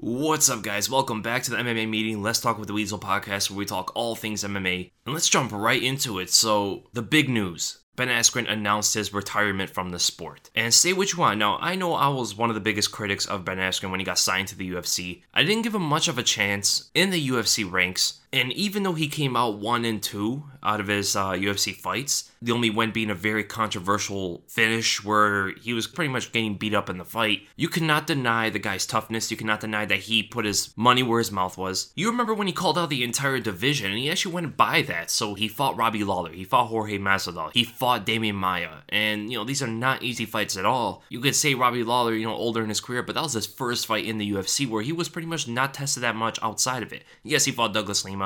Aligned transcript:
What's 0.00 0.48
up, 0.48 0.62
guys? 0.62 0.88
Welcome 0.88 1.22
back 1.22 1.42
to 1.42 1.50
the 1.50 1.56
MMA 1.56 1.88
meeting. 1.88 2.22
Let's 2.22 2.38
talk 2.38 2.56
with 2.56 2.68
the 2.68 2.72
Weasel 2.72 3.00
podcast 3.00 3.50
where 3.50 3.58
we 3.58 3.64
talk 3.64 3.90
all 3.96 4.14
things 4.14 4.44
MMA. 4.44 4.92
And 5.04 5.12
let's 5.12 5.28
jump 5.28 5.50
right 5.50 5.82
into 5.82 6.20
it. 6.20 6.30
So, 6.30 6.84
the 6.92 7.02
big 7.02 7.28
news 7.28 7.78
Ben 7.96 8.06
Askren 8.06 8.48
announced 8.48 8.94
his 8.94 9.12
retirement 9.12 9.70
from 9.70 9.90
the 9.90 9.98
sport. 9.98 10.50
And 10.54 10.72
say 10.72 10.92
what 10.92 11.12
you 11.12 11.18
want. 11.18 11.40
Now, 11.40 11.58
I 11.60 11.74
know 11.74 11.94
I 11.94 12.06
was 12.06 12.36
one 12.36 12.48
of 12.48 12.54
the 12.54 12.60
biggest 12.60 12.92
critics 12.92 13.26
of 13.26 13.44
Ben 13.44 13.58
Askren 13.58 13.90
when 13.90 13.98
he 13.98 14.06
got 14.06 14.20
signed 14.20 14.46
to 14.48 14.56
the 14.56 14.70
UFC. 14.70 15.22
I 15.34 15.42
didn't 15.42 15.62
give 15.62 15.74
him 15.74 15.82
much 15.82 16.06
of 16.06 16.16
a 16.16 16.22
chance 16.22 16.90
in 16.94 17.10
the 17.10 17.28
UFC 17.30 17.68
ranks. 17.68 18.20
And 18.32 18.52
even 18.52 18.82
though 18.82 18.94
he 18.94 19.08
came 19.08 19.36
out 19.36 19.58
one 19.58 19.84
and 19.84 20.02
two 20.02 20.44
out 20.62 20.80
of 20.80 20.88
his 20.88 21.16
uh, 21.16 21.30
UFC 21.30 21.74
fights, 21.74 22.30
the 22.42 22.52
only 22.52 22.68
one 22.68 22.90
being 22.90 23.10
a 23.10 23.14
very 23.14 23.42
controversial 23.42 24.42
finish 24.48 25.02
where 25.02 25.50
he 25.56 25.72
was 25.72 25.86
pretty 25.86 26.10
much 26.10 26.32
getting 26.32 26.56
beat 26.56 26.74
up 26.74 26.90
in 26.90 26.98
the 26.98 27.04
fight, 27.04 27.46
you 27.56 27.68
cannot 27.68 28.06
deny 28.06 28.50
the 28.50 28.58
guy's 28.58 28.86
toughness. 28.86 29.30
You 29.30 29.36
cannot 29.36 29.60
deny 29.60 29.86
that 29.86 30.00
he 30.00 30.22
put 30.22 30.44
his 30.44 30.76
money 30.76 31.02
where 31.02 31.18
his 31.18 31.32
mouth 31.32 31.56
was. 31.56 31.92
You 31.94 32.10
remember 32.10 32.34
when 32.34 32.46
he 32.46 32.52
called 32.52 32.78
out 32.78 32.90
the 32.90 33.02
entire 33.02 33.40
division, 33.40 33.90
and 33.90 33.98
he 33.98 34.10
actually 34.10 34.34
went 34.34 34.56
by 34.56 34.82
that. 34.82 35.10
So 35.10 35.34
he 35.34 35.48
fought 35.48 35.76
Robbie 35.76 36.04
Lawler, 36.04 36.32
he 36.32 36.44
fought 36.44 36.66
Jorge 36.66 36.98
Masvidal, 36.98 37.52
he 37.54 37.64
fought 37.64 38.06
Demian 38.06 38.34
Maia, 38.34 38.82
and 38.88 39.30
you 39.30 39.38
know 39.38 39.44
these 39.44 39.62
are 39.62 39.66
not 39.66 40.02
easy 40.02 40.26
fights 40.26 40.56
at 40.56 40.66
all. 40.66 41.02
You 41.08 41.20
could 41.20 41.34
say 41.34 41.54
Robbie 41.54 41.82
Lawler, 41.82 42.14
you 42.14 42.26
know, 42.26 42.34
older 42.34 42.62
in 42.62 42.68
his 42.68 42.80
career, 42.80 43.02
but 43.02 43.14
that 43.14 43.22
was 43.22 43.32
his 43.32 43.46
first 43.46 43.86
fight 43.86 44.04
in 44.04 44.18
the 44.18 44.32
UFC 44.32 44.68
where 44.68 44.82
he 44.82 44.92
was 44.92 45.08
pretty 45.08 45.28
much 45.28 45.48
not 45.48 45.74
tested 45.74 46.02
that 46.02 46.16
much 46.16 46.38
outside 46.42 46.82
of 46.82 46.92
it. 46.92 47.04
Yes, 47.22 47.44
he 47.44 47.52
fought 47.52 47.72
Douglas 47.72 48.04
Lima. 48.04 48.17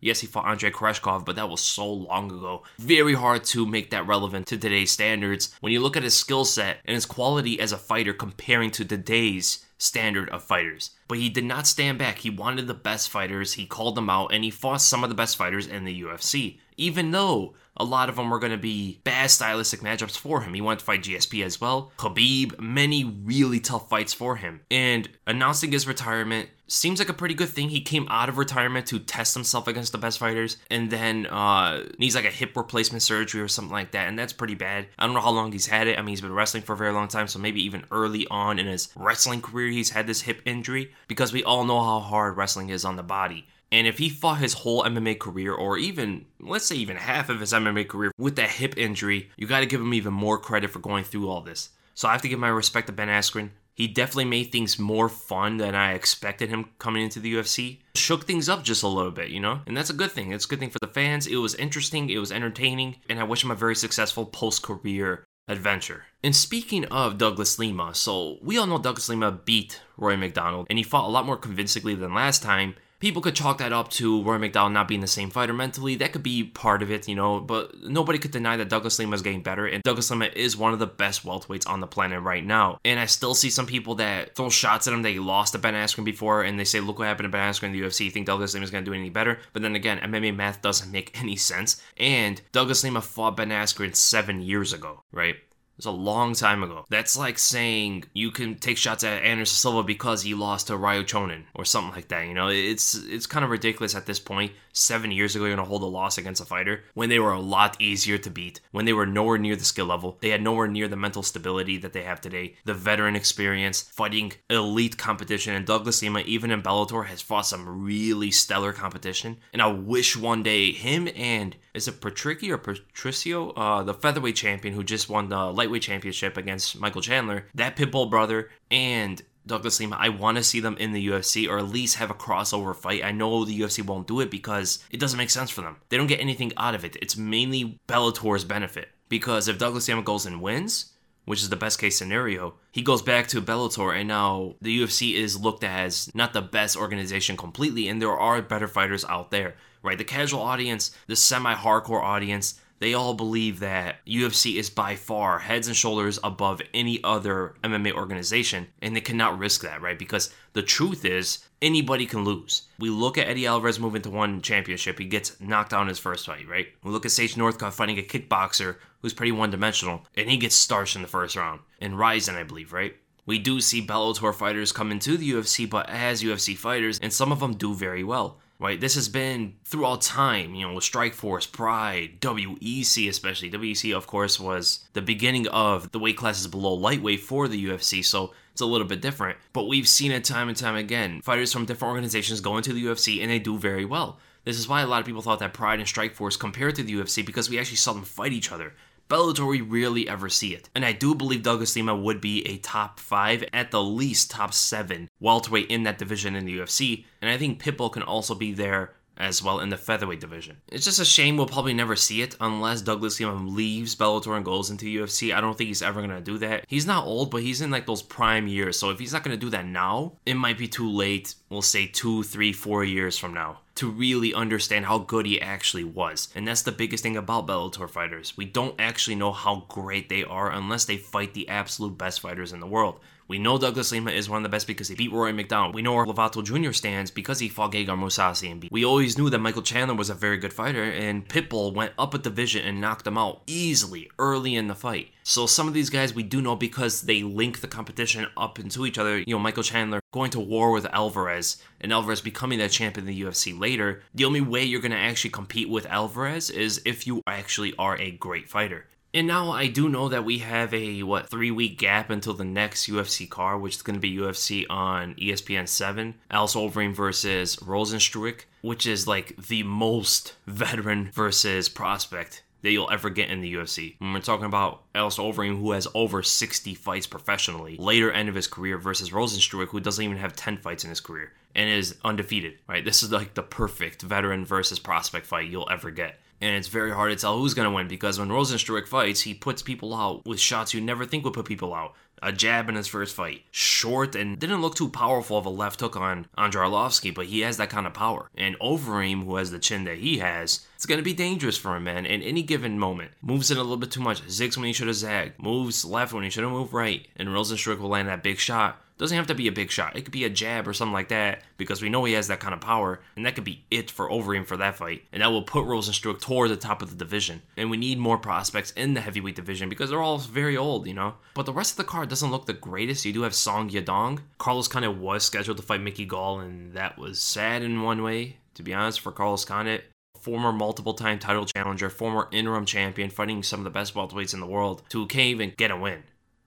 Yes, 0.00 0.20
he 0.20 0.26
fought 0.26 0.46
Andrei 0.46 0.70
Koreshkov, 0.70 1.24
but 1.24 1.36
that 1.36 1.48
was 1.48 1.60
so 1.60 1.90
long 1.90 2.30
ago. 2.30 2.62
Very 2.78 3.14
hard 3.14 3.44
to 3.44 3.66
make 3.66 3.90
that 3.90 4.06
relevant 4.06 4.46
to 4.48 4.58
today's 4.58 4.90
standards. 4.90 5.54
When 5.60 5.72
you 5.72 5.80
look 5.80 5.96
at 5.96 6.02
his 6.02 6.16
skill 6.16 6.44
set 6.44 6.78
and 6.84 6.94
his 6.94 7.06
quality 7.06 7.60
as 7.60 7.72
a 7.72 7.78
fighter 7.78 8.12
comparing 8.12 8.70
to 8.72 8.84
today's 8.84 9.64
standard 9.78 10.28
of 10.30 10.44
fighters. 10.44 10.90
But 11.08 11.18
he 11.18 11.28
did 11.28 11.44
not 11.44 11.66
stand 11.66 11.98
back. 11.98 12.18
He 12.18 12.30
wanted 12.30 12.66
the 12.66 12.74
best 12.74 13.08
fighters, 13.08 13.54
he 13.54 13.66
called 13.66 13.94
them 13.94 14.10
out, 14.10 14.32
and 14.32 14.44
he 14.44 14.50
fought 14.50 14.82
some 14.82 15.02
of 15.02 15.10
the 15.10 15.16
best 15.16 15.36
fighters 15.36 15.66
in 15.66 15.84
the 15.84 16.02
UFC. 16.02 16.58
Even 16.76 17.10
though 17.10 17.54
a 17.76 17.84
lot 17.84 18.10
of 18.10 18.16
them 18.16 18.28
were 18.28 18.38
going 18.38 18.52
to 18.52 18.58
be 18.58 19.00
bad 19.04 19.30
stylistic 19.30 19.80
matchups 19.80 20.16
for 20.16 20.42
him. 20.42 20.52
He 20.52 20.60
wanted 20.60 20.80
to 20.80 20.84
fight 20.84 21.02
GSP 21.02 21.44
as 21.44 21.60
well. 21.60 21.92
Khabib, 21.96 22.60
many 22.60 23.04
really 23.04 23.58
tough 23.58 23.88
fights 23.88 24.12
for 24.12 24.36
him. 24.36 24.60
And 24.70 25.08
announcing 25.26 25.72
his 25.72 25.86
retirement 25.86 26.50
seems 26.70 26.98
like 26.98 27.08
a 27.08 27.14
pretty 27.14 27.34
good 27.34 27.48
thing. 27.48 27.68
He 27.68 27.80
came 27.80 28.06
out 28.08 28.28
of 28.28 28.38
retirement 28.38 28.86
to 28.86 28.98
test 28.98 29.34
himself 29.34 29.66
against 29.66 29.92
the 29.92 29.98
best 29.98 30.18
fighters, 30.18 30.56
and 30.70 30.90
then 30.90 31.26
uh, 31.26 31.84
needs 31.98 32.14
like 32.14 32.24
a 32.24 32.30
hip 32.30 32.56
replacement 32.56 33.02
surgery 33.02 33.40
or 33.40 33.48
something 33.48 33.72
like 33.72 33.90
that, 33.92 34.08
and 34.08 34.18
that's 34.18 34.32
pretty 34.32 34.54
bad. 34.54 34.86
I 34.98 35.06
don't 35.06 35.14
know 35.14 35.20
how 35.20 35.30
long 35.30 35.52
he's 35.52 35.66
had 35.66 35.88
it. 35.88 35.98
I 35.98 36.02
mean, 36.02 36.10
he's 36.10 36.20
been 36.20 36.32
wrestling 36.32 36.62
for 36.62 36.74
a 36.74 36.76
very 36.76 36.92
long 36.92 37.08
time, 37.08 37.28
so 37.28 37.38
maybe 37.38 37.62
even 37.62 37.84
early 37.90 38.26
on 38.30 38.58
in 38.58 38.66
his 38.66 38.88
wrestling 38.96 39.42
career, 39.42 39.68
he's 39.68 39.90
had 39.90 40.06
this 40.06 40.22
hip 40.22 40.40
injury 40.44 40.92
because 41.08 41.32
we 41.32 41.44
all 41.44 41.64
know 41.64 41.82
how 41.82 42.00
hard 42.00 42.36
wrestling 42.36 42.70
is 42.70 42.84
on 42.84 42.96
the 42.96 43.02
body. 43.02 43.46
And 43.72 43.86
if 43.86 43.98
he 43.98 44.08
fought 44.08 44.38
his 44.38 44.54
whole 44.54 44.82
MMA 44.82 45.18
career, 45.18 45.54
or 45.54 45.78
even, 45.78 46.26
let's 46.40 46.66
say, 46.66 46.74
even 46.76 46.96
half 46.96 47.28
of 47.28 47.38
his 47.38 47.52
MMA 47.52 47.86
career 47.86 48.12
with 48.18 48.36
that 48.36 48.50
hip 48.50 48.76
injury, 48.76 49.30
you 49.36 49.46
got 49.46 49.60
to 49.60 49.66
give 49.66 49.80
him 49.80 49.94
even 49.94 50.12
more 50.12 50.38
credit 50.38 50.70
for 50.70 50.80
going 50.80 51.04
through 51.04 51.28
all 51.28 51.40
this. 51.40 51.70
So 51.94 52.08
I 52.08 52.12
have 52.12 52.22
to 52.22 52.28
give 52.28 52.38
my 52.38 52.48
respect 52.48 52.88
to 52.88 52.92
Ben 52.92 53.08
Askren. 53.08 53.50
He 53.74 53.88
definitely 53.88 54.26
made 54.26 54.52
things 54.52 54.78
more 54.78 55.08
fun 55.08 55.56
than 55.56 55.74
I 55.74 55.94
expected 55.94 56.48
him 56.48 56.70
coming 56.78 57.02
into 57.02 57.20
the 57.20 57.34
UFC. 57.34 57.78
Shook 57.94 58.26
things 58.26 58.48
up 58.48 58.62
just 58.62 58.82
a 58.82 58.88
little 58.88 59.10
bit, 59.10 59.30
you 59.30 59.40
know? 59.40 59.60
And 59.66 59.76
that's 59.76 59.90
a 59.90 59.94
good 59.94 60.10
thing. 60.10 60.32
It's 60.32 60.44
a 60.44 60.48
good 60.48 60.58
thing 60.58 60.70
for 60.70 60.78
the 60.80 60.86
fans. 60.86 61.26
It 61.26 61.36
was 61.36 61.54
interesting, 61.54 62.10
it 62.10 62.18
was 62.18 62.32
entertaining, 62.32 62.96
and 63.08 63.18
I 63.18 63.24
wish 63.24 63.42
him 63.42 63.50
a 63.50 63.54
very 63.54 63.76
successful 63.76 64.26
post 64.26 64.62
career 64.62 65.24
adventure. 65.48 66.04
And 66.22 66.34
speaking 66.34 66.84
of 66.86 67.18
Douglas 67.18 67.58
Lima, 67.58 67.94
so 67.94 68.38
we 68.42 68.56
all 68.58 68.66
know 68.66 68.78
Douglas 68.78 69.08
Lima 69.08 69.32
beat 69.32 69.80
Rory 69.96 70.16
MacDonald, 70.16 70.66
and 70.70 70.78
he 70.78 70.84
fought 70.84 71.08
a 71.08 71.10
lot 71.10 71.26
more 71.26 71.36
convincingly 71.36 71.94
than 71.94 72.14
last 72.14 72.42
time. 72.42 72.74
People 73.00 73.22
could 73.22 73.34
chalk 73.34 73.58
that 73.58 73.72
up 73.72 73.88
to 73.92 74.22
Rory 74.22 74.38
MacDonald 74.38 74.74
not 74.74 74.86
being 74.86 75.00
the 75.00 75.06
same 75.06 75.30
fighter 75.30 75.54
mentally. 75.54 75.96
That 75.96 76.12
could 76.12 76.22
be 76.22 76.44
part 76.44 76.82
of 76.82 76.90
it, 76.90 77.08
you 77.08 77.14
know, 77.14 77.40
but 77.40 77.82
nobody 77.82 78.18
could 78.18 78.30
deny 78.30 78.58
that 78.58 78.68
Douglas 78.68 78.98
Lima 78.98 79.14
is 79.14 79.22
getting 79.22 79.42
better, 79.42 79.66
and 79.66 79.82
Douglas 79.82 80.10
Lima 80.10 80.28
is 80.36 80.54
one 80.54 80.74
of 80.74 80.78
the 80.78 80.86
best 80.86 81.24
welterweights 81.24 81.66
on 81.66 81.80
the 81.80 81.86
planet 81.86 82.20
right 82.20 82.44
now. 82.44 82.78
And 82.84 83.00
I 83.00 83.06
still 83.06 83.34
see 83.34 83.48
some 83.48 83.66
people 83.66 83.94
that 83.96 84.36
throw 84.36 84.50
shots 84.50 84.86
at 84.86 84.92
him. 84.92 85.00
They 85.00 85.18
lost 85.18 85.54
to 85.54 85.58
Ben 85.58 85.72
Askren 85.72 86.04
before, 86.04 86.42
and 86.42 86.60
they 86.60 86.64
say, 86.64 86.80
look 86.80 86.98
what 86.98 87.08
happened 87.08 87.24
to 87.24 87.30
Ben 87.30 87.50
Askren 87.50 87.68
in 87.68 87.72
the 87.72 87.80
UFC. 87.80 88.04
You 88.04 88.10
think 88.10 88.26
Douglas 88.26 88.52
Lima 88.52 88.64
is 88.64 88.70
going 88.70 88.84
to 88.84 88.90
do 88.90 88.94
any 88.94 89.08
better? 89.08 89.38
But 89.54 89.62
then 89.62 89.74
again, 89.74 89.98
MMA 89.98 90.36
math 90.36 90.60
doesn't 90.60 90.92
make 90.92 91.18
any 91.20 91.36
sense. 91.36 91.82
And 91.96 92.42
Douglas 92.52 92.84
Lima 92.84 93.00
fought 93.00 93.36
Ben 93.36 93.48
Askren 93.48 93.96
seven 93.96 94.42
years 94.42 94.74
ago, 94.74 95.02
right? 95.10 95.36
It 95.80 95.86
was 95.86 95.94
a 95.94 95.98
long 95.98 96.34
time 96.34 96.62
ago. 96.62 96.84
That's 96.90 97.16
like 97.16 97.38
saying 97.38 98.04
you 98.12 98.30
can 98.30 98.56
take 98.56 98.76
shots 98.76 99.02
at 99.02 99.22
Anderson 99.22 99.56
Silva 99.56 99.82
because 99.82 100.20
he 100.20 100.34
lost 100.34 100.66
to 100.66 100.76
Ryo 100.76 101.02
Chonan 101.02 101.44
or 101.54 101.64
something 101.64 101.94
like 101.94 102.08
that. 102.08 102.26
You 102.26 102.34
know, 102.34 102.48
it's 102.48 102.94
it's 102.94 103.26
kind 103.26 103.46
of 103.46 103.50
ridiculous 103.50 103.94
at 103.94 104.04
this 104.04 104.18
point. 104.18 104.52
Seven 104.72 105.10
years 105.10 105.34
ago, 105.34 105.46
you're 105.46 105.56
gonna 105.56 105.66
hold 105.66 105.82
a 105.82 105.86
loss 105.86 106.18
against 106.18 106.42
a 106.42 106.44
fighter 106.44 106.84
when 106.92 107.08
they 107.08 107.18
were 107.18 107.32
a 107.32 107.40
lot 107.40 107.80
easier 107.80 108.18
to 108.18 108.30
beat, 108.30 108.60
when 108.72 108.84
they 108.84 108.92
were 108.92 109.06
nowhere 109.06 109.38
near 109.38 109.56
the 109.56 109.64
skill 109.64 109.86
level, 109.86 110.18
they 110.20 110.28
had 110.28 110.42
nowhere 110.42 110.68
near 110.68 110.86
the 110.86 110.96
mental 110.96 111.22
stability 111.22 111.78
that 111.78 111.94
they 111.94 112.02
have 112.02 112.20
today, 112.20 112.56
the 112.66 112.74
veteran 112.74 113.16
experience, 113.16 113.80
fighting 113.82 114.32
elite 114.50 114.98
competition. 114.98 115.54
And 115.54 115.66
Douglas 115.66 116.02
Lima, 116.02 116.20
even 116.20 116.50
in 116.50 116.62
Bellator, 116.62 117.06
has 117.06 117.22
fought 117.22 117.46
some 117.46 117.84
really 117.84 118.30
stellar 118.30 118.72
competition. 118.72 119.38
And 119.52 119.62
I 119.62 119.68
wish 119.68 120.14
one 120.16 120.42
day 120.42 120.72
him 120.72 121.08
and 121.16 121.56
is 121.72 121.86
it 121.86 122.00
Patricky 122.00 122.50
or 122.50 122.58
Patricio, 122.58 123.50
uh, 123.50 123.82
the 123.82 123.94
featherweight 123.94 124.36
champion 124.36 124.74
who 124.74 124.82
just 124.82 125.08
won 125.08 125.28
the 125.28 125.52
lightweight 125.70 125.82
championship 125.82 126.36
against 126.36 126.80
Michael 126.80 127.00
Chandler, 127.00 127.46
that 127.54 127.76
Pitbull 127.76 128.10
brother, 128.10 128.50
and 128.70 129.22
Douglas 129.46 129.78
Lima, 129.78 129.96
I 129.98 130.08
want 130.08 130.36
to 130.36 130.42
see 130.42 130.60
them 130.60 130.76
in 130.78 130.92
the 130.92 131.06
UFC 131.06 131.48
or 131.48 131.58
at 131.58 131.68
least 131.68 131.96
have 131.96 132.10
a 132.10 132.14
crossover 132.14 132.74
fight. 132.74 133.04
I 133.04 133.12
know 133.12 133.44
the 133.44 133.58
UFC 133.58 133.84
won't 133.84 134.08
do 134.08 134.20
it 134.20 134.30
because 134.30 134.84
it 134.90 135.00
doesn't 135.00 135.16
make 135.16 135.30
sense 135.30 135.50
for 135.50 135.62
them. 135.62 135.76
They 135.88 135.96
don't 135.96 136.08
get 136.08 136.20
anything 136.20 136.52
out 136.56 136.74
of 136.74 136.84
it. 136.84 136.96
It's 137.00 137.16
mainly 137.16 137.78
Bellator's 137.88 138.44
benefit. 138.44 138.88
Because 139.08 139.48
if 139.48 139.58
Douglas 139.58 139.88
Lima 139.88 140.02
goes 140.02 140.26
and 140.26 140.42
wins, 140.42 140.92
which 141.24 141.40
is 141.40 141.48
the 141.48 141.56
best 141.56 141.80
case 141.80 141.96
scenario, 141.96 142.54
he 142.72 142.82
goes 142.82 143.02
back 143.02 143.28
to 143.28 143.40
Bellator, 143.40 143.96
and 143.96 144.08
now 144.08 144.56
the 144.60 144.80
UFC 144.80 145.14
is 145.14 145.40
looked 145.40 145.64
at 145.64 145.86
as 145.86 146.14
not 146.14 146.32
the 146.32 146.42
best 146.42 146.76
organization 146.76 147.36
completely, 147.36 147.88
and 147.88 148.00
there 148.00 148.16
are 148.16 148.42
better 148.42 148.68
fighters 148.68 149.04
out 149.06 149.30
there, 149.30 149.54
right? 149.82 149.98
The 149.98 150.04
casual 150.04 150.42
audience, 150.42 150.96
the 151.06 151.16
semi 151.16 151.54
hardcore 151.54 152.02
audience, 152.02 152.60
they 152.80 152.94
all 152.94 153.12
believe 153.12 153.60
that 153.60 154.04
UFC 154.06 154.56
is 154.56 154.70
by 154.70 154.96
far 154.96 155.38
heads 155.38 155.68
and 155.68 155.76
shoulders 155.76 156.18
above 156.24 156.62
any 156.72 156.98
other 157.04 157.54
MMA 157.62 157.92
organization, 157.92 158.68
and 158.80 158.96
they 158.96 159.02
cannot 159.02 159.38
risk 159.38 159.60
that, 159.60 159.82
right? 159.82 159.98
Because 159.98 160.32
the 160.54 160.62
truth 160.62 161.04
is, 161.04 161.44
anybody 161.60 162.06
can 162.06 162.24
lose. 162.24 162.62
We 162.78 162.88
look 162.88 163.18
at 163.18 163.28
Eddie 163.28 163.46
Alvarez 163.46 163.78
moving 163.78 164.00
to 164.02 164.10
one 164.10 164.40
championship, 164.40 164.98
he 164.98 165.04
gets 165.04 165.38
knocked 165.40 165.74
out 165.74 165.82
in 165.82 165.88
his 165.88 165.98
first 165.98 166.24
fight, 166.24 166.48
right? 166.48 166.68
We 166.82 166.90
look 166.90 167.04
at 167.04 167.12
Sage 167.12 167.34
Northcutt 167.34 167.74
fighting 167.74 167.98
a 167.98 168.02
kickboxer 168.02 168.76
who's 169.02 169.14
pretty 169.14 169.32
one 169.32 169.50
dimensional, 169.50 170.06
and 170.16 170.30
he 170.30 170.38
gets 170.38 170.56
starched 170.56 170.96
in 170.96 171.02
the 171.02 171.08
first 171.08 171.36
round. 171.36 171.60
And 171.80 171.98
Rizin, 171.98 172.34
I 172.34 172.44
believe, 172.44 172.72
right? 172.72 172.96
We 173.26 173.38
do 173.38 173.60
see 173.60 173.86
Bellator 173.86 174.34
fighters 174.34 174.72
come 174.72 174.90
into 174.90 175.18
the 175.18 175.32
UFC, 175.32 175.68
but 175.68 175.88
as 175.90 176.22
UFC 176.22 176.56
fighters, 176.56 176.98
and 176.98 177.12
some 177.12 177.30
of 177.30 177.40
them 177.40 177.54
do 177.54 177.74
very 177.74 178.02
well 178.02 178.40
right? 178.60 178.80
This 178.80 178.94
has 178.94 179.08
been 179.08 179.54
throughout 179.64 180.02
time, 180.02 180.54
you 180.54 180.68
know, 180.68 180.74
with 180.74 180.84
Strikeforce, 180.84 181.50
Pride, 181.50 182.20
WEC 182.20 183.08
especially. 183.08 183.50
WEC, 183.50 183.96
of 183.96 184.06
course, 184.06 184.38
was 184.38 184.84
the 184.92 185.02
beginning 185.02 185.48
of 185.48 185.90
the 185.92 185.98
weight 185.98 186.16
classes 186.16 186.46
below 186.46 186.74
lightweight 186.74 187.20
for 187.20 187.48
the 187.48 187.64
UFC, 187.64 188.04
so 188.04 188.32
it's 188.52 188.60
a 188.60 188.66
little 188.66 188.86
bit 188.86 189.00
different. 189.00 189.38
But 189.52 189.66
we've 189.66 189.88
seen 189.88 190.12
it 190.12 190.24
time 190.24 190.48
and 190.48 190.56
time 190.56 190.76
again. 190.76 191.22
Fighters 191.22 191.52
from 191.52 191.64
different 191.64 191.90
organizations 191.90 192.40
go 192.40 192.58
into 192.58 192.74
the 192.74 192.84
UFC 192.84 193.22
and 193.22 193.30
they 193.30 193.38
do 193.38 193.58
very 193.58 193.86
well. 193.86 194.18
This 194.44 194.58
is 194.58 194.68
why 194.68 194.82
a 194.82 194.86
lot 194.86 195.00
of 195.00 195.06
people 195.06 195.22
thought 195.22 195.38
that 195.40 195.52
Pride 195.52 195.80
and 195.80 195.88
Strikeforce 195.88 196.38
compared 196.38 196.74
to 196.76 196.82
the 196.82 196.94
UFC 196.94 197.24
because 197.24 197.50
we 197.50 197.58
actually 197.58 197.76
saw 197.76 197.92
them 197.92 198.04
fight 198.04 198.32
each 198.32 198.52
other. 198.52 198.74
Bellator, 199.10 199.48
we 199.48 199.60
rarely 199.60 200.08
ever 200.08 200.28
see 200.28 200.54
it. 200.54 200.68
And 200.72 200.84
I 200.84 200.92
do 200.92 201.16
believe 201.16 201.42
Douglas 201.42 201.74
Lima 201.74 201.96
would 201.96 202.20
be 202.20 202.46
a 202.46 202.58
top 202.58 203.00
five, 203.00 203.44
at 203.52 203.72
the 203.72 203.82
least 203.82 204.30
top 204.30 204.54
seven 204.54 205.08
welterweight 205.18 205.68
in 205.68 205.82
that 205.82 205.98
division 205.98 206.36
in 206.36 206.44
the 206.44 206.58
UFC. 206.58 207.04
And 207.20 207.28
I 207.28 207.36
think 207.36 207.60
Pitbull 207.60 207.92
can 207.92 208.04
also 208.04 208.36
be 208.36 208.52
there 208.52 208.94
as 209.16 209.42
well 209.42 209.58
in 209.58 209.68
the 209.68 209.76
featherweight 209.76 210.20
division. 210.20 210.58
It's 210.68 210.84
just 210.84 211.00
a 211.00 211.04
shame 211.04 211.36
we'll 211.36 211.46
probably 211.46 211.74
never 211.74 211.96
see 211.96 212.22
it 212.22 212.36
unless 212.40 212.82
Douglas 212.82 213.18
Lima 213.18 213.34
leaves 213.34 213.96
Bellator 213.96 214.36
and 214.36 214.44
goes 214.44 214.70
into 214.70 214.86
UFC. 214.86 215.34
I 215.34 215.40
don't 215.40 215.58
think 215.58 215.68
he's 215.68 215.82
ever 215.82 216.00
gonna 216.00 216.20
do 216.20 216.38
that. 216.38 216.64
He's 216.68 216.86
not 216.86 217.04
old, 217.04 217.32
but 217.32 217.42
he's 217.42 217.60
in 217.60 217.70
like 217.70 217.86
those 217.86 218.02
prime 218.02 218.46
years. 218.46 218.78
So 218.78 218.90
if 218.90 219.00
he's 219.00 219.12
not 219.12 219.24
gonna 219.24 219.36
do 219.36 219.50
that 219.50 219.66
now, 219.66 220.12
it 220.24 220.34
might 220.34 220.56
be 220.56 220.68
too 220.68 220.88
late. 220.88 221.34
We'll 221.50 221.62
say 221.62 221.86
two, 221.86 222.22
three, 222.22 222.52
four 222.52 222.84
years 222.84 223.18
from 223.18 223.34
now 223.34 223.58
to 223.80 223.90
really 223.90 224.34
understand 224.34 224.84
how 224.84 224.98
good 224.98 225.24
he 225.24 225.40
actually 225.40 225.84
was. 225.84 226.28
And 226.34 226.46
that's 226.46 226.60
the 226.60 226.70
biggest 226.70 227.02
thing 227.02 227.16
about 227.16 227.46
Bellator 227.46 227.88
fighters. 227.88 228.36
We 228.36 228.44
don't 228.44 228.78
actually 228.78 229.14
know 229.14 229.32
how 229.32 229.64
great 229.68 230.10
they 230.10 230.22
are 230.22 230.52
unless 230.52 230.84
they 230.84 230.98
fight 230.98 231.32
the 231.32 231.48
absolute 231.48 231.96
best 231.96 232.20
fighters 232.20 232.52
in 232.52 232.60
the 232.60 232.66
world 232.66 233.00
We 233.30 233.38
know 233.38 233.58
Douglas 233.58 233.92
Lima 233.92 234.10
is 234.10 234.28
one 234.28 234.38
of 234.38 234.42
the 234.42 234.48
best 234.48 234.66
because 234.66 234.88
he 234.88 234.96
beat 234.96 235.12
Rory 235.12 235.32
MacDonald. 235.32 235.72
We 235.72 235.82
know 235.82 235.94
where 235.94 236.04
Lovato 236.04 236.42
Jr. 236.42 236.72
stands 236.72 237.12
because 237.12 237.38
he 237.38 237.48
fought 237.48 237.70
Gegard 237.70 237.96
Mousasi 237.96 238.50
and 238.50 238.60
beat. 238.60 238.72
We 238.72 238.84
always 238.84 239.16
knew 239.16 239.30
that 239.30 239.38
Michael 239.38 239.62
Chandler 239.62 239.94
was 239.94 240.10
a 240.10 240.14
very 240.14 240.36
good 240.36 240.52
fighter, 240.52 240.82
and 240.82 241.28
Pitbull 241.28 241.72
went 241.72 241.92
up 241.96 242.12
a 242.12 242.18
division 242.18 242.66
and 242.66 242.80
knocked 242.80 243.06
him 243.06 243.16
out 243.16 243.42
easily 243.46 244.10
early 244.18 244.56
in 244.56 244.66
the 244.66 244.74
fight. 244.74 245.10
So 245.22 245.46
some 245.46 245.68
of 245.68 245.74
these 245.74 245.90
guys 245.90 246.12
we 246.12 246.24
do 246.24 246.42
know 246.42 246.56
because 246.56 247.02
they 247.02 247.22
link 247.22 247.60
the 247.60 247.68
competition 247.68 248.26
up 248.36 248.58
into 248.58 248.84
each 248.84 248.98
other. 248.98 249.20
You 249.20 249.34
know, 249.34 249.38
Michael 249.38 249.62
Chandler 249.62 250.00
going 250.10 250.32
to 250.32 250.40
war 250.40 250.72
with 250.72 250.86
Alvarez 250.86 251.62
and 251.80 251.92
Alvarez 251.92 252.20
becoming 252.20 252.58
that 252.58 252.72
champion 252.72 253.06
in 253.06 253.14
the 253.14 253.22
UFC 253.22 253.56
later. 253.56 254.02
The 254.12 254.24
only 254.24 254.40
way 254.40 254.64
you're 254.64 254.80
going 254.80 254.90
to 254.90 254.96
actually 254.96 255.30
compete 255.30 255.70
with 255.70 255.86
Alvarez 255.86 256.50
is 256.50 256.82
if 256.84 257.06
you 257.06 257.22
actually 257.28 257.74
are 257.78 257.96
a 257.96 258.10
great 258.10 258.48
fighter. 258.48 258.86
And 259.12 259.26
now 259.26 259.50
I 259.50 259.66
do 259.66 259.88
know 259.88 260.08
that 260.08 260.24
we 260.24 260.38
have 260.38 260.72
a 260.72 261.02
what 261.02 261.28
three 261.28 261.50
week 261.50 261.78
gap 261.78 262.10
until 262.10 262.34
the 262.34 262.44
next 262.44 262.88
UFC 262.88 263.28
card, 263.28 263.60
which 263.60 263.76
is 263.76 263.82
going 263.82 263.96
to 263.96 264.00
be 264.00 264.16
UFC 264.16 264.66
on 264.70 265.14
ESPN 265.16 265.66
seven. 265.66 266.14
Alistair 266.30 266.62
Overeem 266.62 266.94
versus 266.94 267.56
Rozenstruik, 267.56 268.44
which 268.62 268.86
is 268.86 269.08
like 269.08 269.36
the 269.48 269.64
most 269.64 270.36
veteran 270.46 271.10
versus 271.12 271.68
prospect 271.68 272.44
that 272.62 272.70
you'll 272.70 272.90
ever 272.90 273.10
get 273.10 273.30
in 273.30 273.40
the 273.40 273.54
UFC. 273.54 273.96
When 273.98 274.12
we're 274.12 274.20
talking 274.20 274.46
about 274.46 274.82
Alistair 274.94 275.24
Overeem, 275.24 275.58
who 275.58 275.72
has 275.72 275.88
over 275.94 276.22
60 276.22 276.74
fights 276.74 277.06
professionally, 277.06 277.76
later 277.78 278.12
end 278.12 278.28
of 278.28 278.34
his 278.34 278.46
career, 278.46 278.76
versus 278.78 279.10
Rozenstruik, 279.10 279.68
who 279.68 279.80
doesn't 279.80 280.04
even 280.04 280.18
have 280.18 280.36
10 280.36 280.58
fights 280.58 280.84
in 280.84 280.90
his 280.90 281.00
career 281.00 281.32
and 281.54 281.68
is 281.68 281.96
undefeated, 282.04 282.58
right? 282.68 282.84
This 282.84 283.02
is 283.02 283.10
like 283.10 283.34
the 283.34 283.42
perfect 283.42 284.02
veteran 284.02 284.44
versus 284.44 284.78
prospect 284.78 285.26
fight 285.26 285.48
you'll 285.48 285.68
ever 285.70 285.90
get. 285.90 286.18
And 286.40 286.56
it's 286.56 286.68
very 286.68 286.92
hard 286.92 287.10
to 287.12 287.16
tell 287.16 287.38
who's 287.38 287.54
going 287.54 287.68
to 287.68 287.74
win 287.74 287.88
because 287.88 288.18
when 288.18 288.28
Rozenstruik 288.28 288.88
fights, 288.88 289.22
he 289.22 289.34
puts 289.34 289.62
people 289.62 289.94
out 289.94 290.24
with 290.26 290.40
shots 290.40 290.72
you 290.72 290.80
never 290.80 291.04
think 291.04 291.24
would 291.24 291.34
put 291.34 291.44
people 291.44 291.74
out 291.74 291.94
a 292.22 292.32
jab 292.32 292.68
in 292.68 292.74
his 292.74 292.86
first 292.86 293.14
fight. 293.14 293.42
Short 293.50 294.14
and 294.14 294.38
didn't 294.38 294.60
look 294.60 294.74
too 294.74 294.88
powerful 294.88 295.38
of 295.38 295.46
a 295.46 295.50
left 295.50 295.80
hook 295.80 295.96
on 295.96 296.26
Andrei 296.36 296.66
Arlovski, 296.66 297.14
but 297.14 297.26
he 297.26 297.40
has 297.40 297.56
that 297.56 297.70
kind 297.70 297.86
of 297.86 297.94
power. 297.94 298.30
And 298.36 298.58
Overeem, 298.58 299.24
who 299.24 299.36
has 299.36 299.50
the 299.50 299.58
chin 299.58 299.84
that 299.84 299.98
he 299.98 300.18
has, 300.18 300.66
it's 300.76 300.86
going 300.86 300.98
to 300.98 301.04
be 301.04 301.14
dangerous 301.14 301.56
for 301.56 301.76
him, 301.76 301.84
man, 301.84 302.06
in 302.06 302.22
any 302.22 302.42
given 302.42 302.78
moment. 302.78 303.12
Moves 303.22 303.50
in 303.50 303.56
a 303.56 303.62
little 303.62 303.76
bit 303.76 303.90
too 303.90 304.00
much, 304.00 304.22
zigs 304.26 304.56
when 304.56 304.66
he 304.66 304.72
should 304.72 304.88
have 304.88 304.96
zagged, 304.96 305.40
moves 305.42 305.84
left 305.84 306.12
when 306.12 306.24
he 306.24 306.30
should 306.30 306.44
have 306.44 306.52
moved 306.52 306.72
right, 306.72 307.06
and 307.16 307.28
Rozenstruik 307.28 307.78
will 307.78 307.88
land 307.88 308.08
that 308.08 308.22
big 308.22 308.38
shot 308.38 308.80
doesn't 309.00 309.16
have 309.16 309.26
to 309.28 309.34
be 309.34 309.48
a 309.48 309.52
big 309.52 309.70
shot. 309.70 309.96
It 309.96 310.02
could 310.02 310.12
be 310.12 310.24
a 310.24 310.30
jab 310.30 310.68
or 310.68 310.74
something 310.74 310.92
like 310.92 311.08
that 311.08 311.40
because 311.56 311.80
we 311.80 311.88
know 311.88 312.04
he 312.04 312.12
has 312.12 312.28
that 312.28 312.38
kind 312.38 312.52
of 312.52 312.60
power, 312.60 313.00
and 313.16 313.24
that 313.24 313.34
could 313.34 313.44
be 313.44 313.64
it 313.70 313.90
for 313.90 314.10
Overeem 314.10 314.46
for 314.46 314.58
that 314.58 314.76
fight. 314.76 315.04
And 315.10 315.22
that 315.22 315.32
will 315.32 315.42
put 315.42 315.64
Rozenstruik 315.64 316.20
toward 316.20 316.50
the 316.50 316.56
top 316.56 316.82
of 316.82 316.90
the 316.90 316.96
division. 316.96 317.40
And 317.56 317.70
we 317.70 317.78
need 317.78 317.98
more 317.98 318.18
prospects 318.18 318.72
in 318.72 318.92
the 318.92 319.00
heavyweight 319.00 319.36
division 319.36 319.70
because 319.70 319.88
they're 319.88 320.02
all 320.02 320.18
very 320.18 320.54
old, 320.54 320.86
you 320.86 320.92
know. 320.92 321.14
But 321.32 321.46
the 321.46 321.52
rest 321.54 321.72
of 321.72 321.76
the 321.78 321.84
card 321.84 322.10
doesn't 322.10 322.30
look 322.30 322.44
the 322.44 322.52
greatest. 322.52 323.06
You 323.06 323.14
do 323.14 323.22
have 323.22 323.34
Song 323.34 323.70
Yadong. 323.70 324.20
Carlos 324.36 324.68
Condit 324.68 324.98
was 324.98 325.24
scheduled 325.24 325.56
to 325.56 325.62
fight 325.62 325.80
Mickey 325.80 326.04
Gall, 326.04 326.40
and 326.40 326.74
that 326.74 326.98
was 326.98 327.22
sad 327.22 327.62
in 327.62 327.82
one 327.82 328.02
way, 328.02 328.36
to 328.52 328.62
be 328.62 328.74
honest, 328.74 329.00
for 329.00 329.12
Carlos 329.12 329.46
Condit 329.46 329.84
former 330.20 330.52
multiple 330.52 330.92
time 330.92 331.18
title 331.18 331.46
challenger, 331.46 331.88
former 331.88 332.28
interim 332.30 332.66
champion, 332.66 333.08
fighting 333.08 333.42
some 333.42 333.60
of 333.60 333.64
the 333.64 333.70
best 333.70 333.94
welterweights 333.94 334.34
in 334.34 334.40
the 334.40 334.46
world, 334.46 334.82
to 334.90 335.06
can't 335.06 335.28
even 335.28 335.54
get 335.56 335.70
a 335.70 335.76
win 335.78 336.02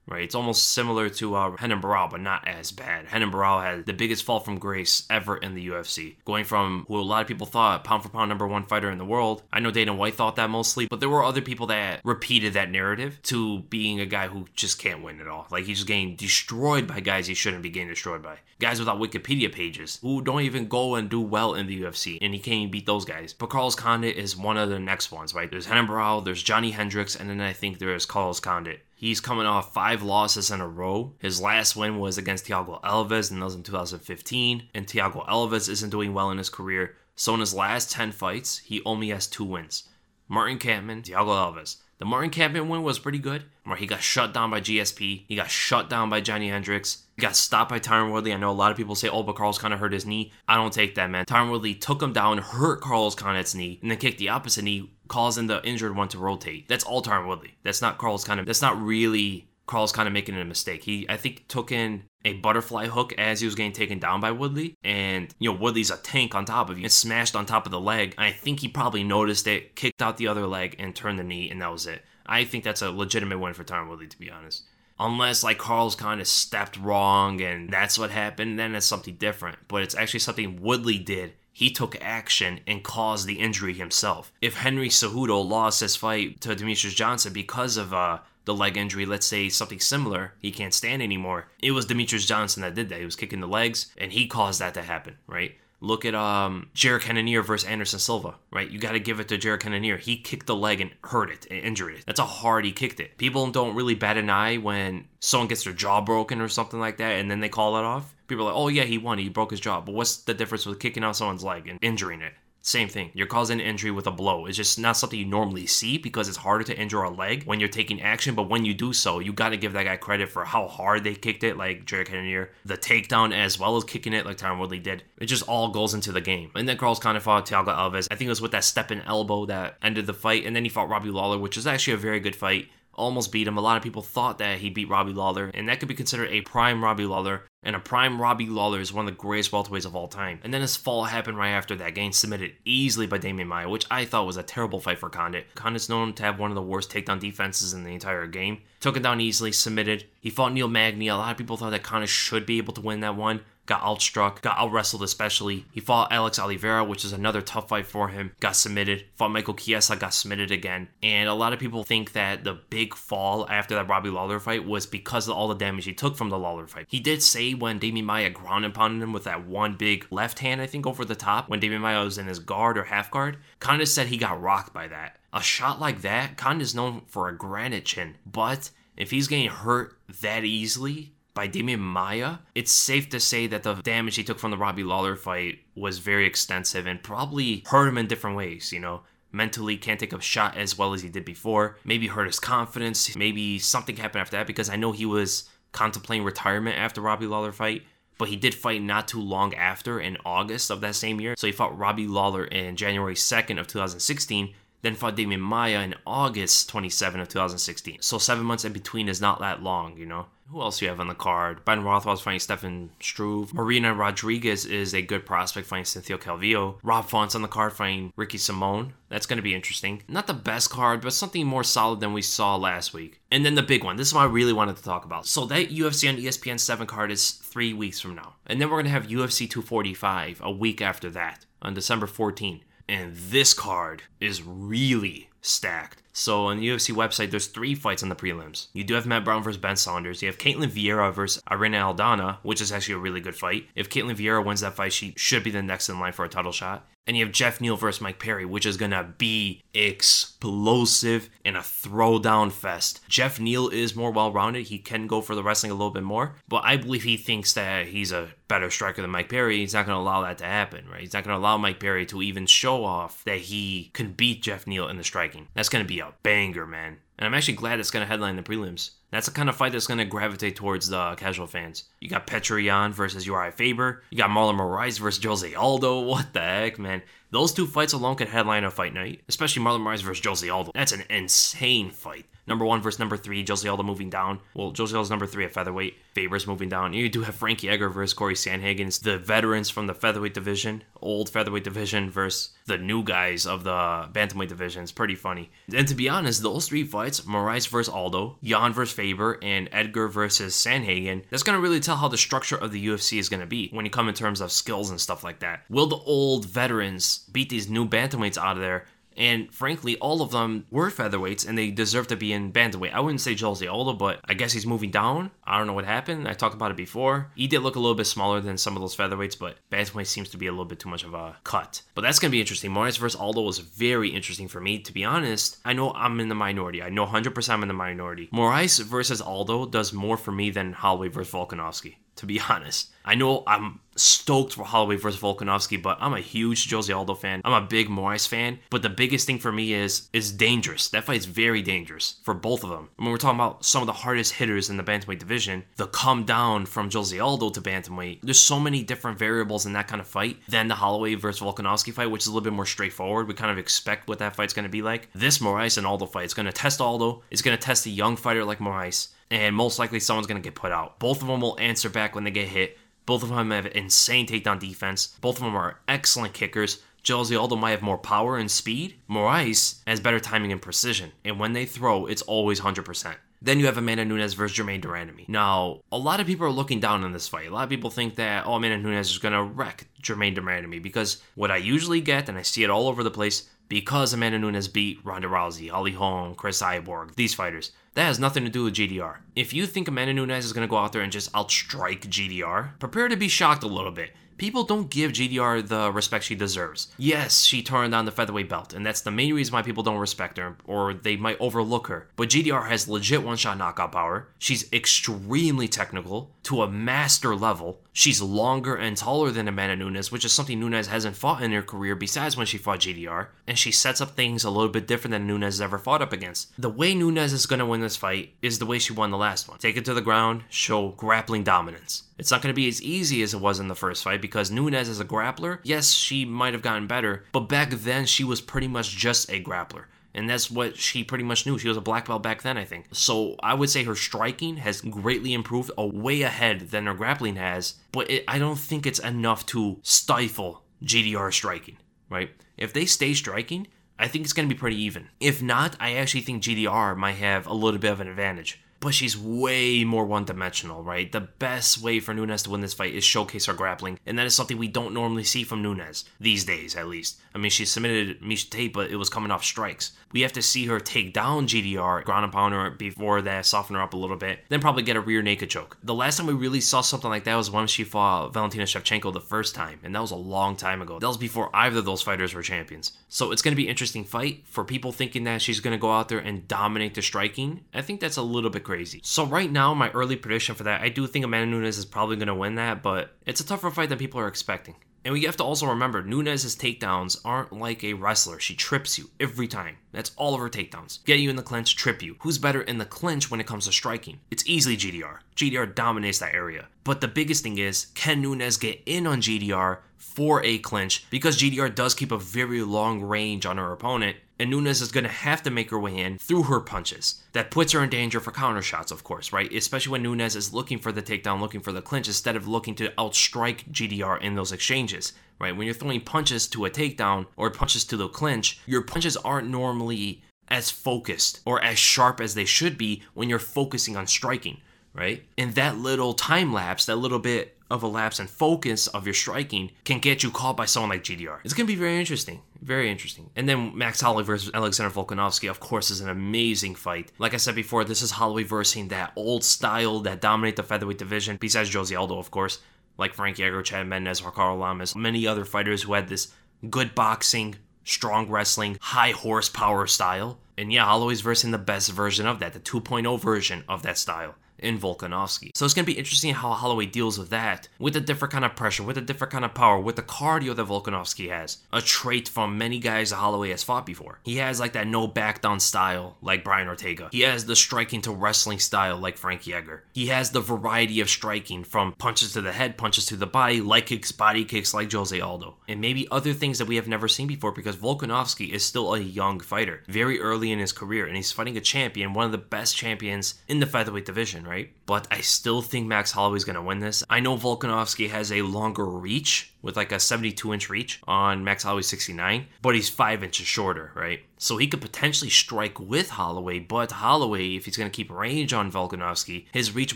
right? 0.08 0.24
It's 0.24 0.36
almost 0.36 0.72
similar 0.72 1.10
to 1.10 1.36
uh, 1.36 1.50
Renan 1.50 1.82
Barão, 1.82 2.10
but 2.10 2.22
not 2.22 2.48
as 2.48 2.72
bad. 2.72 3.12
Renan 3.12 3.32
Barão 3.32 3.64
had 3.64 3.86
the 3.86 3.94
biggest 3.94 4.24
fall 4.24 4.40
from 4.40 4.60
grace 4.60 5.06
ever 5.10 5.38
in 5.38 5.56
the 5.56 5.68
UFC, 5.68 6.16
going 6.26 6.44
from 6.46 6.86
who 6.88 7.00
a 7.00 7.02
lot 7.02 7.22
of 7.22 7.28
people 7.28 7.48
thought 7.48 7.84
pound 7.84 8.04
for 8.04 8.10
pound 8.10 8.30
number 8.30 8.48
one 8.48 8.66
fighter 8.66 8.90
in 8.92 8.98
the 8.98 9.06
world. 9.06 9.44
I 9.52 9.60
know 9.60 9.72
Dana 9.72 9.94
White 9.94 10.16
thought 10.16 10.36
that 10.36 10.50
mostly, 10.50 10.88
but 10.88 11.00
there 11.00 11.10
were 11.10 11.24
other 11.24 11.42
people 11.42 11.68
that 11.68 12.02
repeated 12.04 12.54
that 12.54 12.72
narrative 12.72 13.20
to 13.24 13.60
being 13.60 14.00
a 14.00 14.06
guy 14.06 14.28
who 14.28 14.46
just 14.56 14.80
can't 14.80 15.04
win 15.04 15.22
at 15.22 15.28
all. 15.28 15.48
Like 15.50 15.66
he's 15.66 15.78
just 15.78 15.88
getting 15.88 16.16
destroyed 16.16 16.88
by 16.88 17.00
guys 17.00 17.28
he 17.28 17.34
shouldn't 17.34 17.64
be 17.64 17.70
getting 17.70 17.90
destroyed 17.90 18.22
by. 18.22 18.40
Guys 18.60 18.80
without 18.80 19.00
Wikipedia 19.00 19.52
pages 19.52 20.00
who 20.02 20.22
don't 20.22 20.42
even 20.42 20.68
go 20.68 20.96
and 20.96 21.10
do 21.10 21.20
well 21.20 21.54
in 21.54 21.68
the 21.68 21.82
UFC, 21.82 22.18
and 22.22 22.34
he 22.34 22.40
can't 22.40 22.58
even 22.58 22.72
beat 22.72 22.86
those 22.86 23.06
guys. 23.06 23.34
But 23.34 23.50
Carlos 23.50 23.76
Condit 23.76 24.16
is 24.16 24.38
one 24.38 24.58
of 24.58 24.70
the 24.70 24.80
next 24.80 25.12
ones, 25.12 25.34
right? 25.34 25.50
There's 25.50 25.68
Renan 25.68 25.88
Barão, 25.88 26.24
there's 26.24 26.44
Johnny 26.44 26.72
Hendricks, 26.72 27.16
and 27.16 27.30
then 27.30 27.42
I 27.42 27.54
think 27.54 27.80
there's 27.80 28.06
Carlos 28.06 28.40
Condit. 28.40 28.82
He's 29.04 29.20
coming 29.20 29.46
off 29.46 29.74
five 29.74 30.02
losses 30.02 30.50
in 30.50 30.62
a 30.62 30.68
row. 30.68 31.12
His 31.20 31.42
last 31.42 31.76
win 31.76 32.00
was 32.00 32.18
against 32.18 32.46
Thiago 32.46 32.82
Alves, 32.84 33.30
and 33.30 33.42
that 33.42 33.46
was 33.46 33.54
in 33.54 33.62
2015. 33.62 34.70
And 34.74 34.88
Thiago 34.88 35.28
Alves 35.28 35.68
isn't 35.68 35.90
doing 35.90 36.14
well 36.14 36.32
in 36.32 36.38
his 36.38 36.50
career. 36.50 36.96
So 37.18 37.34
in 37.34 37.42
his 37.42 37.54
last 37.54 37.92
10 37.92 38.14
fights, 38.14 38.60
he 38.60 38.82
only 38.86 39.10
has 39.10 39.28
two 39.28 39.44
wins. 39.44 39.90
Martin 40.30 40.58
Kampmann, 40.58 41.04
Thiago 41.04 41.36
Alves. 41.36 41.82
The 41.98 42.06
Martin 42.06 42.32
Kampmann 42.32 42.70
win 42.70 42.82
was 42.82 42.98
pretty 42.98 43.20
good, 43.20 43.44
where 43.66 43.76
he 43.76 43.86
got 43.86 44.02
shut 44.02 44.34
down 44.34 44.50
by 44.50 44.62
GSP. 44.62 45.26
He 45.28 45.36
got 45.36 45.52
shut 45.52 45.90
down 45.90 46.10
by 46.10 46.22
Johnny 46.22 46.48
Hendricks. 46.48 47.04
He 47.18 47.22
got 47.22 47.36
stopped 47.36 47.72
by 47.72 47.80
Tyron 47.80 48.14
Woodley. 48.14 48.32
I 48.32 48.38
know 48.38 48.52
a 48.52 48.54
lot 48.54 48.72
of 48.72 48.78
people 48.78 48.96
say, 48.96 49.10
oh, 49.10 49.24
but 49.24 49.36
Carlos 49.36 49.58
Condit 49.58 49.80
hurt 49.80 49.92
his 49.92 50.06
knee. 50.06 50.32
I 50.48 50.56
don't 50.56 50.72
take 50.72 50.96
that, 50.96 51.10
man. 51.10 51.26
Tyron 51.26 51.52
Woodley 51.52 51.76
took 51.76 52.02
him 52.02 52.14
down, 52.14 52.38
hurt 52.38 52.80
Carlos 52.80 53.16
Condit's 53.16 53.54
knee, 53.54 53.80
and 53.82 53.92
then 53.92 53.98
kicked 53.98 54.18
the 54.18 54.30
opposite 54.30 54.64
knee, 54.64 54.93
causing 55.08 55.48
the 55.48 55.64
injured 55.66 55.96
one 55.96 56.08
to 56.10 56.18
rotate. 56.18 56.68
That's 56.68 56.84
all 56.84 57.02
Tyron 57.02 57.28
Woodley. 57.28 57.56
That's 57.64 57.82
not 57.82 57.98
Carlos 57.98 58.24
Condit. 58.24 58.46
That's 58.46 58.62
not 58.62 58.82
really 58.82 59.48
Carlos 59.66 59.92
Condit 59.92 60.14
making 60.14 60.36
a 60.36 60.46
mistake. 60.46 60.84
He, 60.84 61.06
I 61.10 61.18
think, 61.18 61.48
took 61.48 61.72
in 61.72 62.04
a 62.26 62.34
butterfly 62.34 62.88
hook 62.88 63.14
as 63.18 63.40
he 63.40 63.46
was 63.46 63.56
getting 63.56 63.72
taken 63.72 64.00
down 64.00 64.22
by 64.22 64.32
Woodley. 64.32 64.76
And, 64.84 65.34
you 65.40 65.52
know, 65.52 65.58
Woodley's 65.58 65.92
a 65.92 65.98
tank 65.98 66.36
on 66.36 66.46
top 66.46 66.70
of 66.70 66.80
you. 66.80 66.86
It 66.86 66.92
smashed 66.92 67.36
on 67.36 67.46
top 67.46 67.66
of 67.66 67.72
the 67.72 67.80
leg. 67.80 68.14
And 68.18 68.26
I 68.26 68.32
think 68.32 68.60
he 68.60 68.68
probably 68.68 69.04
noticed 69.04 69.48
it, 69.48 69.76
kicked 69.76 70.02
out 70.02 70.18
the 70.18 70.28
other 70.28 70.48
leg, 70.48 70.76
and 70.80 70.96
turned 70.96 71.20
the 71.20 71.24
knee, 71.24 71.50
and 71.50 71.62
that 71.62 71.72
was 71.72 71.88
it. 71.88 72.04
I 72.26 72.46
think 72.46 72.64
that's 72.64 72.82
a 72.82 72.92
legitimate 72.92 73.40
win 73.40 73.54
for 73.54 73.64
Tyron 73.64 73.90
Woodley, 73.90 74.08
to 74.08 74.20
be 74.20 74.32
honest. 74.32 74.64
Unless 75.00 75.44
like 75.44 75.58
Carlos 75.58 75.96
Condit 75.96 76.28
stepped 76.28 76.78
wrong 76.78 77.42
and 77.42 77.70
that's 77.70 77.98
what 77.98 78.12
happened, 78.12 78.60
then 78.60 78.76
it's 78.76 78.86
something 78.86 79.16
different. 79.16 79.58
But 79.68 79.82
it's 79.82 79.96
actually 79.96 80.20
something 80.22 80.62
Woodley 80.62 81.00
did. 81.00 81.34
He 81.54 81.70
took 81.70 81.96
action 82.02 82.60
and 82.66 82.84
caused 82.84 83.28
the 83.28 83.40
injury 83.40 83.74
himself. 83.74 84.34
If 84.42 84.56
Henry 84.56 84.90
Cejudo 84.90 85.48
lost 85.48 85.80
his 85.82 85.96
fight 85.96 86.42
to 86.42 86.56
Demetrious 86.56 86.96
Johnson 86.96 87.32
because 87.32 87.78
of 87.78 87.94
uh, 87.94 88.20
the 88.46 88.56
leg 88.56 88.76
injury, 88.76 89.06
let's 89.06 89.28
say 89.28 89.50
something 89.50 89.80
similar, 89.80 90.34
he 90.40 90.52
can't 90.52 90.74
stand 90.74 91.02
anymore. 91.02 91.48
It 91.62 91.72
was 91.72 91.86
Demetrious 91.86 92.28
Johnson 92.28 92.62
that 92.64 92.76
did 92.76 92.90
that. 92.90 93.00
He 93.00 93.06
was 93.06 93.16
kicking 93.16 93.40
the 93.40 93.48
legs 93.48 93.94
and 93.98 94.12
he 94.12 94.28
caused 94.28 94.60
that 94.60 94.74
to 94.74 94.82
happen, 94.82 95.18
right? 95.28 95.56
Look 95.80 96.06
at 96.06 96.16
um 96.16 96.70
Jared 96.74 97.02
Cannonier 97.02 97.42
versus 97.42 97.68
Anderson 97.68 98.00
Silva, 98.00 98.36
right? 98.52 98.70
You 98.70 98.80
got 98.80 98.94
to 98.94 99.02
give 99.02 99.20
it 99.20 99.28
to 99.28 99.38
Jared 99.38 99.60
Cannonier. 99.60 99.98
He 99.98 100.16
kicked 100.16 100.48
the 100.48 100.56
leg 100.56 100.80
and 100.80 100.92
hurt 101.04 101.30
it 101.30 101.46
and 101.52 101.60
injured 101.60 101.96
it. 101.96 102.06
That's 102.06 102.22
how 102.22 102.26
hard 102.26 102.64
he 102.64 102.72
kicked 102.72 103.02
it. 103.02 103.18
People 103.18 103.52
don't 103.52 103.76
really 103.76 103.94
bat 103.94 104.16
an 104.18 104.30
eye 104.30 104.58
when 104.58 105.08
someone 105.20 105.50
gets 105.50 105.66
their 105.66 105.74
jaw 105.74 106.00
broken 106.00 106.40
or 106.40 106.48
something 106.48 106.80
like 106.80 106.98
that 106.98 107.20
and 107.20 107.30
then 107.30 107.42
they 107.42 107.50
call 107.50 107.78
it 107.78 107.84
off. 107.84 108.16
People 108.34 108.48
are 108.48 108.52
like, 108.52 108.60
oh 108.60 108.68
yeah, 108.68 108.82
he 108.82 108.98
won. 108.98 109.20
He 109.20 109.30
broke 109.30 109.52
his 109.52 109.60
jaw. 109.60 109.80
But 109.80 109.94
what's 109.94 110.18
the 110.18 110.34
difference 110.34 110.66
with 110.66 110.80
kicking 110.80 111.04
out 111.04 111.16
someone's 111.16 111.44
leg 111.44 111.68
and 111.68 111.78
injuring 111.84 112.22
it? 112.22 112.34
Same 112.64 112.90
thing. 112.90 113.12
You're 113.14 113.28
causing 113.28 113.60
an 113.60 113.66
injury 113.68 113.92
with 113.92 114.08
a 114.08 114.12
blow. 114.12 114.48
It's 114.48 114.58
just 114.58 114.80
not 114.80 114.98
something 114.98 115.20
you 115.20 115.26
normally 115.26 115.68
see 115.68 116.00
because 116.00 116.28
it's 116.28 116.38
harder 116.38 116.64
to 116.64 116.76
injure 116.76 117.04
a 117.04 117.12
leg 117.12 117.44
when 117.44 117.60
you're 117.60 117.70
taking 117.70 118.02
action. 118.02 118.34
But 118.34 118.50
when 118.50 118.66
you 118.66 118.74
do 118.74 118.92
so, 118.92 119.20
you 119.20 119.34
got 119.34 119.50
to 119.50 119.58
give 119.58 119.74
that 119.74 119.84
guy 119.84 119.98
credit 119.98 120.30
for 120.30 120.46
how 120.46 120.68
hard 120.68 121.04
they 121.04 121.14
kicked 121.14 121.44
it, 121.44 121.58
like 121.58 121.86
Jared 121.86 122.08
Cannonier, 122.08 122.50
the 122.66 122.76
takedown 122.76 123.38
as 123.38 123.60
well 123.60 123.78
as 123.78 123.84
kicking 123.84 124.14
it 124.14 124.26
like 124.26 124.38
Tyron 124.38 124.58
Woodley 124.58 124.80
did. 124.80 125.04
It 125.20 125.28
just 125.28 125.48
all 125.48 125.70
goes 125.70 125.94
into 125.94 126.12
the 126.12 126.22
game. 126.22 126.50
And 126.56 126.68
then 126.68 126.78
Carlos 126.78 127.06
of 127.06 127.22
fought 127.22 127.46
Thiago 127.46 127.68
Alves. 127.68 128.08
I 128.10 128.16
think 128.16 128.26
it 128.26 128.30
was 128.30 128.42
with 128.42 128.54
that 128.54 128.64
step 128.64 128.90
in 128.90 129.02
elbow 129.02 129.46
that 129.46 129.78
ended 129.84 130.08
the 130.08 130.14
fight. 130.16 130.48
And 130.48 130.56
then 130.56 130.64
he 130.64 130.70
fought 130.70 130.90
Robbie 130.90 131.12
Lawler, 131.12 131.38
which 131.38 131.56
was 131.56 131.68
actually 131.68 131.94
a 131.94 131.98
very 131.98 132.20
good 132.20 132.36
fight 132.36 132.70
almost 132.96 133.32
beat 133.32 133.48
him. 133.48 133.58
A 133.58 133.62
lot 133.62 133.78
of 133.78 133.84
people 133.84 134.02
thought 134.02 134.38
that 134.38 134.60
he 134.60 134.70
beat 134.70 134.90
Robbie 134.90 135.14
Lawler, 135.14 135.52
and 135.54 135.68
that 135.68 135.80
could 135.80 135.90
be 135.90 135.96
considered 135.96 136.30
a 136.30 136.42
prime 136.42 136.84
Robbie 136.84 137.06
Lawler. 137.06 137.44
And 137.64 137.76
a 137.76 137.80
prime 137.80 138.22
Robbie 138.22 138.48
Lawler 138.48 138.80
is 138.80 138.92
one 138.92 139.08
of 139.08 139.14
the 139.14 139.18
greatest 139.18 139.52
welterweights 139.52 139.86
of 139.86 139.96
all 139.96 140.08
time. 140.08 140.40
And 140.44 140.54
then 140.54 140.62
his 140.62 140.76
fall 140.76 141.06
happened 141.06 141.38
right 141.38 141.52
after 141.52 141.76
that, 141.78 141.96
getting 141.96 142.12
submitted 142.12 142.54
easily 142.66 143.08
by 143.08 143.20
Demian 143.20 143.48
Maia, 143.48 143.70
which 143.70 143.86
I 143.90 144.06
thought 144.06 144.26
was 144.26 144.38
a 144.38 144.44
terrible 144.44 144.80
fight 144.80 145.00
for 145.00 145.10
Condit. 145.10 145.48
Condit's 145.56 145.90
known 145.90 146.14
to 146.14 146.24
have 146.24 146.40
one 146.40 146.52
of 146.52 146.56
the 146.56 146.62
worst 146.62 146.92
takedown 146.92 147.20
defenses 147.20 147.74
in 147.74 147.84
the 147.84 147.94
entire 147.94 148.28
game. 148.28 148.62
Took 148.82 148.98
it 148.98 149.04
down 149.04 149.22
easily, 149.22 149.52
submitted. 149.52 150.06
He 150.20 150.30
fought 150.30 150.54
Neil 150.54 150.68
Magny. 150.68 151.08
A 151.08 151.16
lot 151.16 151.32
of 151.32 151.38
people 151.38 151.56
thought 151.56 151.72
that 151.72 151.84
Condit 151.84 152.10
should 152.10 152.46
be 152.46 152.58
able 152.58 152.74
to 152.74 152.82
win 152.82 153.00
that 153.00 153.16
one 153.16 153.42
got 153.66 153.82
outstruck, 153.82 154.42
got 154.42 154.58
out 154.58 154.72
wrestled 154.72 155.04
especially. 155.04 155.66
He 155.72 155.80
fought 155.80 156.12
Alex 156.12 156.40
Oliveira, 156.40 156.84
which 156.84 157.06
is 157.06 157.14
another 157.14 157.42
tough 157.42 157.70
fight 157.70 157.86
for 157.86 158.10
him, 158.10 158.34
got 158.40 158.56
submitted. 158.56 159.06
Fought 159.16 159.30
Michael 159.30 159.54
Chiesa, 159.54 159.96
got 159.96 160.14
submitted 160.14 160.52
again. 160.52 160.90
And 161.02 161.30
a 161.30 161.34
lot 161.34 161.54
of 161.54 161.60
people 161.60 161.84
think 161.84 162.14
that 162.14 162.44
the 162.44 162.60
big 162.70 162.96
fall 162.96 163.48
after 163.50 163.76
that 163.76 163.88
Robbie 163.88 164.10
Lawler 164.10 164.40
fight 164.40 164.66
was 164.66 164.86
because 164.86 165.28
of 165.28 165.36
all 165.36 165.48
the 165.48 165.56
damage 165.56 165.86
he 165.86 165.94
took 165.94 166.16
from 166.16 166.30
the 166.30 166.40
Lawler 166.40 166.68
fight. 166.68 166.88
He 166.90 167.00
did 167.00 167.24
say 167.24 167.54
when 167.54 167.80
Demian 167.80 168.04
Maia 168.06 168.30
ground 168.30 168.66
and 168.66 168.74
pounded 168.74 169.02
him 169.02 169.14
with 169.14 169.24
that 169.24 169.48
one 169.48 169.76
big 169.76 170.06
left 170.12 170.40
hand, 170.40 170.62
I 170.62 170.68
think, 170.68 170.86
over 170.86 171.06
the 171.06 171.16
top, 171.16 171.50
when 171.50 171.62
Demian 171.62 171.82
Maia 171.82 172.04
was 172.04 172.18
in 172.18 172.28
his 172.28 172.40
guard 172.40 172.78
or 172.78 172.84
half 172.84 173.10
guard, 173.12 173.38
of 173.82 173.88
said 173.88 174.08
he 174.08 174.18
got 174.18 174.42
rocked 174.42 174.74
by 174.74 174.88
that. 174.88 175.18
A 175.32 175.42
shot 175.42 175.80
like 175.80 176.02
that, 176.02 176.38
is 176.62 176.76
known 176.76 177.02
for 177.08 177.28
a 177.28 177.36
granite 177.36 177.86
chin, 177.86 178.16
but 178.26 178.70
if 178.96 179.10
he's 179.10 179.28
getting 179.28 179.50
hurt 179.50 179.98
that 180.22 180.44
easily, 180.44 181.14
by 181.34 181.48
Demian 181.48 181.80
Maia, 181.80 182.38
it's 182.54 182.72
safe 182.72 183.10
to 183.10 183.20
say 183.20 183.48
that 183.48 183.64
the 183.64 183.76
damage 183.76 184.16
he 184.16 184.24
took 184.24 184.40
from 184.40 184.52
the 184.52 184.58
Robbie 184.58 184.84
Lawler 184.84 185.16
fight 185.16 185.60
was 185.76 185.98
very 186.00 186.26
extensive 186.26 186.86
and 186.86 187.02
probably 187.02 187.64
hurt 187.68 187.88
him 187.88 187.98
in 187.98 188.08
different 188.08 188.38
ways, 188.38 188.72
you 188.72 188.80
know. 188.80 189.02
Mentally 189.32 189.78
can't 189.78 190.00
take 190.00 190.14
a 190.14 190.22
shot 190.22 190.56
as 190.56 190.78
well 190.78 190.94
as 190.94 191.02
he 191.02 191.10
did 191.10 191.26
before. 191.26 191.78
Maybe 191.84 192.06
hurt 192.06 192.28
his 192.28 192.40
confidence. 192.40 193.16
Maybe 193.16 193.58
something 193.58 193.98
happened 193.98 194.22
after 194.22 194.38
that 194.38 194.46
because 194.46 194.70
I 194.70 194.76
know 194.76 194.92
he 194.92 195.08
was 195.08 195.50
contemplating 195.72 196.24
retirement 196.24 196.78
after 196.78 197.02
Robbie 197.02 197.26
Lawler 197.26 197.52
fight, 197.52 197.82
but 198.20 198.30
he 198.30 198.36
did 198.36 198.54
fight 198.54 198.84
not 198.84 199.08
too 199.08 199.20
long 199.20 199.56
after 199.56 200.00
in 200.00 200.18
August 200.24 200.70
of 200.70 200.82
that 200.82 200.94
same 200.94 201.20
year. 201.20 201.34
So 201.36 201.48
he 201.48 201.54
fought 201.54 201.76
Robbie 201.76 202.06
Lawler 202.06 202.46
in 202.46 202.76
January 202.76 203.16
2nd 203.16 203.60
of 203.60 203.66
2016, 203.66 204.54
then 204.84 204.96
fought 204.96 205.16
Demian 205.16 205.40
Maia 205.40 205.82
in 205.82 205.96
August 206.06 206.70
27 206.70 207.20
of 207.20 207.30
2016. 207.30 207.98
So 208.02 208.18
seven 208.18 208.46
months 208.46 208.66
in 208.66 208.74
between 208.74 209.10
is 209.10 209.22
not 209.22 209.40
that 209.40 209.64
long, 209.64 209.98
you 209.98 210.06
know. 210.06 210.28
Who 210.50 210.62
else 210.62 210.78
do 210.78 210.86
you 210.86 210.90
have 210.90 211.00
on 211.00 211.08
the 211.08 211.16
card? 211.16 211.66
Ben 211.66 211.84
Rothwell's 211.84 212.22
fighting 212.22 212.40
Stefan 212.40 212.92
Struve. 213.00 213.54
Marina 213.54 213.94
Rodriguez 213.94 214.66
is 214.66 214.94
a 214.94 215.02
good 215.02 215.26
prospect 215.26 215.66
fighting 215.66 215.86
Cynthia 215.86 216.18
Calvillo. 216.18 216.76
Rob 216.84 217.08
Font's 217.08 217.34
on 217.34 217.42
the 217.42 217.48
card 217.48 217.74
fighting 217.74 218.14
Ricky 218.18 218.38
Simón. 218.38 218.92
That's 219.10 219.26
going 219.26 219.38
to 219.38 219.44
be 219.44 219.56
interesting. 219.56 220.04
Not 220.08 220.28
the 220.28 220.34
best 220.34 220.70
card, 220.70 221.02
but 221.02 221.14
something 221.14 221.48
more 221.48 221.64
solid 221.64 222.02
than 222.02 222.14
we 222.14 222.22
saw 222.22 222.56
last 222.58 222.94
week. 222.94 223.22
And 223.32 223.46
then 223.46 223.56
the 223.56 223.64
big 223.64 223.84
one. 223.84 223.96
This 223.96 224.10
is 224.10 224.14
what 224.14 224.22
I 224.22 224.26
really 224.26 224.54
wanted 224.54 224.76
to 224.76 224.84
talk 224.84 225.06
about. 225.06 225.26
So 225.26 225.46
that 225.46 225.70
UFC 225.70 226.10
on 226.10 226.18
ESPN 226.18 226.60
7 226.60 226.86
card 226.86 227.10
is 227.10 227.32
three 227.32 227.74
weeks 227.74 228.00
from 228.00 228.16
now. 228.16 228.36
And 228.46 228.60
then 228.60 228.70
we're 228.70 228.76
going 228.76 228.86
to 228.86 228.92
have 228.92 229.08
UFC 229.08 229.50
245 229.50 230.42
a 230.44 230.52
week 230.52 230.82
after 230.82 231.10
that 231.12 231.46
on 231.62 231.74
December 231.74 232.06
14. 232.06 232.62
And 232.88 233.16
this 233.16 233.54
card 233.54 234.04
is 234.20 234.44
really 234.44 235.30
stacked. 235.42 236.03
So 236.14 236.46
on 236.46 236.60
the 236.60 236.68
UFC 236.68 236.94
website, 236.94 237.32
there's 237.32 237.48
three 237.48 237.74
fights 237.76 238.04
on 238.04 238.10
the 238.10 238.16
prelims. 238.16 238.68
You 238.74 238.84
do 238.84 238.94
have 238.94 239.08
Matt 239.08 239.26
Brown 239.26 239.44
versus 239.44 239.60
Ben 239.60 239.76
Saunders. 239.76 240.22
You 240.22 240.28
have 240.28 240.38
Ketlen 240.38 240.70
Vieira 240.70 241.14
versus 241.14 241.42
Irene 241.52 241.74
Aldana, 241.74 242.38
which 242.44 242.62
is 242.62 242.72
actually 242.72 242.96
a 242.96 243.00
really 243.00 243.20
good 243.20 243.36
fight. 243.36 243.68
If 243.76 243.90
Ketlen 243.90 244.16
Vieira 244.16 244.46
wins 244.46 244.62
that 244.62 244.76
fight, 244.76 244.94
she 244.94 245.14
should 245.18 245.44
be 245.44 245.52
the 245.52 245.64
next 245.64 245.90
in 245.90 246.00
line 246.00 246.14
for 246.14 246.24
a 246.24 246.30
title 246.30 246.52
shot. 246.52 246.88
And 247.06 247.18
you 247.18 247.26
have 247.26 247.34
Geoff 247.34 247.60
Neal 247.60 247.76
versus 247.76 248.02
Mike 248.02 248.18
Perry, 248.20 248.46
which 248.46 248.66
is 248.66 248.78
gonna 248.78 249.14
be 249.18 249.62
explosive 249.74 251.30
and 251.44 251.58
a 251.58 251.60
throwdown 251.60 252.50
fest. 252.50 253.02
Geoff 253.10 253.42
Neal 253.42 253.68
is 253.68 253.96
more 253.96 254.12
well 254.12 254.32
rounded. 254.32 254.68
He 254.68 254.78
can 254.78 255.08
go 255.08 255.20
for 255.20 255.36
the 255.36 255.44
wrestling 255.44 255.72
a 255.72 255.76
little 255.76 255.92
bit 255.92 256.04
more, 256.04 256.36
but 256.48 256.64
I 256.64 256.78
believe 256.78 257.04
he 257.04 257.18
thinks 257.18 257.52
that 257.54 257.88
he's 257.88 258.14
a 258.14 258.30
better 258.48 258.70
striker 258.70 259.02
than 259.02 259.12
Mike 259.12 259.28
Perry. 259.28 259.58
He's 259.58 259.74
not 259.74 259.86
gonna 259.86 260.00
allow 260.00 260.22
that 260.22 260.38
to 260.38 260.46
happen, 260.46 260.88
right? 260.90 261.02
He's 261.02 261.14
not 261.14 261.26
gonna 261.26 261.38
allow 261.38 261.58
Mike 261.58 261.80
Perry 261.82 262.06
to 262.06 262.22
even 262.22 262.46
show 262.46 262.86
off 262.86 263.22
that 263.26 263.40
he 263.40 263.92
can 263.94 264.14
beat 264.14 264.44
Geoff 264.44 264.66
Neal 264.66 264.88
in 264.88 264.96
the 264.96 265.04
striking. 265.04 265.48
That's 265.56 265.70
gonna 265.70 265.84
be 265.84 266.02
a 266.04 266.14
banger, 266.24 266.66
man. 266.68 266.98
And 267.18 267.28
I'm 267.28 267.34
actually 267.34 267.56
glad 267.56 267.80
it's 267.80 267.92
going 267.92 268.04
to 268.04 268.08
headline 268.08 268.36
the 268.36 268.44
prelims. 268.44 268.92
That's 269.12 269.28
the 269.28 269.34
kind 269.34 269.48
of 269.48 269.56
fight 269.56 269.72
that's 269.72 269.88
going 269.88 270.00
to 270.00 270.06
gravitate 270.06 270.56
towards 270.56 270.90
the 270.90 271.16
casual 271.16 271.46
fans. 271.46 271.84
You 272.00 272.10
got 272.10 272.26
Petr 272.26 272.62
Yan 272.62 272.94
versus 272.94 273.28
Urijah 273.28 273.54
Faber. 273.54 274.04
You 274.10 274.18
got 274.18 274.32
Marlon 274.32 274.58
Moraes 274.58 275.00
versus 275.00 275.24
Jose 275.24 275.54
Aldo. 275.54 276.02
What 276.02 276.34
the 276.34 276.42
heck, 276.42 276.80
man? 276.80 277.04
Those 277.30 277.54
two 277.54 277.68
fights 277.68 277.94
alone 277.94 278.16
could 278.16 278.30
headline 278.30 278.64
a 278.64 278.72
fight 278.72 278.94
night, 278.94 279.22
especially 279.30 279.64
Marlon 279.64 279.82
Moraes 279.82 280.02
versus 280.02 280.26
Jose 280.26 280.50
Aldo. 280.50 280.72
That's 280.74 280.92
an 280.92 281.04
insane 281.10 281.92
fight. 281.92 282.26
Number 282.46 282.66
one 282.66 282.82
versus 282.82 283.00
number 283.00 283.18
three, 283.18 283.46
Jose 283.48 283.68
Aldo 283.68 283.84
moving 283.84 284.10
down. 284.10 284.40
Well, 284.54 284.74
Jose 284.76 284.96
Aldo's 284.96 285.10
number 285.10 285.26
three 285.26 285.46
at 285.46 285.54
featherweight. 285.54 285.96
Faber's 286.14 286.46
moving 286.46 286.70
down. 286.70 286.94
You 286.94 287.10
do 287.10 287.22
have 287.22 287.36
Frankie 287.36 287.70
Edgar 287.70 287.90
versus 287.90 288.14
Cory 288.14 288.36
Sandhagen. 288.36 288.88
It's 288.88 289.00
the 289.00 289.18
veterans 289.18 289.70
from 289.70 289.88
the 289.88 289.94
featherweight 289.94 290.34
division, 290.34 290.84
old 291.02 291.30
featherweight 291.30 291.64
division 291.64 292.10
versus 292.10 292.52
the 292.66 292.78
new 292.78 293.04
guys 293.04 293.46
of 293.46 293.64
the 293.64 293.72
bantamweight 294.12 294.50
division. 294.50 294.84
It's 294.84 294.92
pretty 294.92 295.16
funny. 295.16 295.52
And 295.74 295.88
to 295.88 295.96
be 295.96 296.10
honest, 296.10 296.44
those 296.44 296.68
three 296.68 296.84
fights, 296.84 297.22
Moraes 297.22 297.68
versus 297.68 297.94
Aldo, 297.94 298.38
Yan 298.42 298.74
versus 298.74 298.94
Faber, 298.94 299.40
and 299.42 299.70
Edgar 299.72 300.08
versus 300.08 300.56
Sandhagen, 300.56 301.24
that's 301.30 301.44
going 301.44 301.58
to 301.58 301.62
really 301.62 301.80
tell 301.80 301.98
how 301.98 302.08
the 302.08 302.18
structure 302.18 302.58
of 302.58 302.72
the 302.72 302.88
UFC 302.88 303.20
is 303.20 303.30
going 303.30 303.40
to 303.40 303.46
be 303.46 303.70
when 303.72 303.86
you 303.86 303.92
come 303.92 304.08
in 304.10 304.16
terms 304.16 304.42
of 304.42 304.52
skills 304.52 304.90
and 304.90 305.00
stuff 305.00 305.24
like 305.24 305.40
that. 305.40 305.62
Will 305.70 305.88
the 305.88 305.96
old 305.98 306.46
veterans 306.46 307.26
beat 307.32 307.50
these 307.50 307.70
new 307.70 307.88
bantamweights 307.88 308.38
out 308.38 308.58
of 308.58 308.62
there 308.62 308.86
and 309.18 309.54
frankly, 309.54 309.98
all 309.98 310.22
of 310.22 310.32
them 310.32 310.66
were 310.72 310.90
featherweights 310.90 311.48
and 311.48 311.58
they 311.58 311.72
deserve 311.72 312.08
to 312.08 312.16
be 312.16 312.34
in 312.34 312.52
bantamweight. 312.52 312.94
I 312.94 313.00
wouldn't 313.00 313.22
say 313.22 313.36
Jose 313.36 313.66
Aldo, 313.66 313.94
but 313.94 314.20
I 314.26 314.34
guess 314.34 314.54
he's 314.54 314.66
moving 314.66 314.92
down. 314.92 315.32
I 315.44 315.58
don't 315.58 315.68
know 315.68 315.74
what 315.74 315.86
happened. 315.86 316.28
I 316.28 316.34
talked 316.34 316.56
about 316.56 316.72
it 316.72 316.78
before. 316.78 317.32
He 317.36 317.48
did 317.48 317.60
look 317.60 317.76
a 317.76 317.80
little 317.80 317.96
bit 317.96 318.06
smaller 318.06 318.42
than 318.42 318.58
some 318.58 318.76
of 318.76 318.82
those 318.82 318.96
featherweights, 318.96 319.38
but 319.38 319.58
bantamweight 319.72 320.08
seems 320.08 320.30
to 320.30 320.38
be 320.38 320.48
a 320.48 320.52
little 320.52 320.66
bit 320.66 320.80
too 320.80 320.90
much 320.90 321.04
of 321.04 321.14
a 321.14 321.38
cut. 321.44 321.82
But 321.96 322.02
that's 322.02 322.20
going 322.20 322.30
to 322.30 322.36
be 322.36 322.42
interesting. 322.42 322.72
Moraes 322.72 322.98
versus 322.98 323.20
Aldo 323.20 323.42
was 323.42 323.60
very 323.60 324.10
interesting 324.10 324.48
for 324.48 324.62
me. 324.62 324.80
To 324.80 324.94
be 324.94 325.04
honest, 325.04 325.58
I 325.66 325.74
know 325.74 325.92
I'm 325.94 326.20
in 326.20 326.30
the 326.30 326.36
minority. 326.36 326.82
I 326.82 326.90
know 326.90 327.06
100% 327.06 327.50
I'm 327.50 327.62
in 327.62 327.68
the 327.68 327.74
minority. 327.74 328.30
Moraes 328.34 328.84
versus 328.84 329.22
Aldo 329.22 329.68
does 329.68 329.94
more 329.94 330.18
for 330.18 330.32
me 330.32 330.50
than 330.50 330.74
Holloway 330.74 331.10
versus 331.10 331.34
Volkanovski 331.34 331.96
to 332.16 332.26
be 332.26 332.40
honest. 332.50 332.90
I 333.06 333.16
know 333.16 333.44
I'm 333.46 333.80
stoked 333.96 334.54
for 334.54 334.64
Holloway 334.64 334.96
versus 334.96 335.22
Volkanovski, 335.22 335.82
but 335.82 335.98
I'm 336.00 336.14
a 336.14 336.20
huge 336.20 336.70
Jose 336.70 336.92
Aldo 336.92 337.16
fan. 337.16 337.42
I'm 337.44 337.64
a 337.64 337.68
big 337.68 337.90
Moraes 337.90 338.28
fan, 338.28 338.60
but 338.70 338.82
the 338.82 338.90
biggest 338.90 339.28
thing 339.28 339.40
for 339.40 339.52
me 339.52 339.74
is 339.74 340.10
is 340.14 340.32
dangerous. 340.32 340.90
That 340.90 341.04
fight 341.04 341.18
is 341.18 341.26
very 341.26 341.62
dangerous 341.62 342.16
for 342.24 342.34
both 342.34 342.64
of 342.64 342.70
them. 342.70 342.90
When 342.98 343.12
we're 343.12 343.18
talking 343.18 343.40
about 343.40 343.66
some 343.66 343.82
of 343.82 343.88
the 343.88 343.94
hardest 343.94 344.34
hitters 344.34 344.70
in 344.70 344.78
the 344.78 344.84
bantamweight 344.84 345.20
division, 345.20 345.64
the 345.76 345.88
come 345.88 346.24
down 346.24 346.66
from 346.66 346.90
Jose 346.90 347.18
Aldo 347.18 347.50
to 347.52 347.62
bantamweight, 347.62 348.20
there's 348.24 348.40
so 348.40 348.60
many 348.60 348.84
different 348.84 349.20
variables 349.20 349.66
in 349.66 349.74
that 349.74 349.88
kind 349.88 350.02
of 350.02 350.08
fight 350.08 350.38
than 350.48 350.68
the 350.68 350.76
Holloway 350.76 351.16
versus 351.16 351.42
Volkanovski 351.42 351.94
fight, 351.94 352.10
which 352.10 352.24
is 352.24 352.28
a 352.28 352.32
little 352.32 352.44
bit 352.44 352.54
more 352.54 352.66
straightforward. 352.66 353.28
We 353.28 353.34
kind 353.34 353.52
of 353.52 353.58
expect 353.58 354.08
what 354.08 354.20
that 354.20 354.36
fight's 354.36 354.54
going 354.54 354.64
to 354.64 354.70
be 354.70 354.82
like. 354.82 355.10
This 355.14 355.40
Moraes 355.40 355.78
and 355.78 355.86
Aldo 355.86 356.08
fight 356.08 356.26
is 356.26 356.34
going 356.34 356.46
to 356.46 356.52
test 356.52 356.82
Aldo. 356.82 357.24
It's 357.30 357.42
going 357.42 357.58
to 357.58 357.64
test 357.64 357.86
a 357.86 357.90
young 357.90 358.16
fighter 358.16 358.44
like 358.44 358.60
Moraes 358.60 359.10
and 359.32 359.56
most 359.56 359.80
likely 359.80 360.00
someone's 360.00 360.28
going 360.28 360.42
to 360.42 360.46
get 360.46 360.56
put 360.56 360.72
out. 360.72 361.00
Both 361.00 361.22
of 361.22 361.28
them 361.28 361.42
will 361.42 361.60
answer 361.60 361.90
back 361.90 362.14
when 362.14 362.24
they 362.24 362.32
get 362.32 362.48
hit. 362.48 362.78
Both 363.06 363.24
of 363.24 363.30
them 363.30 363.52
have 363.52 363.66
insane 363.68 364.28
takedown 364.28 364.60
defense. 364.60 365.16
Both 365.22 365.38
of 365.38 365.44
them 365.44 365.56
are 365.56 365.80
excellent 365.88 366.34
kickers. 366.34 366.82
Jose 367.08 367.36
Aldo 367.36 367.58
might 367.58 367.72
have 367.72 367.82
more 367.82 367.98
power 367.98 368.38
and 368.38 368.50
speed. 368.50 368.96
Moraes 369.10 369.82
has 369.86 370.00
better 370.00 370.20
timing 370.20 370.52
and 370.52 370.62
precision. 370.62 371.12
And 371.26 371.38
when 371.38 371.54
they 371.54 371.66
throw, 371.66 372.06
it's 372.06 372.22
always 372.22 372.62
100%. 372.62 373.16
Then 373.42 373.60
you 373.60 373.66
have 373.66 373.78
Amanda 373.78 374.06
Nunes 374.06 374.36
versus 374.36 374.56
Germaine 374.56 374.80
de 374.80 374.88
Randamie. 374.88 375.28
Now, 375.28 375.82
a 375.92 375.98
lot 375.98 376.22
of 376.22 376.28
people 376.28 376.46
are 376.46 376.52
looking 376.52 376.80
down 376.80 377.04
on 377.04 377.12
this 377.12 377.28
fight. 377.28 377.50
A 377.50 377.54
lot 377.54 377.66
of 377.66 377.70
people 377.70 377.90
think 377.90 378.16
that, 378.16 378.46
oh, 378.46 378.54
Amanda 378.54 378.78
Nunes 378.78 379.10
is 379.10 379.18
going 379.18 379.34
to 379.34 379.44
wreck 379.44 379.86
Germaine 380.02 380.34
de 380.34 380.40
Randamie 380.40 380.82
because 380.82 381.22
what 381.36 381.52
I 381.52 381.58
usually 381.58 382.00
get, 382.00 382.30
and 382.30 382.38
I 382.38 382.42
see 382.42 382.64
it 382.64 382.70
all 382.70 382.88
over 382.88 383.04
the 383.04 383.12
place, 383.12 383.50
because 383.68 384.14
Amanda 384.14 384.40
Nunes 384.40 384.70
beat 384.70 385.00
Ronda 385.04 385.28
Rousey, 385.28 385.70
Holly 385.70 385.92
Holm, 385.92 386.36
Cris 386.36 386.62
Cyborg, 386.62 387.16
these 387.16 387.34
fighters. 387.34 387.74
That 387.96 388.06
has 388.06 388.20
nothing 388.20 388.46
to 388.46 388.50
do 388.50 388.64
with 388.64 388.76
GDR. 388.76 389.18
If 389.36 389.52
you 389.52 389.66
think 389.66 389.88
Amanda 389.88 390.14
Nunes 390.14 390.46
is 390.46 390.54
going 390.54 390.68
to 390.68 390.70
go 390.70 390.78
out 390.78 390.94
there 390.94 391.02
and 391.02 391.12
just 391.12 391.34
outstrike 391.34 392.02
GDR, 392.02 392.78
prepare 392.78 393.08
to 393.08 393.18
be 393.18 393.28
shocked 393.28 393.64
a 393.64 393.68
little 393.68 393.92
bit 393.92 394.12
people 394.38 394.64
don't 394.64 394.90
give 394.90 395.12
GDR 395.12 395.66
the 395.66 395.92
respect 395.92 396.26
she 396.26 396.36
deserves. 396.36 396.90
Yes, 396.98 397.46
she 397.46 397.64
turned 397.64 397.96
on 397.96 398.06
the 398.06 398.12
featherweight 398.12 398.50
belt, 398.50 398.74
and 398.74 398.86
that's 398.86 399.00
the 399.00 399.12
main 399.12 399.34
reason 399.34 399.54
why 399.54 399.62
people 399.62 399.84
don't 399.84 399.98
respect 399.98 400.38
her, 400.38 400.58
or 400.66 400.94
they 400.94 401.16
might 401.16 401.40
overlook 401.40 401.88
her. 401.88 402.10
But 402.16 402.30
GDR 402.30 402.68
has 402.68 402.90
legit 402.90 403.24
one 403.24 403.38
shot 403.38 403.58
knockout 403.58 403.92
power. 403.92 404.28
She's 404.40 404.72
extremely 404.74 405.68
technical 405.68 406.32
to 406.44 406.62
a 406.62 406.70
master 406.70 407.36
level. 407.36 407.80
She's 407.94 408.22
longer 408.22 408.76
and 408.76 408.98
taller 408.98 409.32
than 409.32 409.48
Amanda 409.48 409.76
Nunes, 409.76 410.12
which 410.12 410.26
is 410.26 410.34
something 410.34 410.60
Nunes 410.60 410.88
hasn't 410.88 411.16
fought 411.16 411.44
in 411.44 411.52
her 411.52 411.62
career 411.62 411.96
besides 411.96 412.36
when 412.36 412.48
she 412.48 412.58
fought 412.58 412.80
GDR. 412.80 413.28
And 413.48 413.58
she 413.58 413.72
sets 413.72 414.02
up 414.02 414.12
things 414.12 414.44
a 414.44 414.50
little 414.50 414.70
bit 414.70 414.88
different 414.88 415.12
than 415.12 415.28
Nunes 415.28 415.46
has 415.46 415.62
ever 415.62 415.78
fought 415.78 416.02
up 416.02 416.12
against. 416.12 416.50
The 416.60 416.70
way 416.70 416.96
Nunes 416.96 417.32
is 417.34 417.46
going 417.46 417.60
to 417.60 417.66
win 417.66 417.82
this 417.82 417.96
fight 417.96 418.34
is 418.42 418.60
the 418.60 418.66
way 418.66 418.80
she 418.80 418.94
won 418.94 419.12
the 419.12 419.18
last 419.24 419.48
one. 419.48 419.58
Take 419.58 419.78
it 419.78 419.86
to 419.86 419.94
the 419.94 420.02
ground, 420.02 420.44
show 420.50 420.90
grappling 420.90 421.44
dominance. 421.44 422.04
It's 422.18 422.30
not 422.30 422.42
going 422.42 422.54
to 422.54 422.62
be 422.62 422.68
as 422.68 422.82
easy 422.82 423.24
as 423.24 423.34
it 423.34 423.40
was 423.40 423.60
in 423.60 423.68
the 423.68 423.76
first 423.76 424.04
fight 424.04 424.22
because 424.22 424.52
Nunes 424.52 424.90
is 424.90 425.00
a 425.00 425.06
grappler, 425.06 425.60
yes, 425.64 425.92
she 425.92 426.26
might 426.26 426.54
have 426.54 426.62
gotten 426.62 426.88
better, 426.88 427.26
but 427.32 427.50
back 427.50 427.72
then 427.72 428.06
she 428.06 428.24
was 428.24 428.42
pretty 428.42 428.68
much 428.68 428.96
just 428.96 429.30
a 429.32 429.42
grappler. 429.42 429.86
And 430.14 430.30
that's 430.30 430.52
what 430.52 430.78
she 430.78 431.04
pretty 431.04 431.24
much 431.24 431.46
knew. 431.46 431.58
She 431.58 431.68
was 431.68 431.78
a 431.78 431.82
black 431.82 432.06
belt 432.08 432.22
back 432.22 432.44
then, 432.44 432.58
I 432.58 432.66
think. 432.66 432.86
So 432.92 433.36
I 433.42 433.56
would 433.56 433.70
say 433.70 433.84
her 433.84 433.96
striking 433.96 434.58
has 434.58 434.82
greatly 434.82 435.34
improved, 435.34 435.72
a 435.76 435.88
way 435.88 436.22
ahead 436.22 436.70
than 436.70 436.86
her 436.86 436.94
grappling 436.94 437.38
has. 437.38 437.76
But 437.92 438.12
it, 438.12 438.24
I 438.28 438.38
don't 438.38 438.60
think 438.60 438.86
it's 438.86 439.00
enough 439.00 439.46
to 439.48 439.80
stifle 439.82 440.64
GDR 440.84 441.34
striking, 441.34 441.78
right? 442.10 442.30
If 442.58 442.74
they 442.74 442.86
stay 442.86 443.16
striking, 443.16 443.68
I 443.98 444.08
think 444.08 444.24
it's 444.24 444.34
going 444.34 444.48
to 444.48 444.54
be 444.54 444.60
pretty 444.60 444.82
even. 444.82 445.10
If 445.20 445.42
not, 445.42 445.76
I 445.80 445.96
actually 445.96 446.22
think 446.22 446.44
GDR 446.44 446.96
might 446.96 447.14
have 447.14 447.48
a 447.48 447.54
little 447.54 447.80
bit 447.80 447.92
of 447.92 448.02
an 448.02 448.08
advantage 448.08 448.60
but 448.84 448.94
she's 448.94 449.18
way 449.18 449.86
more 449.86 450.06
one 450.06 450.26
dimensional, 450.26 450.84
right? 450.84 451.10
The 451.10 451.22
best 451.22 451.82
way 451.82 452.02
for 452.02 452.14
Nunes 452.14 452.44
to 452.44 452.50
win 452.50 452.60
this 452.60 452.74
fight 452.74 452.94
is 452.94 453.06
showcase 453.06 453.46
her 453.46 453.54
grappling, 453.54 453.98
and 454.06 454.20
that 454.20 454.26
is 454.26 454.36
something 454.36 454.58
we 454.58 454.68
don't 454.68 454.94
normally 454.94 455.24
see 455.24 455.46
from 455.46 455.62
Nunes, 455.62 456.04
these 456.20 456.44
days 456.44 456.76
at 456.76 456.88
least. 456.88 457.22
I 457.34 457.38
mean, 457.38 457.50
she 457.50 457.66
submitted 457.66 458.22
Miesha 458.22 458.50
Tate, 458.50 458.74
but 458.74 458.92
it 458.92 458.98
was 458.98 459.10
coming 459.10 459.32
off 459.32 459.44
strikes. 459.44 459.94
We 460.12 460.22
have 460.22 460.34
to 460.34 460.42
see 460.42 460.66
her 460.66 460.82
take 460.82 461.14
down 461.14 461.48
GDR, 461.48 462.04
ground 462.04 462.26
and 462.26 462.34
pound 462.34 462.54
her 462.54 462.72
before 462.72 463.22
that, 463.22 463.46
soften 463.46 463.76
her 463.78 463.82
up 463.82 463.94
a 463.94 463.98
little 463.98 464.18
bit, 464.18 464.42
then 464.50 464.60
probably 464.60 464.84
get 464.84 464.98
a 464.98 465.02
rear 465.02 465.22
naked 465.22 465.50
choke. 465.50 465.78
The 465.82 465.94
last 465.94 466.18
time 466.18 466.28
we 466.28 466.34
really 466.34 466.62
saw 466.62 466.82
something 466.82 467.10
like 467.10 467.24
that 467.24 467.36
was 467.36 467.50
when 467.50 467.68
she 467.68 467.86
fought 467.86 468.34
Valentina 468.34 468.66
Shevchenko 468.66 469.14
the 469.14 469.22
first 469.22 469.56
time, 469.56 469.80
and 469.84 469.96
that 469.96 470.02
was 470.02 470.12
a 470.12 470.18
long 470.18 470.58
time 470.58 470.82
ago. 470.82 471.00
That 471.00 471.08
was 471.08 471.18
before 471.18 471.50
either 471.56 471.80
of 471.80 471.86
those 471.86 472.02
fighters 472.02 472.34
were 472.34 472.44
champions. 472.44 472.92
So 473.08 473.32
it's 473.32 473.42
going 473.42 473.54
to 473.54 473.56
be 473.56 473.64
an 473.64 473.70
interesting 473.70 474.04
fight 474.04 474.44
for 474.46 474.66
people 474.66 474.92
thinking 474.92 475.24
that 475.24 475.42
she's 475.42 475.62
going 475.62 475.76
to 475.76 475.82
go 475.82 475.92
out 475.92 476.10
there 476.10 476.20
and 476.20 476.48
dominate 476.48 476.96
the 476.96 477.02
striking. 477.02 477.62
I 477.74 477.82
think 477.82 478.02
that's 478.02 478.18
a 478.18 478.22
little 478.22 478.50
bit 478.50 478.66
crazy. 478.66 478.73
So 479.04 479.26
right 479.26 479.52
now, 479.52 479.74
my 479.74 479.90
early 479.92 480.16
prediction 480.16 480.56
for 480.56 480.64
that, 480.64 480.82
I 480.82 480.90
do 480.90 481.08
think 481.08 481.26
Amanda 481.26 481.48
Nunes 481.48 481.78
is 481.78 481.86
probably 481.86 482.16
going 482.16 482.28
to 482.28 482.36
win 482.36 482.56
that, 482.56 482.84
but 482.84 483.16
it's 483.26 483.42
a 483.42 483.46
tougher 483.46 483.72
fight 483.72 483.90
than 483.90 483.98
people 483.98 484.20
are 484.20 484.28
expecting. 484.28 484.76
And 485.06 485.14
we 485.14 485.24
have 485.24 485.36
to 485.38 485.44
also 485.44 485.68
remember 485.68 486.02
Nunes's 486.02 486.56
takedowns 486.56 487.20
aren't 487.26 487.52
like 487.52 487.84
a 487.84 487.94
wrestler. 487.94 488.40
She 488.40 488.56
trips 488.56 488.98
you 488.98 489.10
every 489.20 489.48
time. 489.48 489.78
That's 489.92 490.12
all 490.16 490.34
of 490.34 490.40
her 490.40 490.50
takedowns. 490.50 491.04
Get 491.04 491.20
you 491.20 491.30
in 491.30 491.36
the 491.36 491.44
clinch, 491.44 491.76
trip 491.76 492.02
you. 492.02 492.16
Who's 492.20 492.38
better 492.38 492.62
in 492.62 492.78
the 492.78 492.86
clinch 492.86 493.30
when 493.30 493.42
it 493.42 493.48
comes 493.48 493.66
to 493.66 493.74
striking? 493.74 494.20
It's 494.32 494.48
easily 494.48 494.78
GDR. 494.78 495.20
GDR 495.36 495.76
dominates 495.76 496.20
that 496.20 496.34
area. 496.34 496.68
But 496.86 497.02
the 497.02 497.10
biggest 497.10 497.44
thing 497.44 497.58
is, 497.58 497.88
can 497.96 498.22
Nunes 498.22 498.58
get 498.58 498.82
in 498.86 499.06
on 499.06 499.22
GDR 499.22 499.80
for 499.98 500.42
a 500.44 500.60
clinch? 500.60 501.06
Because 501.10 501.38
GDR 501.38 501.74
does 501.74 501.94
keep 501.94 502.12
a 502.12 502.18
very 502.18 502.62
long 502.62 503.02
range 503.02 503.46
on 503.46 503.58
her 503.58 503.74
opponent, 503.74 504.16
and 504.44 504.52
Nunes 504.52 504.82
is 504.82 504.92
going 504.92 505.06
to 505.06 505.10
have 505.10 505.42
to 505.44 505.50
make 505.50 505.70
her 505.70 505.80
way 505.80 505.96
in 505.96 506.18
through 506.18 506.44
her 506.44 506.60
punches. 506.60 507.24
That 507.32 507.50
puts 507.50 507.72
her 507.72 507.82
in 507.82 507.90
danger 507.90 508.20
for 508.20 508.34
counter 508.34 508.62
shots, 508.62 508.92
of 508.92 509.02
course, 509.02 509.32
right? 509.32 509.50
Especially 509.54 509.94
when 509.94 510.04
Nunes 510.04 510.36
is 510.36 510.54
looking 510.54 510.80
for 510.80 510.92
the 510.92 511.02
takedown, 511.02 511.40
looking 511.40 511.62
for 511.62 511.72
the 511.72 511.82
clinch, 511.82 512.10
instead 512.10 512.36
of 512.36 512.46
looking 512.46 512.76
to 512.76 512.90
outstrike 512.98 513.72
GDR 513.72 514.22
in 514.22 514.36
those 514.36 514.52
exchanges, 514.52 515.14
right? 515.40 515.56
When 515.56 515.66
you're 515.66 515.74
throwing 515.74 516.02
punches 516.02 516.46
to 516.50 516.66
a 516.66 516.70
takedown 516.70 517.28
or 517.38 517.52
punches 517.52 517.86
to 517.86 517.96
the 517.96 518.10
clinch, 518.10 518.60
your 518.66 518.82
punches 518.82 519.16
aren't 519.16 519.48
normally 519.48 520.22
as 520.50 520.70
focused 520.70 521.40
or 521.46 521.64
as 521.64 521.80
sharp 521.80 522.20
as 522.20 522.36
they 522.36 522.44
should 522.44 522.78
be 522.78 523.02
when 523.14 523.30
you're 523.30 523.40
focusing 523.40 523.96
on 523.96 524.08
striking, 524.08 524.60
right? 524.94 525.24
And 525.38 525.56
that 525.56 525.78
little 525.78 526.14
time 526.14 526.52
lapse, 526.52 526.88
that 526.88 526.98
little 526.98 527.20
bit 527.20 527.53
of 527.70 527.84
a 527.84 527.88
lapse 527.88 528.20
in 528.20 528.28
focus 528.28 528.88
of 528.88 529.06
your 529.06 529.14
striking 529.14 529.72
can 529.84 530.00
get 530.00 530.24
you 530.24 530.30
caught 530.30 530.58
by 530.58 530.66
someone 530.66 530.90
like 530.90 531.04
GDR. 531.04 531.40
It's 531.44 531.54
going 531.54 531.66
to 531.66 531.74
be 531.74 531.80
very 531.80 532.00
interesting. 532.00 532.42
Very 532.62 532.90
interesting. 532.90 533.30
And 533.36 533.48
then 533.50 533.78
Max 533.78 534.00
Holloway 534.00 534.24
versus 534.24 534.52
Alexander 534.54 534.94
Volkanovski, 534.94 535.50
of 535.50 535.60
course, 535.60 535.90
is 535.90 536.00
an 536.00 536.10
amazing 536.10 536.76
fight. 536.76 537.12
Like 537.18 537.34
I 537.34 537.38
said 537.38 537.56
before, 537.56 537.84
this 537.84 538.02
is 538.02 538.12
Holloway 538.12 538.44
versus 538.44 538.88
that 538.90 539.12
old 539.16 539.44
style 539.44 540.00
that 540.02 540.22
dominate 540.22 540.56
the 540.56 540.64
featherweight 540.64 540.98
division, 540.98 541.38
besides 541.38 541.74
Jose 541.74 541.94
Aldo, 541.94 542.18
of 542.18 542.32
course, 542.32 542.60
like 542.98 543.14
Frank 543.14 543.40
Edgar, 543.40 543.62
Chad 543.64 543.88
Mendes, 543.88 544.24
Ricardo 544.24 544.56
Lamas, 544.56 544.96
many 544.96 545.28
other 545.28 545.46
fighters 545.46 545.84
who 545.84 545.94
had 545.94 546.08
this 546.08 546.32
good 546.70 546.96
boxing, 546.96 547.56
strong 547.84 548.30
wrestling, 548.30 548.78
high 548.80 549.12
horsepower 549.12 549.88
style. 549.88 550.40
And 550.58 550.72
yeah, 550.72 550.86
Holloway's 550.86 551.22
versing 551.22 551.52
the 551.52 551.58
best 551.58 551.92
version 551.92 552.28
of 552.28 552.40
that, 552.40 552.54
the 552.54 552.60
2.0 552.60 553.20
version 553.20 553.64
of 553.68 553.82
that 553.84 553.98
style 553.98 554.36
in 554.64 554.80
Volkanovski. 554.80 555.52
So 555.56 555.66
it's 555.66 555.74
going 555.74 555.86
to 555.86 555.92
be 555.92 555.98
interesting 555.98 556.34
how 556.34 556.52
Holloway 556.54 556.86
deals 556.86 557.20
with 557.20 557.30
that, 557.30 557.68
with 557.80 557.96
a 557.96 558.02
different 558.02 558.32
kind 558.32 558.46
of 558.46 558.56
pressure, 558.56 558.84
with 558.84 558.98
a 558.98 559.02
different 559.02 559.32
kind 559.34 559.46
of 559.46 559.54
power, 559.54 559.80
with 559.80 559.96
the 559.96 560.02
cardio 560.02 560.56
that 560.56 560.68
Volkanovski 560.68 561.30
has. 561.30 561.58
A 561.72 561.82
trait 561.82 562.28
from 562.28 562.58
many 562.58 562.80
guys 562.80 563.12
Holloway 563.12 563.50
has 563.50 563.64
fought 563.64 563.86
before. 563.86 564.20
He 564.24 564.38
has 564.38 564.60
like 564.60 564.74
that 564.74 564.88
no 564.88 565.08
back 565.08 565.42
down 565.42 565.60
style 565.60 566.18
like 566.22 566.44
Brian 566.44 566.68
Ortega. 566.68 567.10
He 567.12 567.22
has 567.22 567.46
the 567.46 567.56
striking 567.56 568.02
to 568.02 568.12
wrestling 568.12 568.60
style 568.60 568.98
like 568.98 569.18
Frankie 569.18 569.54
Edgar. 569.54 569.84
He 569.94 570.08
has 570.08 570.32
the 570.32 570.42
variety 570.42 571.00
of 571.02 571.10
striking 571.10 571.64
from 571.64 571.94
punches 571.94 572.34
to 572.34 572.42
the 572.42 572.54
head, 572.54 572.78
punches 572.78 573.06
to 573.08 573.16
the 573.16 573.28
body, 573.28 573.62
leg 573.62 573.86
kicks, 573.86 574.12
body 574.12 574.46
kicks 574.46 574.74
like 574.74 574.92
Jose 574.92 575.20
Aldo. 575.20 575.56
And 575.68 575.82
maybe 575.82 576.08
other 576.12 576.34
things 576.34 576.58
that 576.60 576.68
we 576.68 576.76
have 576.78 576.88
never 576.88 577.08
seen 577.08 577.28
before 577.28 577.52
because 577.52 577.76
Volkanovski 577.76 578.50
is 578.50 578.64
still 578.64 578.94
a 578.94 579.00
young 579.00 579.40
fighter, 579.40 579.84
very 579.88 580.20
early 580.20 580.52
in 580.52 580.60
his 580.60 580.72
career, 580.72 581.06
and 581.06 581.16
he's 581.16 581.32
fighting 581.32 581.58
a 581.58 581.62
champion, 581.62 582.14
one 582.14 582.26
of 582.26 582.32
the 582.32 582.38
best 582.38 582.76
champions 582.76 583.36
in 583.48 583.60
the 583.60 583.66
featherweight 583.66 584.06
division, 584.06 584.46
right? 584.46 584.53
Right? 584.54 584.70
But 584.86 585.08
I 585.10 585.22
still 585.22 585.64
think 585.64 585.88
Max 585.88 586.12
Holloway's 586.12 586.44
going 586.44 586.56
to 586.56 586.62
win 586.62 586.78
this. 586.78 587.04
I 587.10 587.20
know 587.20 587.36
Volkanovski 587.36 588.10
has 588.12 588.32
a 588.32 588.44
longer 588.44 588.86
reach 588.86 589.52
with 589.64 589.76
like 589.76 589.92
a 589.92 590.00
72 590.00 590.54
inch 590.54 590.70
reach 590.70 591.02
on 591.08 591.44
Max 591.44 591.64
Holloway 591.64 591.82
69, 591.82 592.46
but 592.62 592.76
he's 592.76 592.88
five 592.88 593.24
inches 593.24 593.48
shorter, 593.48 593.92
right? 593.96 594.20
So 594.38 594.58
he 594.58 594.68
could 594.68 594.82
potentially 594.82 595.32
strike 595.32 595.80
with 595.80 596.12
Holloway, 596.12 596.60
but 596.60 596.92
Holloway, 596.92 597.56
if 597.56 597.66
he's 597.66 597.78
going 597.78 597.90
to 597.90 597.96
keep 597.96 598.12
range 598.12 598.54
on 598.54 598.72
Volkanovski, 598.72 599.48
his 599.52 599.74
reach 599.74 599.96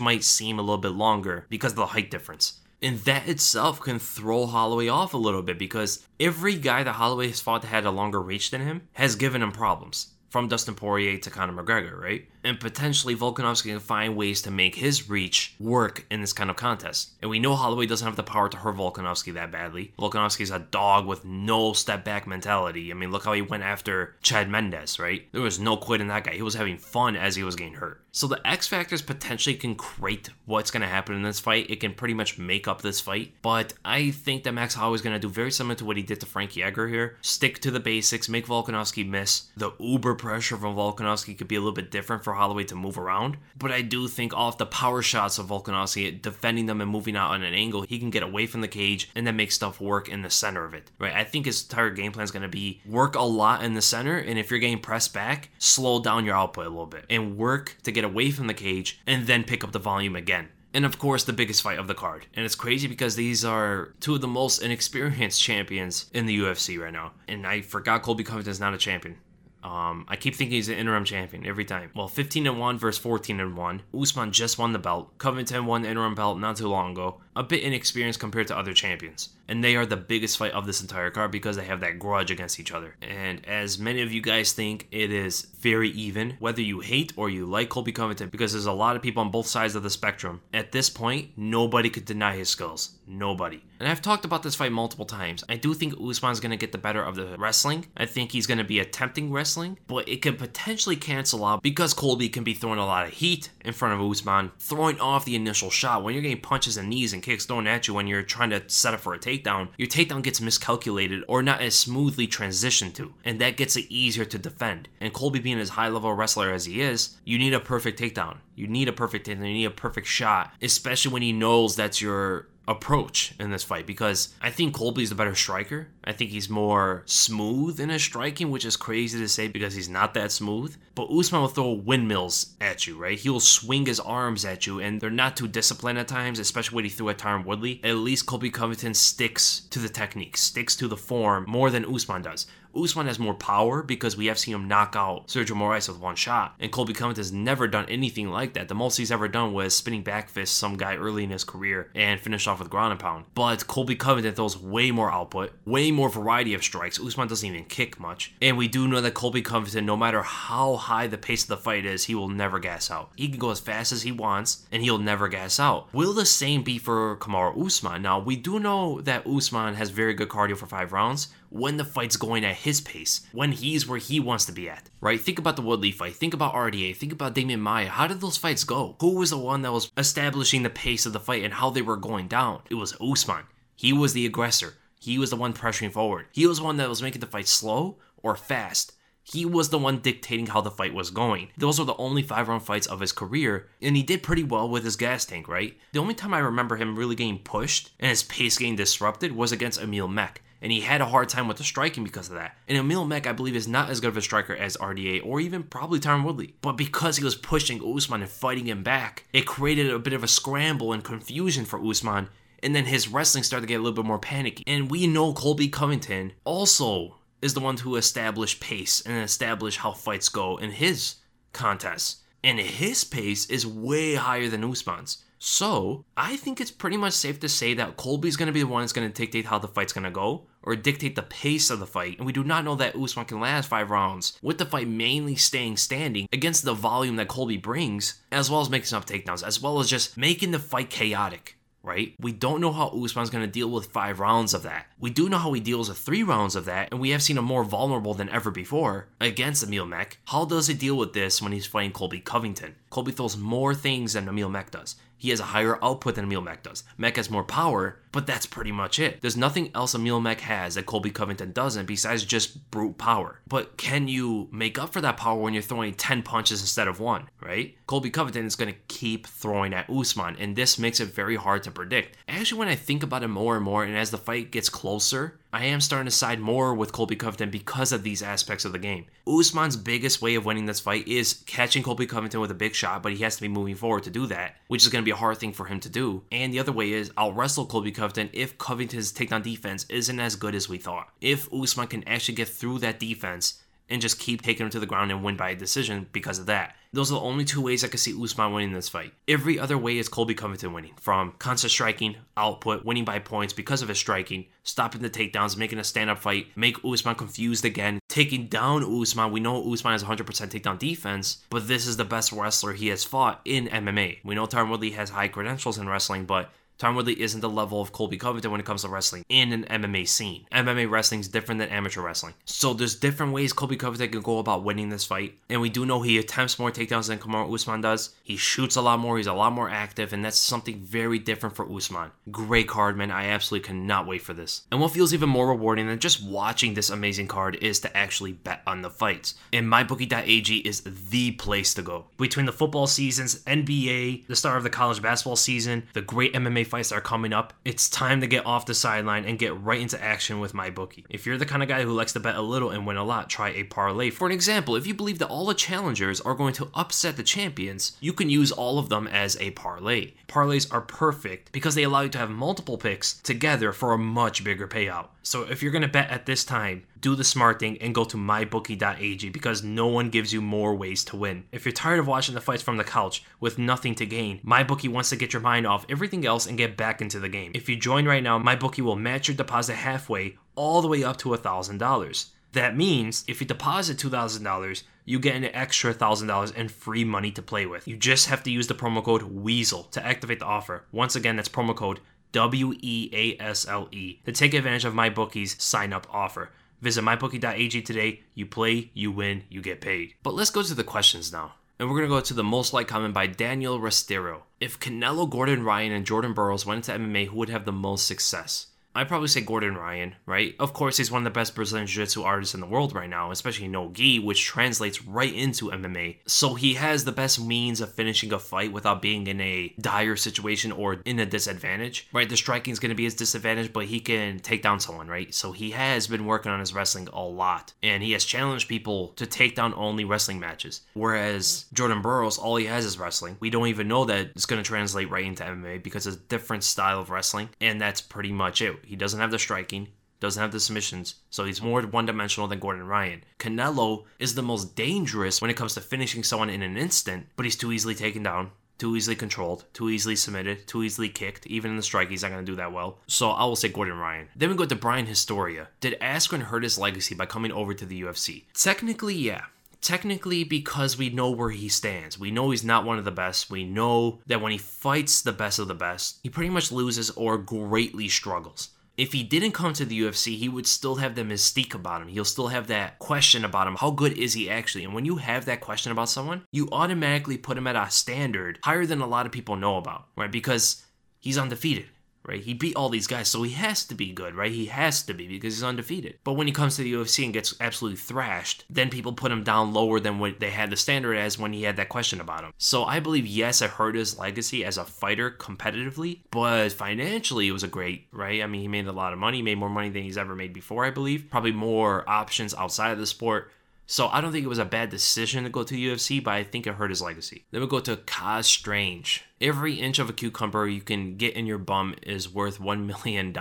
might 0.00 0.24
seem 0.24 0.58
a 0.58 0.62
little 0.62 0.78
bit 0.78 0.92
longer 0.92 1.46
because 1.48 1.72
of 1.72 1.76
the 1.76 1.86
height 1.86 2.10
difference. 2.10 2.58
And 2.82 2.98
that 3.00 3.28
itself 3.28 3.80
can 3.80 3.98
throw 4.00 4.46
Holloway 4.46 4.88
off 4.88 5.14
a 5.14 5.18
little 5.18 5.42
bit 5.42 5.58
because 5.58 6.04
every 6.18 6.56
guy 6.56 6.82
that 6.82 6.92
Holloway 6.92 7.28
has 7.28 7.40
fought 7.40 7.62
that 7.62 7.68
had 7.68 7.84
a 7.84 7.90
longer 7.90 8.20
reach 8.20 8.50
than 8.50 8.62
him 8.62 8.82
has 8.94 9.14
given 9.14 9.42
him 9.42 9.52
problems. 9.52 10.08
From 10.30 10.46
Dustin 10.46 10.74
Poirier 10.74 11.16
to 11.18 11.30
Conor 11.30 11.62
McGregor, 11.62 11.98
right? 11.98 12.28
And 12.48 12.58
potentially 12.58 13.14
Volkanovski 13.14 13.64
can 13.64 13.78
find 13.78 14.16
ways 14.16 14.40
to 14.42 14.50
make 14.50 14.74
his 14.74 15.10
reach 15.10 15.54
work 15.60 16.06
in 16.10 16.22
this 16.22 16.32
kind 16.32 16.48
of 16.48 16.56
contest. 16.56 17.10
And 17.20 17.30
we 17.30 17.38
know 17.38 17.54
Holloway 17.54 17.84
doesn't 17.84 18.06
have 18.06 18.16
the 18.16 18.22
power 18.22 18.48
to 18.48 18.56
hurt 18.56 18.76
Volkanovski 18.76 19.34
that 19.34 19.52
badly. 19.52 19.92
Volkanovski's 19.98 20.50
a 20.50 20.58
dog 20.58 21.06
with 21.06 21.26
no 21.26 21.74
step 21.74 22.06
back 22.06 22.26
mentality. 22.26 22.90
I 22.90 22.94
mean, 22.94 23.12
look 23.12 23.24
how 23.24 23.34
he 23.34 23.42
went 23.42 23.64
after 23.64 24.16
Chad 24.22 24.48
Mendes, 24.48 24.98
right? 24.98 25.30
There 25.32 25.42
was 25.42 25.60
no 25.60 25.76
quit 25.76 26.00
in 26.00 26.08
that 26.08 26.24
guy. 26.24 26.32
He 26.32 26.42
was 26.42 26.54
having 26.54 26.78
fun 26.78 27.16
as 27.16 27.36
he 27.36 27.42
was 27.42 27.54
getting 27.54 27.74
hurt. 27.74 28.02
So 28.10 28.26
the 28.26 28.44
X 28.44 28.66
factors 28.66 29.02
potentially 29.02 29.54
can 29.54 29.74
create 29.74 30.30
what's 30.46 30.70
going 30.70 30.80
to 30.80 30.88
happen 30.88 31.14
in 31.14 31.22
this 31.22 31.38
fight. 31.38 31.70
It 31.70 31.80
can 31.80 31.94
pretty 31.94 32.14
much 32.14 32.38
make 32.38 32.66
up 32.66 32.80
this 32.80 33.00
fight. 33.00 33.32
But 33.42 33.74
I 33.84 34.10
think 34.10 34.44
that 34.44 34.54
Max 34.54 34.74
Holloway 34.74 34.96
is 34.96 35.02
going 35.02 35.14
to 35.14 35.20
do 35.20 35.28
very 35.28 35.52
similar 35.52 35.76
to 35.76 35.84
what 35.84 35.96
he 35.96 36.02
did 36.02 36.18
to 36.20 36.26
Frankie 36.26 36.62
Edgar 36.62 36.88
here. 36.88 37.16
Stick 37.20 37.60
to 37.60 37.70
the 37.70 37.78
basics, 37.78 38.28
make 38.28 38.46
Volkanovski 38.46 39.08
miss. 39.08 39.48
The 39.56 39.72
uber 39.78 40.14
pressure 40.14 40.56
from 40.56 40.74
Volkanovski 40.74 41.36
could 41.36 41.48
be 41.48 41.56
a 41.56 41.60
little 41.60 41.74
bit 41.74 41.90
different 41.90 42.24
for 42.24 42.34
Holloway 42.38 42.64
to 42.64 42.74
move 42.74 42.98
around. 42.98 43.36
But 43.56 43.72
I 43.72 43.82
do 43.82 44.08
think 44.08 44.34
off 44.34 44.58
the 44.58 44.66
power 44.66 45.02
shots 45.02 45.38
of 45.38 45.48
Volkanovski, 45.48 46.22
defending 46.22 46.66
them 46.66 46.80
and 46.80 46.90
moving 46.90 47.16
out 47.16 47.32
on 47.32 47.42
an 47.42 47.54
angle, 47.54 47.82
he 47.82 47.98
can 47.98 48.10
get 48.10 48.22
away 48.22 48.46
from 48.46 48.60
the 48.60 48.68
cage 48.68 49.10
and 49.14 49.26
then 49.26 49.36
make 49.36 49.52
stuff 49.52 49.80
work 49.80 50.08
in 50.08 50.22
the 50.22 50.30
center 50.30 50.64
of 50.64 50.74
it. 50.74 50.90
Right? 50.98 51.14
I 51.14 51.24
think 51.24 51.46
his 51.46 51.62
entire 51.62 51.90
game 51.90 52.12
plan 52.12 52.24
is 52.24 52.30
going 52.30 52.42
to 52.42 52.48
be 52.48 52.80
work 52.86 53.14
a 53.14 53.22
lot 53.22 53.62
in 53.62 53.74
the 53.74 53.82
center, 53.82 54.16
and 54.16 54.38
if 54.38 54.50
you're 54.50 54.60
getting 54.60 54.80
pressed 54.80 55.12
back, 55.12 55.50
slow 55.58 56.00
down 56.00 56.24
your 56.24 56.36
output 56.36 56.66
a 56.66 56.70
little 56.70 56.86
bit 56.86 57.04
and 57.10 57.36
work 57.36 57.76
to 57.82 57.92
get 57.92 58.04
away 58.04 58.30
from 58.30 58.46
the 58.46 58.54
cage 58.54 59.00
and 59.06 59.26
then 59.26 59.44
pick 59.44 59.64
up 59.64 59.72
the 59.72 59.78
volume 59.78 60.16
again 60.16 60.48
and 60.74 60.84
of 60.84 60.98
course 60.98 61.24
the 61.24 61.32
biggest 61.32 61.62
fight 61.62 61.78
of 61.78 61.86
the 61.86 61.94
card. 61.94 62.26
And 62.34 62.44
it's 62.44 62.54
crazy 62.54 62.88
because 62.88 63.16
these 63.16 63.44
are 63.44 63.94
two 64.00 64.14
of 64.14 64.20
the 64.20 64.28
most 64.28 64.62
inexperienced 64.62 65.42
champions 65.42 66.10
in 66.12 66.26
the 66.26 66.38
UFC 66.38 66.80
right 66.80 66.92
now. 66.92 67.12
And 67.26 67.46
I 67.46 67.62
forgot 67.62 68.02
Colby 68.02 68.24
Covington 68.24 68.50
is 68.50 68.60
not 68.60 68.74
a 68.74 68.78
champion. 68.78 69.18
Um, 69.62 70.06
I 70.08 70.16
keep 70.16 70.34
thinking 70.34 70.56
he's 70.56 70.68
an 70.68 70.78
interim 70.78 71.04
champion 71.04 71.46
every 71.46 71.64
time. 71.64 71.90
Well, 71.94 72.08
15 72.08 72.46
and 72.46 72.60
1 72.60 72.78
versus 72.78 73.00
14 73.02 73.40
and 73.40 73.56
1. 73.56 73.82
Usman 74.00 74.32
just 74.32 74.58
won 74.58 74.72
the 74.72 74.78
belt. 74.78 75.16
Covington 75.18 75.66
won 75.66 75.82
the 75.82 75.88
interim 75.88 76.14
belt 76.14 76.38
not 76.38 76.56
too 76.56 76.68
long 76.68 76.92
ago. 76.92 77.20
A 77.34 77.42
bit 77.42 77.62
inexperienced 77.62 78.20
compared 78.20 78.46
to 78.48 78.56
other 78.56 78.72
champions 78.72 79.30
and 79.48 79.64
they 79.64 79.76
are 79.76 79.86
the 79.86 79.96
biggest 79.96 80.36
fight 80.36 80.52
of 80.52 80.66
this 80.66 80.80
entire 80.80 81.10
card 81.10 81.30
because 81.30 81.56
they 81.56 81.64
have 81.64 81.80
that 81.80 81.98
grudge 81.98 82.30
against 82.30 82.60
each 82.60 82.72
other. 82.72 82.94
And 83.02 83.44
as 83.46 83.78
many 83.78 84.02
of 84.02 84.12
you 84.12 84.20
guys 84.20 84.52
think, 84.52 84.86
it 84.90 85.10
is 85.12 85.42
very 85.42 85.90
even, 85.90 86.36
whether 86.38 86.62
you 86.62 86.80
hate 86.80 87.12
or 87.16 87.30
you 87.30 87.46
like 87.46 87.68
Colby 87.68 87.92
Covington, 87.92 88.28
because 88.28 88.52
there's 88.52 88.66
a 88.66 88.72
lot 88.72 88.96
of 88.96 89.02
people 89.02 89.22
on 89.22 89.30
both 89.30 89.46
sides 89.46 89.74
of 89.74 89.82
the 89.82 89.90
spectrum. 89.90 90.42
At 90.52 90.72
this 90.72 90.90
point, 90.90 91.30
nobody 91.36 91.90
could 91.90 92.04
deny 92.04 92.36
his 92.36 92.48
skills. 92.48 92.98
Nobody. 93.06 93.62
And 93.80 93.88
I've 93.88 94.02
talked 94.02 94.24
about 94.24 94.42
this 94.42 94.56
fight 94.56 94.72
multiple 94.72 95.04
times. 95.04 95.44
I 95.48 95.56
do 95.56 95.72
think 95.72 95.94
Usman's 96.00 96.40
going 96.40 96.50
to 96.50 96.56
get 96.56 96.72
the 96.72 96.78
better 96.78 97.02
of 97.02 97.14
the 97.14 97.36
wrestling. 97.38 97.86
I 97.96 98.06
think 98.06 98.32
he's 98.32 98.46
going 98.46 98.58
to 98.58 98.64
be 98.64 98.80
attempting 98.80 99.32
wrestling, 99.32 99.78
but 99.86 100.08
it 100.08 100.20
could 100.20 100.38
potentially 100.38 100.96
cancel 100.96 101.44
out 101.44 101.62
because 101.62 101.94
Colby 101.94 102.28
can 102.28 102.44
be 102.44 102.54
throwing 102.54 102.80
a 102.80 102.86
lot 102.86 103.06
of 103.06 103.12
heat 103.12 103.50
in 103.64 103.72
front 103.72 103.94
of 103.94 104.10
Usman, 104.10 104.50
throwing 104.58 104.98
off 105.00 105.24
the 105.24 105.36
initial 105.36 105.70
shot. 105.70 106.02
When 106.02 106.14
you're 106.14 106.22
getting 106.22 106.40
punches 106.40 106.76
and 106.76 106.88
knees 106.88 107.12
and 107.12 107.22
kicks 107.22 107.46
thrown 107.46 107.66
at 107.66 107.86
you 107.86 107.94
when 107.94 108.08
you're 108.08 108.22
trying 108.22 108.50
to 108.50 108.68
set 108.68 108.94
up 108.94 109.00
for 109.00 109.14
a 109.14 109.18
take 109.18 109.37
takedown, 109.42 109.68
your 109.76 109.88
takedown 109.88 110.22
gets 110.22 110.40
miscalculated 110.40 111.24
or 111.28 111.42
not 111.42 111.60
as 111.60 111.78
smoothly 111.78 112.26
transitioned 112.26 112.94
to, 112.94 113.14
and 113.24 113.40
that 113.40 113.56
gets 113.56 113.76
it 113.76 113.86
easier 113.88 114.24
to 114.24 114.38
defend. 114.38 114.88
And 115.00 115.12
Colby 115.12 115.38
being 115.38 115.58
as 115.58 115.70
high 115.70 115.88
level 115.88 116.12
wrestler 116.12 116.52
as 116.52 116.64
he 116.64 116.80
is, 116.80 117.16
you 117.24 117.38
need 117.38 117.54
a 117.54 117.60
perfect 117.60 118.00
takedown. 118.00 118.38
You 118.54 118.66
need 118.66 118.88
a 118.88 118.92
perfect 118.92 119.26
takedown. 119.26 119.48
You 119.48 119.54
need 119.54 119.64
a 119.64 119.70
perfect 119.70 120.06
shot, 120.06 120.52
especially 120.62 121.12
when 121.12 121.22
he 121.22 121.32
knows 121.32 121.76
that's 121.76 122.00
your 122.00 122.48
approach 122.68 123.34
in 123.40 123.50
this 123.50 123.64
fight 123.64 123.86
because 123.86 124.34
I 124.42 124.50
think 124.50 124.74
Colby's 124.74 125.08
the 125.08 125.14
better 125.14 125.34
striker. 125.34 125.88
I 126.04 126.12
think 126.12 126.30
he's 126.30 126.50
more 126.50 127.02
smooth 127.06 127.80
in 127.80 127.88
his 127.88 128.02
striking, 128.02 128.50
which 128.50 128.64
is 128.64 128.76
crazy 128.76 129.18
to 129.18 129.28
say 129.28 129.48
because 129.48 129.74
he's 129.74 129.88
not 129.88 130.14
that 130.14 130.30
smooth. 130.30 130.76
But 130.94 131.10
Usman 131.10 131.40
will 131.40 131.48
throw 131.48 131.72
windmills 131.72 132.54
at 132.60 132.86
you, 132.86 132.98
right? 132.98 133.18
He'll 133.18 133.40
swing 133.40 133.86
his 133.86 134.00
arms 134.00 134.44
at 134.44 134.66
you, 134.66 134.80
and 134.80 135.00
they're 135.00 135.10
not 135.10 135.36
too 135.36 135.48
disciplined 135.48 135.98
at 135.98 136.08
times, 136.08 136.38
especially 136.38 136.76
when 136.76 136.84
he 136.84 136.90
threw 136.90 137.08
at 137.08 137.18
Tyron 137.18 137.44
Woodley. 137.44 137.80
At 137.82 137.96
least 137.96 138.26
Colby 138.26 138.50
Covington 138.50 138.94
sticks 138.94 139.60
to 139.70 139.78
the 139.78 139.88
technique, 139.88 140.36
sticks 140.36 140.76
to 140.76 140.88
the 140.88 140.96
form 140.96 141.46
more 141.48 141.70
than 141.70 141.84
Usman 141.84 142.22
does. 142.22 142.46
Usman 142.82 143.06
has 143.06 143.18
more 143.18 143.34
power 143.34 143.82
because 143.82 144.16
we 144.16 144.26
have 144.26 144.38
seen 144.38 144.54
him 144.54 144.68
knock 144.68 144.94
out 144.96 145.28
Sergio 145.28 145.56
Moraes 145.56 145.88
with 145.88 145.98
one 145.98 146.16
shot. 146.16 146.54
And 146.60 146.72
Colby 146.72 146.92
Covington 146.92 147.20
has 147.20 147.32
never 147.32 147.66
done 147.66 147.86
anything 147.88 148.30
like 148.30 148.54
that. 148.54 148.68
The 148.68 148.74
most 148.74 148.96
he's 148.96 149.12
ever 149.12 149.28
done 149.28 149.52
was 149.52 149.76
spinning 149.76 150.02
back 150.02 150.28
fist 150.28 150.56
some 150.56 150.76
guy 150.76 150.96
early 150.96 151.24
in 151.24 151.30
his 151.30 151.44
career 151.44 151.90
and 151.94 152.20
finish 152.20 152.46
off 152.46 152.58
with 152.58 152.70
ground 152.70 152.92
and 152.92 153.00
pound. 153.00 153.24
But 153.34 153.66
Colby 153.66 153.96
Covington 153.96 154.34
throws 154.34 154.56
way 154.56 154.90
more 154.90 155.10
output, 155.10 155.52
way 155.64 155.90
more 155.90 156.08
variety 156.08 156.54
of 156.54 156.62
strikes. 156.62 157.00
Usman 157.00 157.28
doesn't 157.28 157.48
even 157.48 157.64
kick 157.64 157.98
much. 157.98 158.34
And 158.40 158.56
we 158.56 158.68
do 158.68 158.88
know 158.88 159.00
that 159.00 159.14
Colby 159.14 159.42
Covington, 159.42 159.86
no 159.86 159.96
matter 159.96 160.22
how 160.22 160.76
high 160.76 161.06
the 161.06 161.18
pace 161.18 161.42
of 161.42 161.48
the 161.48 161.56
fight 161.56 161.84
is, 161.84 162.04
he 162.04 162.14
will 162.14 162.28
never 162.28 162.58
gas 162.58 162.90
out. 162.90 163.10
He 163.16 163.28
can 163.28 163.38
go 163.38 163.50
as 163.50 163.60
fast 163.60 163.92
as 163.92 164.02
he 164.02 164.12
wants 164.12 164.66
and 164.70 164.82
he'll 164.82 164.98
never 164.98 165.28
gas 165.28 165.58
out. 165.58 165.92
Will 165.92 166.12
the 166.12 166.26
same 166.26 166.62
be 166.62 166.78
for 166.78 167.16
Kamaru 167.16 167.66
Usman? 167.66 168.02
Now, 168.02 168.18
we 168.18 168.36
do 168.36 168.58
know 168.58 169.00
that 169.02 169.26
Usman 169.26 169.74
has 169.74 169.90
very 169.90 170.14
good 170.14 170.28
cardio 170.28 170.56
for 170.56 170.66
five 170.66 170.92
rounds, 170.92 171.28
when 171.50 171.76
the 171.76 171.84
fight's 171.84 172.16
going 172.16 172.44
at 172.44 172.56
his 172.56 172.80
pace, 172.80 173.26
when 173.32 173.52
he's 173.52 173.86
where 173.86 173.98
he 173.98 174.20
wants 174.20 174.44
to 174.46 174.52
be 174.52 174.68
at, 174.68 174.90
right? 175.00 175.20
Think 175.20 175.38
about 175.38 175.56
the 175.56 175.62
Woodley 175.62 175.90
fight, 175.90 176.14
think 176.14 176.34
about 176.34 176.54
RDA, 176.54 176.96
think 176.96 177.12
about 177.12 177.34
Demian 177.34 177.60
Maia. 177.60 177.88
How 177.88 178.06
did 178.06 178.20
those 178.20 178.36
fights 178.36 178.64
go? 178.64 178.96
Who 179.00 179.16
was 179.16 179.30
the 179.30 179.38
one 179.38 179.62
that 179.62 179.72
was 179.72 179.90
establishing 179.96 180.62
the 180.62 180.70
pace 180.70 181.06
of 181.06 181.12
the 181.12 181.20
fight 181.20 181.44
and 181.44 181.54
how 181.54 181.70
they 181.70 181.82
were 181.82 181.96
going 181.96 182.28
down? 182.28 182.62
It 182.70 182.74
was 182.74 182.96
Usman. 183.00 183.44
He 183.76 183.92
was 183.92 184.12
the 184.12 184.26
aggressor. 184.26 184.74
He 185.00 185.18
was 185.18 185.30
the 185.30 185.36
one 185.36 185.52
pressuring 185.52 185.92
forward. 185.92 186.26
He 186.32 186.46
was 186.46 186.58
the 186.58 186.64
one 186.64 186.76
that 186.78 186.88
was 186.88 187.02
making 187.02 187.20
the 187.20 187.26
fight 187.26 187.46
slow 187.46 187.98
or 188.22 188.34
fast. 188.34 188.92
He 189.22 189.44
was 189.44 189.68
the 189.68 189.78
one 189.78 189.98
dictating 189.98 190.46
how 190.46 190.62
the 190.62 190.70
fight 190.70 190.94
was 190.94 191.10
going. 191.10 191.48
Those 191.58 191.78
were 191.78 191.84
the 191.84 191.94
only 191.96 192.22
five 192.22 192.48
round 192.48 192.62
fights 192.62 192.86
of 192.86 193.00
his 193.00 193.12
career, 193.12 193.68
and 193.82 193.94
he 193.94 194.02
did 194.02 194.22
pretty 194.22 194.42
well 194.42 194.68
with 194.68 194.84
his 194.84 194.96
gas 194.96 195.26
tank, 195.26 195.48
right? 195.48 195.76
The 195.92 195.98
only 195.98 196.14
time 196.14 196.32
I 196.32 196.38
remember 196.38 196.76
him 196.76 196.96
really 196.96 197.14
getting 197.14 197.38
pushed 197.38 197.90
and 198.00 198.08
his 198.08 198.22
pace 198.22 198.56
getting 198.56 198.76
disrupted 198.76 199.32
was 199.32 199.52
against 199.52 199.80
Emil 199.80 200.08
Meek 200.08 200.42
and 200.60 200.72
he 200.72 200.80
had 200.80 201.00
a 201.00 201.06
hard 201.06 201.28
time 201.28 201.48
with 201.48 201.58
the 201.58 201.64
striking 201.64 202.04
because 202.04 202.28
of 202.28 202.34
that. 202.34 202.56
And 202.66 202.76
Emil 202.76 203.04
Meek, 203.04 203.26
I 203.26 203.32
believe, 203.32 203.56
is 203.56 203.68
not 203.68 203.90
as 203.90 204.00
good 204.00 204.08
of 204.08 204.16
a 204.16 204.22
striker 204.22 204.54
as 204.54 204.76
RDA 204.76 205.24
or 205.24 205.40
even 205.40 205.62
probably 205.62 206.00
Tyron 206.00 206.24
Woodley. 206.24 206.54
But 206.62 206.72
because 206.72 207.16
he 207.16 207.24
was 207.24 207.36
pushing 207.36 207.82
Usman 207.82 208.22
and 208.22 208.30
fighting 208.30 208.66
him 208.66 208.82
back, 208.82 209.24
it 209.32 209.46
created 209.46 209.90
a 209.90 209.98
bit 209.98 210.12
of 210.12 210.24
a 210.24 210.28
scramble 210.28 210.92
and 210.92 211.04
confusion 211.04 211.64
for 211.64 211.84
Usman. 211.84 212.28
And 212.62 212.74
then 212.74 212.86
his 212.86 213.08
wrestling 213.08 213.44
started 213.44 213.66
to 213.66 213.68
get 213.68 213.80
a 213.80 213.82
little 213.82 214.02
bit 214.02 214.06
more 214.06 214.18
panicky. 214.18 214.64
And 214.66 214.90
we 214.90 215.06
know 215.06 215.32
Colby 215.32 215.68
Covington 215.68 216.32
also 216.44 217.16
is 217.40 217.54
the 217.54 217.60
one 217.60 217.76
to 217.76 217.94
establish 217.94 218.58
pace 218.58 219.00
and 219.00 219.22
establish 219.22 219.76
how 219.76 219.92
fights 219.92 220.28
go 220.28 220.56
in 220.56 220.72
his 220.72 221.16
contests. 221.52 222.16
And 222.42 222.58
his 222.58 223.04
pace 223.04 223.46
is 223.46 223.66
way 223.66 224.14
higher 224.14 224.48
than 224.48 224.64
Usman's. 224.64 225.18
So, 225.38 226.04
I 226.16 226.36
think 226.36 226.60
it's 226.60 226.70
pretty 226.70 226.96
much 226.96 227.12
safe 227.12 227.38
to 227.40 227.48
say 227.48 227.74
that 227.74 227.96
Colby's 227.96 228.36
going 228.36 228.48
to 228.48 228.52
be 228.52 228.60
the 228.60 228.66
one 228.66 228.82
that's 228.82 228.92
going 228.92 229.08
to 229.08 229.14
dictate 229.14 229.46
how 229.46 229.58
the 229.58 229.68
fight's 229.68 229.92
going 229.92 230.04
to 230.04 230.10
go 230.10 230.46
or 230.62 230.74
dictate 230.74 231.14
the 231.14 231.22
pace 231.22 231.70
of 231.70 231.78
the 231.78 231.86
fight. 231.86 232.18
And 232.18 232.26
we 232.26 232.32
do 232.32 232.42
not 232.42 232.64
know 232.64 232.74
that 232.74 232.96
Usman 232.96 233.26
can 233.26 233.40
last 233.40 233.68
five 233.68 233.90
rounds, 233.90 234.38
with 234.42 234.58
the 234.58 234.66
fight 234.66 234.88
mainly 234.88 235.36
staying 235.36 235.76
standing 235.76 236.28
against 236.32 236.64
the 236.64 236.74
volume 236.74 237.16
that 237.16 237.28
Colby 237.28 237.56
brings, 237.56 238.20
as 238.32 238.50
well 238.50 238.60
as 238.60 238.68
making 238.68 238.86
some 238.86 239.02
takedowns, 239.02 239.46
as 239.46 239.62
well 239.62 239.78
as 239.78 239.88
just 239.88 240.16
making 240.16 240.50
the 240.50 240.58
fight 240.58 240.90
chaotic 240.90 241.58
right? 241.88 242.14
We 242.20 242.32
don't 242.32 242.60
know 242.60 242.72
how 242.72 242.88
Usman's 242.88 243.30
going 243.30 243.44
to 243.44 243.50
deal 243.50 243.70
with 243.70 243.86
five 243.86 244.20
rounds 244.20 244.52
of 244.52 244.62
that. 244.64 244.86
We 244.98 245.08
do 245.08 245.28
know 245.28 245.38
how 245.38 245.52
he 245.52 245.60
deals 245.60 245.88
with 245.88 245.96
three 245.96 246.22
rounds 246.22 246.54
of 246.54 246.66
that, 246.66 246.88
and 246.90 247.00
we 247.00 247.10
have 247.10 247.22
seen 247.22 247.38
him 247.38 247.46
more 247.46 247.64
vulnerable 247.64 248.12
than 248.12 248.28
ever 248.28 248.50
before 248.50 249.08
against 249.20 249.62
Emil 249.62 249.86
Meek. 249.86 250.18
How 250.26 250.44
does 250.44 250.66
he 250.66 250.74
deal 250.74 250.96
with 250.98 251.14
this 251.14 251.40
when 251.40 251.52
he's 251.52 251.66
fighting 251.66 251.92
Colby 251.92 252.20
Covington? 252.20 252.74
Colby 252.90 253.12
throws 253.12 253.38
more 253.38 253.74
things 253.74 254.12
than 254.12 254.28
Emil 254.28 254.50
Meek 254.50 254.70
does. 254.70 254.96
He 255.18 255.30
has 255.30 255.40
a 255.40 255.44
higher 255.44 255.82
output 255.84 256.14
than 256.14 256.24
Emil 256.24 256.40
Meek 256.40 256.62
does. 256.62 256.84
Meek 256.96 257.16
has 257.16 257.28
more 257.28 257.44
power, 257.44 257.98
but 258.18 258.26
that's 258.26 258.46
pretty 258.46 258.72
much 258.72 258.98
it. 258.98 259.20
There's 259.20 259.36
nothing 259.36 259.70
else 259.76 259.94
Emil 259.94 260.18
Meek 260.18 260.40
has 260.40 260.74
that 260.74 260.86
Colby 260.86 261.12
Covington 261.12 261.52
doesn't 261.52 261.86
besides 261.86 262.24
just 262.24 262.68
brute 262.72 262.98
power. 262.98 263.38
But 263.46 263.76
can 263.76 264.08
you 264.08 264.48
make 264.50 264.76
up 264.76 264.92
for 264.92 265.00
that 265.00 265.16
power 265.16 265.40
when 265.40 265.54
you're 265.54 265.62
throwing 265.62 265.94
10 265.94 266.24
punches 266.24 266.60
instead 266.60 266.88
of 266.88 266.98
one, 266.98 267.28
right? 267.40 267.76
Colby 267.86 268.10
Covington 268.10 268.44
is 268.44 268.56
going 268.56 268.74
to 268.74 268.80
keep 268.88 269.28
throwing 269.28 269.72
at 269.72 269.88
Usman, 269.88 270.34
and 270.40 270.56
this 270.56 270.80
makes 270.80 270.98
it 270.98 271.14
very 271.14 271.36
hard 271.36 271.62
to 271.62 271.70
predict. 271.70 272.16
Actually, 272.26 272.58
when 272.58 272.66
I 272.66 272.74
think 272.74 273.04
about 273.04 273.22
it 273.22 273.28
more 273.28 273.54
and 273.54 273.64
more, 273.64 273.84
and 273.84 273.96
as 273.96 274.10
the 274.10 274.18
fight 274.18 274.50
gets 274.50 274.68
closer, 274.68 275.38
I 275.50 275.64
am 275.64 275.80
starting 275.80 276.04
to 276.04 276.10
side 276.10 276.40
more 276.40 276.74
with 276.74 276.92
Colby 276.92 277.16
Covington 277.16 277.48
because 277.50 277.90
of 277.90 278.02
these 278.02 278.22
aspects 278.22 278.66
of 278.66 278.72
the 278.72 278.78
game. 278.78 279.06
Usman's 279.26 279.78
biggest 279.78 280.20
way 280.20 280.34
of 280.34 280.44
winning 280.44 280.66
this 280.66 280.80
fight 280.80 281.08
is 281.08 281.42
catching 281.46 281.82
Colby 281.82 282.06
Covington 282.06 282.40
with 282.40 282.50
a 282.50 282.54
big 282.54 282.74
shot, 282.74 283.02
but 283.02 283.12
he 283.12 283.22
has 283.24 283.36
to 283.36 283.42
be 283.42 283.48
moving 283.48 283.74
forward 283.74 284.02
to 284.02 284.10
do 284.10 284.26
that, 284.26 284.56
which 284.66 284.82
is 284.82 284.90
going 284.90 285.02
to 285.02 285.06
be 285.06 285.12
a 285.12 285.16
hard 285.16 285.38
thing 285.38 285.54
for 285.54 285.64
him 285.64 285.80
to 285.80 285.88
do. 285.88 286.22
And 286.30 286.52
the 286.52 286.60
other 286.60 286.72
way 286.72 286.92
is 286.92 287.10
I'll 287.16 287.32
wrestle 287.32 287.64
Colby 287.64 287.92
Covington 287.92 288.07
if 288.16 288.56
Covington's 288.58 289.12
takedown 289.12 289.42
defense 289.42 289.84
isn't 289.88 290.20
as 290.20 290.36
good 290.36 290.54
as 290.54 290.68
we 290.68 290.78
thought. 290.78 291.08
If 291.20 291.52
Usman 291.52 291.88
can 291.88 292.08
actually 292.08 292.36
get 292.36 292.48
through 292.48 292.78
that 292.78 293.00
defense 293.00 293.60
and 293.88 294.02
just 294.02 294.18
keep 294.18 294.42
taking 294.42 294.64
him 294.64 294.70
to 294.70 294.80
the 294.80 294.86
ground 294.86 295.10
and 295.10 295.22
win 295.22 295.36
by 295.36 295.50
a 295.50 295.56
decision 295.56 296.06
because 296.12 296.38
of 296.38 296.46
that. 296.46 296.76
Those 296.92 297.10
are 297.10 297.14
the 297.14 297.20
only 297.20 297.44
two 297.44 297.60
ways 297.60 297.84
I 297.84 297.88
could 297.88 298.00
see 298.00 298.14
Usman 298.18 298.52
winning 298.52 298.72
this 298.72 298.88
fight. 298.88 299.12
Every 299.26 299.58
other 299.58 299.76
way 299.76 299.98
is 299.98 300.08
Colby 300.08 300.34
Covington 300.34 300.72
winning, 300.72 300.94
from 301.00 301.32
constant 301.38 301.70
striking, 301.70 302.16
output, 302.36 302.84
winning 302.84 303.04
by 303.04 303.18
points 303.18 303.52
because 303.52 303.82
of 303.82 303.88
his 303.88 303.98
striking, 303.98 304.46
stopping 304.62 305.02
the 305.02 305.10
takedowns, 305.10 305.56
making 305.56 305.78
a 305.78 305.84
stand-up 305.84 306.18
fight, 306.18 306.46
make 306.56 306.82
Usman 306.84 307.14
confused 307.14 307.64
again, 307.64 307.98
taking 308.08 308.46
down 308.46 308.82
Usman. 308.84 309.32
We 309.32 309.40
know 309.40 309.72
Usman 309.72 309.92
has 309.92 310.04
100% 310.04 310.24
takedown 310.24 310.78
defense, 310.78 311.44
but 311.50 311.68
this 311.68 311.86
is 311.86 311.98
the 311.98 312.04
best 312.04 312.32
wrestler 312.32 312.72
he 312.72 312.88
has 312.88 313.04
fought 313.04 313.40
in 313.44 313.68
MMA. 313.68 314.18
We 314.24 314.34
know 314.34 314.46
Tyron 314.46 314.70
Woodley 314.70 314.90
has 314.92 315.10
high 315.10 315.28
credentials 315.28 315.78
in 315.78 315.88
wrestling, 315.88 316.24
but 316.24 316.50
Tom 316.78 316.94
Woodley 316.94 317.20
isn't 317.20 317.40
the 317.40 317.48
level 317.48 317.80
of 317.80 317.90
Colby 317.90 318.16
Covington 318.16 318.52
when 318.52 318.60
it 318.60 318.66
comes 318.66 318.82
to 318.82 318.88
wrestling 318.88 319.24
in 319.28 319.52
an 319.52 319.64
MMA 319.64 320.06
scene. 320.06 320.46
MMA 320.52 320.88
wrestling 320.88 321.18
is 321.18 321.26
different 321.26 321.58
than 321.58 321.70
amateur 321.70 322.02
wrestling. 322.02 322.34
So 322.44 322.72
there's 322.72 322.94
different 322.94 323.32
ways 323.32 323.52
Colby 323.52 323.76
Covington 323.76 324.10
can 324.10 324.22
go 324.22 324.38
about 324.38 324.62
winning 324.62 324.88
this 324.88 325.04
fight. 325.04 325.36
And 325.48 325.60
we 325.60 325.70
do 325.70 325.84
know 325.84 326.02
he 326.02 326.18
attempts 326.18 326.56
more 326.56 326.70
takedowns 326.70 327.08
than 327.08 327.18
Kamaru 327.18 327.52
Usman 327.52 327.80
does. 327.80 328.10
He 328.22 328.36
shoots 328.36 328.76
a 328.76 328.80
lot 328.80 329.00
more, 329.00 329.16
he's 329.16 329.26
a 329.26 329.32
lot 329.32 329.52
more 329.52 329.68
active, 329.68 330.12
and 330.12 330.24
that's 330.24 330.38
something 330.38 330.78
very 330.78 331.18
different 331.18 331.56
for 331.56 331.68
Usman. 331.68 332.12
Great 332.30 332.68
card, 332.68 332.96
man. 332.96 333.10
I 333.10 333.26
absolutely 333.26 333.66
cannot 333.66 334.06
wait 334.06 334.22
for 334.22 334.32
this. 334.32 334.62
And 334.70 334.80
what 334.80 334.92
feels 334.92 335.12
even 335.12 335.28
more 335.28 335.48
rewarding 335.48 335.88
than 335.88 335.98
just 335.98 336.22
watching 336.22 336.74
this 336.74 336.90
amazing 336.90 337.26
card 337.26 337.56
is 337.56 337.80
to 337.80 337.96
actually 337.96 338.34
bet 338.34 338.62
on 338.68 338.82
the 338.82 338.90
fights. 338.90 339.34
And 339.52 339.66
mybookie.ag 339.66 340.58
is 340.58 340.82
the 340.82 341.32
place 341.32 341.74
to 341.74 341.82
go. 341.82 342.04
Between 342.18 342.46
the 342.46 342.52
football 342.52 342.86
seasons, 342.86 343.42
NBA, 343.46 344.28
the 344.28 344.36
start 344.36 344.58
of 344.58 344.62
the 344.62 344.70
college 344.70 345.02
basketball 345.02 345.34
season, 345.34 345.82
the 345.92 346.02
great 346.02 346.34
MMA 346.34 346.67
fights 346.68 346.92
are 346.92 347.00
coming 347.00 347.32
up, 347.32 347.52
it's 347.64 347.88
time 347.88 348.20
to 348.20 348.26
get 348.26 348.46
off 348.46 348.66
the 348.66 348.74
sideline 348.74 349.24
and 349.24 349.38
get 349.38 349.60
right 349.60 349.80
into 349.80 350.02
action 350.02 350.38
with 350.38 350.54
my 350.54 350.70
bookie. 350.70 351.04
If 351.10 351.26
you're 351.26 351.36
the 351.36 351.46
kind 351.46 351.62
of 351.62 351.68
guy 351.68 351.82
who 351.82 351.92
likes 351.92 352.12
to 352.12 352.20
bet 352.20 352.36
a 352.36 352.42
little 352.42 352.70
and 352.70 352.86
win 352.86 352.96
a 352.96 353.04
lot, 353.04 353.28
try 353.28 353.50
a 353.50 353.64
parlay. 353.64 354.10
For 354.10 354.26
an 354.26 354.32
example, 354.32 354.76
if 354.76 354.86
you 354.86 354.94
believe 354.94 355.18
that 355.18 355.28
all 355.28 355.46
the 355.46 355.54
challengers 355.54 356.20
are 356.20 356.34
going 356.34 356.54
to 356.54 356.70
upset 356.74 357.16
the 357.16 357.22
champions, 357.22 357.96
you 358.00 358.12
can 358.12 358.30
use 358.30 358.52
all 358.52 358.78
of 358.78 358.88
them 358.88 359.06
as 359.08 359.36
a 359.40 359.50
parlay. 359.50 360.12
Parlays 360.28 360.72
are 360.72 360.80
perfect 360.80 361.50
because 361.52 361.74
they 361.74 361.82
allow 361.82 362.02
you 362.02 362.08
to 362.10 362.18
have 362.18 362.30
multiple 362.30 362.78
picks 362.78 363.14
together 363.14 363.72
for 363.72 363.92
a 363.92 363.98
much 363.98 364.44
bigger 364.44 364.68
payout. 364.68 365.08
So 365.22 365.42
if 365.42 365.62
you're 365.62 365.72
going 365.72 365.82
to 365.82 365.88
bet 365.88 366.10
at 366.10 366.26
this 366.26 366.44
time, 366.44 366.84
do 367.00 367.14
the 367.14 367.24
smart 367.24 367.60
thing 367.60 367.78
and 367.78 367.94
go 367.94 368.04
to 368.04 368.16
mybookie.ag 368.16 369.28
because 369.30 369.62
no 369.62 369.86
one 369.86 370.10
gives 370.10 370.32
you 370.32 370.40
more 370.40 370.74
ways 370.74 371.04
to 371.04 371.16
win. 371.16 371.44
If 371.52 371.64
you're 371.64 371.72
tired 371.72 371.98
of 371.98 372.06
watching 372.06 372.34
the 372.34 372.40
fights 372.40 372.62
from 372.62 372.76
the 372.76 372.84
couch 372.84 373.24
with 373.40 373.58
nothing 373.58 373.94
to 373.96 374.06
gain, 374.06 374.40
MyBookie 374.40 374.88
wants 374.88 375.10
to 375.10 375.16
get 375.16 375.32
your 375.32 375.42
mind 375.42 375.66
off 375.66 375.86
everything 375.88 376.26
else 376.26 376.46
and 376.46 376.58
get 376.58 376.76
back 376.76 377.00
into 377.00 377.20
the 377.20 377.28
game. 377.28 377.52
If 377.54 377.68
you 377.68 377.76
join 377.76 378.06
right 378.06 378.22
now, 378.22 378.38
MyBookie 378.38 378.82
will 378.82 378.96
match 378.96 379.28
your 379.28 379.36
deposit 379.36 379.74
halfway 379.74 380.36
all 380.54 380.82
the 380.82 380.88
way 380.88 381.04
up 381.04 381.16
to 381.18 381.30
$1,000. 381.30 382.26
That 382.52 382.76
means 382.76 383.24
if 383.28 383.40
you 383.40 383.46
deposit 383.46 383.98
$2,000, 383.98 384.82
you 385.04 385.18
get 385.18 385.36
an 385.36 385.44
extra 385.44 385.94
$1,000 385.94 386.52
and 386.56 386.70
free 386.70 387.04
money 387.04 387.30
to 387.32 387.42
play 387.42 387.66
with. 387.66 387.86
You 387.86 387.96
just 387.96 388.28
have 388.28 388.42
to 388.44 388.50
use 388.50 388.66
the 388.66 388.74
promo 388.74 389.04
code 389.04 389.22
WEASEL 389.22 389.90
to 389.92 390.04
activate 390.04 390.40
the 390.40 390.46
offer. 390.46 390.84
Once 390.92 391.14
again, 391.14 391.36
that's 391.36 391.48
promo 391.48 391.76
code 391.76 392.00
W 392.32 392.74
E 392.80 393.10
A 393.12 393.42
S 393.42 393.66
L 393.66 393.88
E 393.90 394.18
to 394.24 394.32
take 394.32 394.52
advantage 394.54 394.84
of 394.84 394.94
MyBookie's 394.94 395.62
sign 395.62 395.92
up 395.92 396.06
offer. 396.10 396.50
Visit 396.80 397.02
mybookie.ag 397.02 397.82
today. 397.82 398.20
You 398.34 398.46
play, 398.46 398.90
you 398.94 399.10
win, 399.10 399.44
you 399.48 399.60
get 399.60 399.80
paid. 399.80 400.14
But 400.22 400.34
let's 400.34 400.50
go 400.50 400.62
to 400.62 400.74
the 400.74 400.84
questions 400.84 401.32
now. 401.32 401.54
And 401.78 401.88
we're 401.88 401.96
going 401.96 402.08
to 402.08 402.16
go 402.16 402.20
to 402.20 402.34
the 402.34 402.44
most 402.44 402.72
liked 402.72 402.90
comment 402.90 403.14
by 403.14 403.26
Daniel 403.26 403.78
Restero. 403.78 404.42
If 404.60 404.80
Canelo, 404.80 405.28
Gordon 405.28 405.62
Ryan, 405.62 405.92
and 405.92 406.06
Jordan 406.06 406.32
Burroughs 406.32 406.66
went 406.66 406.88
into 406.88 407.04
MMA, 407.04 407.28
who 407.28 407.36
would 407.36 407.50
have 407.50 407.64
the 407.64 407.72
most 407.72 408.06
success? 408.06 408.68
I'd 408.98 409.06
probably 409.06 409.28
say 409.28 409.42
Gordon 409.42 409.76
Ryan, 409.76 410.16
right? 410.26 410.56
Of 410.58 410.72
course, 410.72 410.96
he's 410.96 411.08
one 411.08 411.24
of 411.24 411.32
the 411.32 411.38
best 411.38 411.54
Brazilian 411.54 411.86
Jiu 411.86 412.02
Jitsu 412.02 412.24
artists 412.24 412.52
in 412.52 412.60
the 412.60 412.66
world 412.66 412.96
right 412.96 413.08
now, 413.08 413.30
especially 413.30 413.68
no 413.68 413.92
gi, 413.92 414.18
which 414.18 414.44
translates 414.44 415.04
right 415.04 415.32
into 415.32 415.70
MMA. 415.70 416.16
So 416.26 416.54
he 416.54 416.74
has 416.74 417.04
the 417.04 417.12
best 417.12 417.40
means 417.40 417.80
of 417.80 417.92
finishing 417.92 418.32
a 418.32 418.40
fight 418.40 418.72
without 418.72 419.00
being 419.00 419.28
in 419.28 419.40
a 419.40 419.72
dire 419.80 420.16
situation 420.16 420.72
or 420.72 421.00
in 421.04 421.20
a 421.20 421.26
disadvantage, 421.26 422.08
right? 422.12 422.28
The 422.28 422.36
striking 422.36 422.72
is 422.72 422.80
going 422.80 422.88
to 422.88 422.96
be 422.96 423.04
his 423.04 423.14
disadvantage, 423.14 423.72
but 423.72 423.84
he 423.84 424.00
can 424.00 424.40
take 424.40 424.62
down 424.62 424.80
someone, 424.80 425.06
right? 425.06 425.32
So 425.32 425.52
he 425.52 425.70
has 425.70 426.08
been 426.08 426.26
working 426.26 426.50
on 426.50 426.58
his 426.58 426.74
wrestling 426.74 427.06
a 427.12 427.22
lot, 427.22 427.74
and 427.84 428.02
he 428.02 428.10
has 428.12 428.24
challenged 428.24 428.68
people 428.68 429.10
to 429.10 429.26
take 429.26 429.54
down 429.54 429.74
only 429.74 430.04
wrestling 430.06 430.40
matches. 430.40 430.80
Whereas 430.94 431.66
Jordan 431.72 432.02
Burroughs, 432.02 432.36
all 432.36 432.56
he 432.56 432.66
has 432.66 432.84
is 432.84 432.98
wrestling. 432.98 433.36
We 433.38 433.50
don't 433.50 433.68
even 433.68 433.86
know 433.86 434.06
that 434.06 434.30
it's 434.34 434.46
going 434.46 434.60
to 434.60 434.66
translate 434.66 435.08
right 435.08 435.24
into 435.24 435.44
MMA 435.44 435.84
because 435.84 436.08
it's 436.08 436.16
a 436.16 436.20
different 436.20 436.64
style 436.64 436.98
of 436.98 437.10
wrestling, 437.10 437.50
and 437.60 437.80
that's 437.80 438.00
pretty 438.00 438.32
much 438.32 438.60
it. 438.60 438.74
He 438.88 438.96
doesn't 438.96 439.20
have 439.20 439.30
the 439.30 439.38
striking, 439.38 439.88
doesn't 440.18 440.40
have 440.40 440.50
the 440.50 440.60
submissions, 440.60 441.16
so 441.28 441.44
he's 441.44 441.60
more 441.60 441.82
one 441.82 442.06
dimensional 442.06 442.48
than 442.48 442.58
Gordon 442.58 442.86
Ryan. 442.86 443.22
Canelo 443.38 444.04
is 444.18 444.34
the 444.34 444.40
most 444.42 444.74
dangerous 444.74 445.42
when 445.42 445.50
it 445.50 445.58
comes 445.58 445.74
to 445.74 445.82
finishing 445.82 446.24
someone 446.24 446.48
in 446.48 446.62
an 446.62 446.78
instant, 446.78 447.26
but 447.36 447.44
he's 447.44 447.54
too 447.54 447.70
easily 447.70 447.94
taken 447.94 448.22
down, 448.22 448.50
too 448.78 448.96
easily 448.96 449.14
controlled, 449.14 449.66
too 449.74 449.90
easily 449.90 450.16
submitted, 450.16 450.66
too 450.66 450.82
easily 450.82 451.10
kicked. 451.10 451.46
Even 451.46 451.70
in 451.70 451.76
the 451.76 451.82
strike, 451.82 452.08
he's 452.08 452.22
not 452.22 452.30
going 452.30 452.46
to 452.46 452.50
do 452.50 452.56
that 452.56 452.72
well. 452.72 452.98
So 453.06 453.28
I 453.28 453.44
will 453.44 453.56
say 453.56 453.68
Gordon 453.68 453.98
Ryan. 453.98 454.28
Then 454.34 454.48
we 454.48 454.56
go 454.56 454.64
to 454.64 454.74
Brian 454.74 455.04
Historia. 455.04 455.68
Did 455.80 456.00
Askren 456.00 456.44
hurt 456.44 456.62
his 456.62 456.78
legacy 456.78 457.14
by 457.14 457.26
coming 457.26 457.52
over 457.52 457.74
to 457.74 457.84
the 457.84 458.00
UFC? 458.00 458.44
Technically, 458.54 459.14
yeah. 459.14 459.44
Technically, 459.80 460.42
because 460.42 460.98
we 460.98 461.10
know 461.10 461.30
where 461.30 461.50
he 461.50 461.68
stands. 461.68 462.18
We 462.18 462.32
know 462.32 462.50
he's 462.50 462.64
not 462.64 462.84
one 462.84 462.98
of 462.98 463.04
the 463.04 463.12
best. 463.12 463.48
We 463.50 463.64
know 463.64 464.18
that 464.26 464.40
when 464.40 464.50
he 464.50 464.58
fights 464.58 465.22
the 465.22 465.32
best 465.32 465.60
of 465.60 465.68
the 465.68 465.74
best, 465.74 466.18
he 466.24 466.28
pretty 466.28 466.50
much 466.50 466.72
loses 466.72 467.10
or 467.10 467.38
greatly 467.38 468.08
struggles 468.08 468.70
if 468.98 469.12
he 469.12 469.22
didn't 469.22 469.52
come 469.52 469.72
to 469.74 469.84
the 469.84 470.00
UFC, 470.00 470.36
he 470.36 470.48
would 470.48 470.66
still 470.66 470.96
have 470.96 471.14
the 471.14 471.22
mystique 471.22 471.72
about 471.72 472.02
him. 472.02 472.08
He'll 472.08 472.24
still 472.24 472.48
have 472.48 472.66
that 472.66 472.98
question 472.98 473.44
about 473.44 473.68
him. 473.68 473.76
How 473.76 473.92
good 473.92 474.18
is 474.18 474.34
he 474.34 474.50
actually? 474.50 474.84
And 474.84 474.92
when 474.92 475.04
you 475.04 475.16
have 475.16 475.44
that 475.44 475.60
question 475.60 475.92
about 475.92 476.08
someone, 476.08 476.44
you 476.50 476.68
automatically 476.72 477.38
put 477.38 477.56
him 477.56 477.68
at 477.68 477.76
a 477.76 477.90
standard 477.92 478.58
higher 478.64 478.86
than 478.86 479.00
a 479.00 479.06
lot 479.06 479.24
of 479.24 479.30
people 479.30 479.54
know 479.54 479.76
about, 479.76 480.08
right? 480.16 480.30
Because 480.30 480.84
he's 481.20 481.38
undefeated 481.38 481.86
right? 482.28 482.42
He 482.42 482.54
beat 482.54 482.76
all 482.76 482.90
these 482.90 483.06
guys, 483.06 483.28
so 483.28 483.42
he 483.42 483.52
has 483.52 483.84
to 483.86 483.94
be 483.94 484.12
good, 484.12 484.34
right? 484.34 484.52
He 484.52 484.66
has 484.66 485.02
to 485.04 485.14
be 485.14 485.26
because 485.26 485.54
he's 485.54 485.64
undefeated. 485.64 486.18
But 486.22 486.34
when 486.34 486.46
he 486.46 486.52
comes 486.52 486.76
to 486.76 486.82
the 486.82 486.92
UFC 486.92 487.24
and 487.24 487.32
gets 487.32 487.54
absolutely 487.60 487.98
thrashed, 487.98 488.64
then 488.68 488.90
people 488.90 489.12
put 489.12 489.32
him 489.32 489.42
down 489.42 489.72
lower 489.72 489.98
than 489.98 490.18
what 490.18 490.38
they 490.38 490.50
had 490.50 490.70
the 490.70 490.76
standard 490.76 491.16
as 491.16 491.38
when 491.38 491.52
he 491.52 491.62
had 491.62 491.76
that 491.76 491.88
question 491.88 492.20
about 492.20 492.44
him. 492.44 492.52
So 492.58 492.84
I 492.84 493.00
believe, 493.00 493.26
yes, 493.26 493.62
it 493.62 493.70
hurt 493.70 493.94
his 493.94 494.18
legacy 494.18 494.64
as 494.64 494.76
a 494.76 494.84
fighter 494.84 495.30
competitively, 495.30 496.20
but 496.30 496.72
financially 496.72 497.48
it 497.48 497.52
was 497.52 497.64
a 497.64 497.68
great, 497.68 498.06
right? 498.12 498.42
I 498.42 498.46
mean, 498.46 498.60
he 498.60 498.68
made 498.68 498.86
a 498.86 498.92
lot 498.92 499.12
of 499.12 499.18
money, 499.18 499.42
made 499.42 499.58
more 499.58 499.70
money 499.70 499.88
than 499.88 500.02
he's 500.02 500.18
ever 500.18 500.36
made 500.36 500.52
before, 500.52 500.84
I 500.84 500.90
believe. 500.90 501.30
Probably 501.30 501.52
more 501.52 502.08
options 502.08 502.54
outside 502.54 502.92
of 502.92 502.98
the 502.98 503.06
sport. 503.06 503.50
So 503.90 504.08
I 504.08 504.20
don't 504.20 504.32
think 504.32 504.44
it 504.44 504.48
was 504.48 504.58
a 504.58 504.66
bad 504.66 504.90
decision 504.90 505.44
to 505.44 505.50
go 505.50 505.62
to 505.62 505.74
UFC, 505.74 506.22
but 506.22 506.34
I 506.34 506.44
think 506.44 506.66
it 506.66 506.74
hurt 506.74 506.90
his 506.90 507.00
legacy. 507.00 507.46
Then 507.50 507.62
we 507.62 507.66
go 507.66 507.80
to 507.80 507.96
Kaz 507.96 508.44
Strange. 508.44 509.24
Every 509.40 509.76
inch 509.76 509.98
of 509.98 510.10
a 510.10 510.12
cucumber 510.12 510.68
you 510.68 510.82
can 510.82 511.16
get 511.16 511.34
in 511.34 511.46
your 511.46 511.56
bum 511.56 511.94
is 512.02 512.28
worth 512.28 512.58
$1 512.58 512.84
million. 512.84 513.34